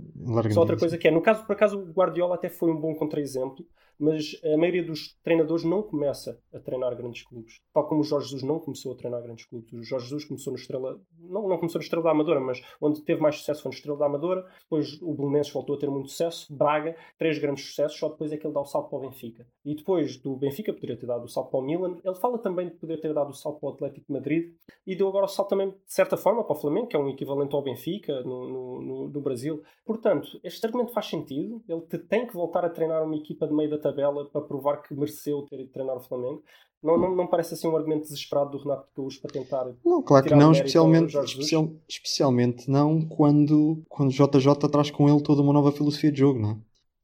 só 0.53 0.61
outra 0.61 0.77
coisa 0.77 0.99
que 0.99 1.07
é, 1.07 1.13
no 1.13 1.23
caso, 1.23 1.47
por 1.47 1.53
acaso, 1.53 1.79
o 1.79 1.93
Guardiola 1.93 2.35
até 2.35 2.49
foi 2.49 2.73
um 2.73 2.81
bom 2.81 2.93
contra-exemplo, 2.95 3.65
mas 3.99 4.39
a 4.45 4.57
maioria 4.57 4.85
dos 4.85 5.17
treinadores 5.23 5.65
não 5.65 5.83
começa 5.83 6.41
a 6.53 6.59
treinar 6.59 6.95
grandes 6.97 7.23
clubes. 7.23 7.61
Tal 7.73 7.87
como 7.87 8.01
o 8.01 8.05
Jorge 8.05 8.27
Jesus 8.27 8.43
não 8.43 8.59
começou 8.59 8.93
a 8.93 8.97
treinar 8.97 9.23
grandes 9.23 9.47
clubes. 9.47 9.73
O 9.73 9.83
Jorge 9.83 10.07
Jesus 10.07 10.25
começou 10.25 10.53
no 10.53 10.59
Estrela, 10.59 11.01
não, 11.19 11.49
não 11.49 11.57
começou 11.57 11.79
no 11.79 11.85
Estrela 11.85 12.05
da 12.05 12.11
Amadora, 12.11 12.41
mas 12.41 12.63
onde 12.81 13.03
teve 13.03 13.21
mais 13.21 13.37
sucesso 13.37 13.63
foi 13.63 13.71
no 13.71 13.75
Estrela 13.75 13.99
da 13.99 14.07
Amadora. 14.07 14.47
Depois 14.63 15.01
o 15.03 15.15
Belenenses 15.15 15.53
voltou 15.53 15.77
a 15.77 15.79
ter 15.79 15.91
muito 15.91 16.11
sucesso. 16.11 16.47
Braga, 16.55 16.97
três 17.19 17.39
grandes 17.39 17.65
sucessos, 17.65 17.99
só 17.99 18.09
depois 18.09 18.33
é 18.33 18.37
que 18.37 18.47
ele 18.47 18.55
dá 18.55 18.61
o 18.61 18.65
salto 18.65 18.89
para 18.91 18.99
o 18.99 19.03
Benfica. 19.03 19.47
E 19.65 19.75
depois 19.75 20.17
do 20.19 20.37
Benfica 20.37 20.73
poderia 20.73 20.97
ter 20.97 21.07
dado 21.07 21.25
o 21.25 21.29
salto 21.29 21.51
para 21.51 21.61
o 21.61 21.63
Milan. 21.63 21.99
Ele 22.05 22.15
fala 22.15 22.39
também 22.39 22.69
de 22.69 22.75
poder 22.75 22.99
ter 23.01 23.13
dado 23.13 23.31
o 23.31 23.35
salto 23.35 23.61
para 23.61 23.71
o 23.71 23.73
Atlético 23.73 24.07
de 24.07 24.13
Madrid 24.13 24.55
e 24.87 24.95
deu 24.95 25.09
agora 25.09 25.25
o 25.25 25.29
salto 25.29 25.51
também, 25.51 25.71
de 25.71 25.77
certa 25.87 26.17
forma, 26.17 26.45
para 26.45 26.57
o 26.57 26.59
Flamengo, 26.59 26.87
que 26.87 26.97
é 26.97 26.99
um 26.99 27.09
equivalente 27.09 27.55
ao 27.55 27.63
Benfica 27.63 28.23
no, 28.23 28.49
no, 28.49 28.83
no, 28.83 29.09
no 29.09 29.21
Brasil. 29.21 29.63
Portanto, 29.85 30.41
este 30.43 30.65
argumento 30.67 30.93
faz 30.93 31.07
sentido. 31.07 31.63
Ele 31.69 31.81
tem 31.81 32.27
que 32.27 32.35
voltar 32.35 32.65
a 32.65 32.71
treinar 32.71 33.05
uma 33.05 33.17
equipa 33.17 33.47
de 33.47 33.55
meio 33.55 33.71
da 33.71 33.79
tabela 33.91 34.25
para 34.27 34.41
provar 34.41 34.83
que 34.83 34.95
mereceu 34.95 35.43
ter 35.43 35.61
ido 35.61 35.71
treinar 35.71 35.97
o 35.97 36.01
Flamengo. 36.01 36.43
Não, 36.83 36.99
não, 36.99 37.17
não 37.17 37.27
parece 37.27 37.55
assim 37.55 37.67
um 37.67 37.77
argumento 37.77 38.03
desesperado 38.03 38.51
do 38.51 38.59
Renato 38.59 38.89
Gaúcho 38.97 39.21
para 39.21 39.33
tentar. 39.33 39.67
Não, 39.85 40.03
claro 40.03 40.27
que 40.27 40.35
não, 40.35 40.53
especialmente, 40.53 41.17
especial, 41.19 41.73
especialmente 41.89 42.71
não 42.71 43.01
quando, 43.01 43.83
quando 43.89 44.13
JJ 44.13 44.69
traz 44.71 44.91
com 44.91 45.09
ele 45.09 45.23
toda 45.23 45.43
uma 45.43 45.53
nova 45.53 45.73
filosofia 45.73 46.13
de 46.13 46.21
jogo, 46.21 46.39
não 46.39 46.51
é? 46.51 46.57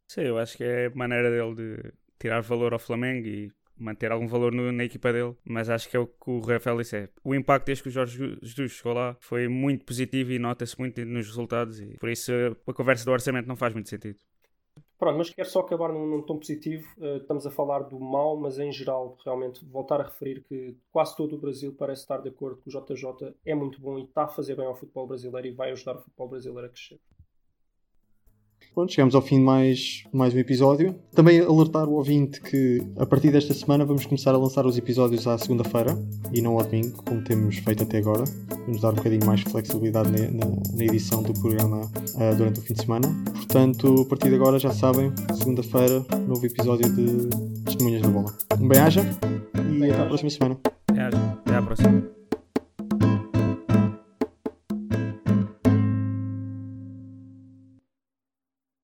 Sim, 0.07 0.23
eu 0.23 0.39
acho 0.39 0.57
que 0.57 0.65
é 0.65 0.87
a 0.87 0.95
maneira 0.95 1.31
dele 1.31 1.55
de 1.55 1.93
tirar 2.21 2.43
valor 2.43 2.73
ao 2.75 2.79
Flamengo 2.79 3.27
e 3.27 3.51
manter 3.77 4.13
algum 4.13 4.29
valor 4.29 4.53
no, 4.53 4.71
na 4.71 4.85
equipa 4.85 5.13
dele, 5.13 5.35
mas 5.45 5.69
acho 5.69 5.89
que 5.89 5.97
é 5.97 6.01
o 6.01 6.07
que 6.07 6.31
o 6.31 6.41
Rafael 6.41 6.77
disse. 6.77 6.97
É. 6.97 7.09
O 7.25 7.35
impacto 7.35 7.67
desde 7.67 7.83
que 7.83 7.89
o 7.89 7.93
Jorge 7.93 8.39
Jesus 8.43 8.73
chegou 8.73 8.93
lá 8.93 9.17
foi 9.21 9.49
muito 9.49 9.85
positivo 9.85 10.33
e 10.33 10.39
nota-se 10.39 10.79
muito 10.79 11.05
nos 11.05 11.27
resultados 11.27 11.81
e 11.81 11.97
por 11.99 12.11
isso 12.11 12.31
a 12.67 12.73
conversa 12.73 13.05
do 13.05 13.11
orçamento 13.11 13.49
não 13.49 13.57
faz 13.57 13.73
muito 13.73 13.89
sentido. 13.89 14.19
Pronto, 15.03 15.19
mas 15.19 15.31
quero 15.31 15.49
só 15.49 15.61
acabar 15.61 15.93
num, 15.93 16.07
num 16.07 16.23
tom 16.23 16.39
positivo. 16.39 16.87
Uh, 16.97 17.17
estamos 17.17 17.45
a 17.45 17.51
falar 17.51 17.81
do 17.81 17.99
mal, 17.99 18.37
mas 18.37 18.59
em 18.61 18.71
geral, 18.71 19.17
realmente, 19.25 19.65
voltar 19.65 20.01
a 20.01 20.05
referir 20.05 20.45
que 20.45 20.77
quase 20.93 21.17
todo 21.17 21.35
o 21.35 21.39
Brasil 21.41 21.75
parece 21.77 22.03
estar 22.03 22.19
de 22.19 22.29
acordo 22.29 22.61
que 22.63 22.69
o 22.69 22.71
JJ 22.71 23.35
é 23.45 23.53
muito 23.53 23.81
bom 23.81 23.99
e 23.99 24.05
está 24.05 24.23
a 24.23 24.29
fazer 24.29 24.55
bem 24.55 24.65
ao 24.65 24.77
futebol 24.77 25.09
brasileiro 25.09 25.49
e 25.49 25.51
vai 25.51 25.73
ajudar 25.73 25.97
o 25.97 26.03
futebol 26.03 26.29
brasileiro 26.29 26.67
a 26.67 26.71
crescer. 26.71 27.01
Pronto, 28.75 28.93
chegamos 28.93 29.15
ao 29.15 29.21
fim 29.21 29.37
de 29.37 29.45
mais, 29.45 30.05
mais 30.13 30.35
um 30.35 30.39
episódio. 30.39 30.95
Também 31.15 31.41
alertar 31.41 31.89
o 31.89 31.93
ouvinte 31.93 32.41
que 32.41 32.83
a 32.97 33.05
partir 33.05 33.31
desta 33.31 33.53
semana 33.53 33.85
vamos 33.85 34.07
começar 34.07 34.35
a 34.35 34.39
lançar 34.39 34.65
os 34.65 34.79
episódios 34.79 35.27
à 35.27 35.37
segunda-feira 35.37 35.99
e 36.33 36.41
não 36.41 36.59
ao 36.59 36.65
domingo, 36.65 37.03
como 37.03 37.23
temos 37.23 37.59
feito 37.59 37.83
até 37.83 37.99
agora. 37.99 38.25
Vamos 38.67 38.81
dar 38.81 38.93
um 38.93 38.95
bocadinho 38.95 39.27
mais 39.27 39.43
flexibilidade 39.43 40.11
na, 40.11 40.31
na, 40.31 40.53
na 40.75 40.85
edição 40.85 41.23
do 41.23 41.35
programa 41.35 41.83
uh, 41.83 42.37
durante 42.37 42.61
o 42.61 42.63
fim 42.63 42.75
de 42.75 42.83
semana. 42.83 43.09
Portanto, 43.33 44.03
a 44.03 44.09
partir 44.09 44.31
de 44.31 44.37
agora 44.37 44.59
já 44.59 44.71
sabem, 44.71 45.13
segunda-feira, 45.35 46.05
novo 46.27 46.47
episódio 46.47 46.91
de 46.91 47.29
Testemunhas 47.65 48.03
da 48.03 48.09
Bola. 48.09 48.35
Um 48.59 48.69
bem-aja 48.69 49.03
e 49.71 49.79
bem 49.79 49.91
até 49.91 50.03
à 50.03 50.07
próxima 50.07 50.31
semana. 50.31 50.59
Até 50.89 51.57
à 51.57 51.63
próxima. 51.63 52.22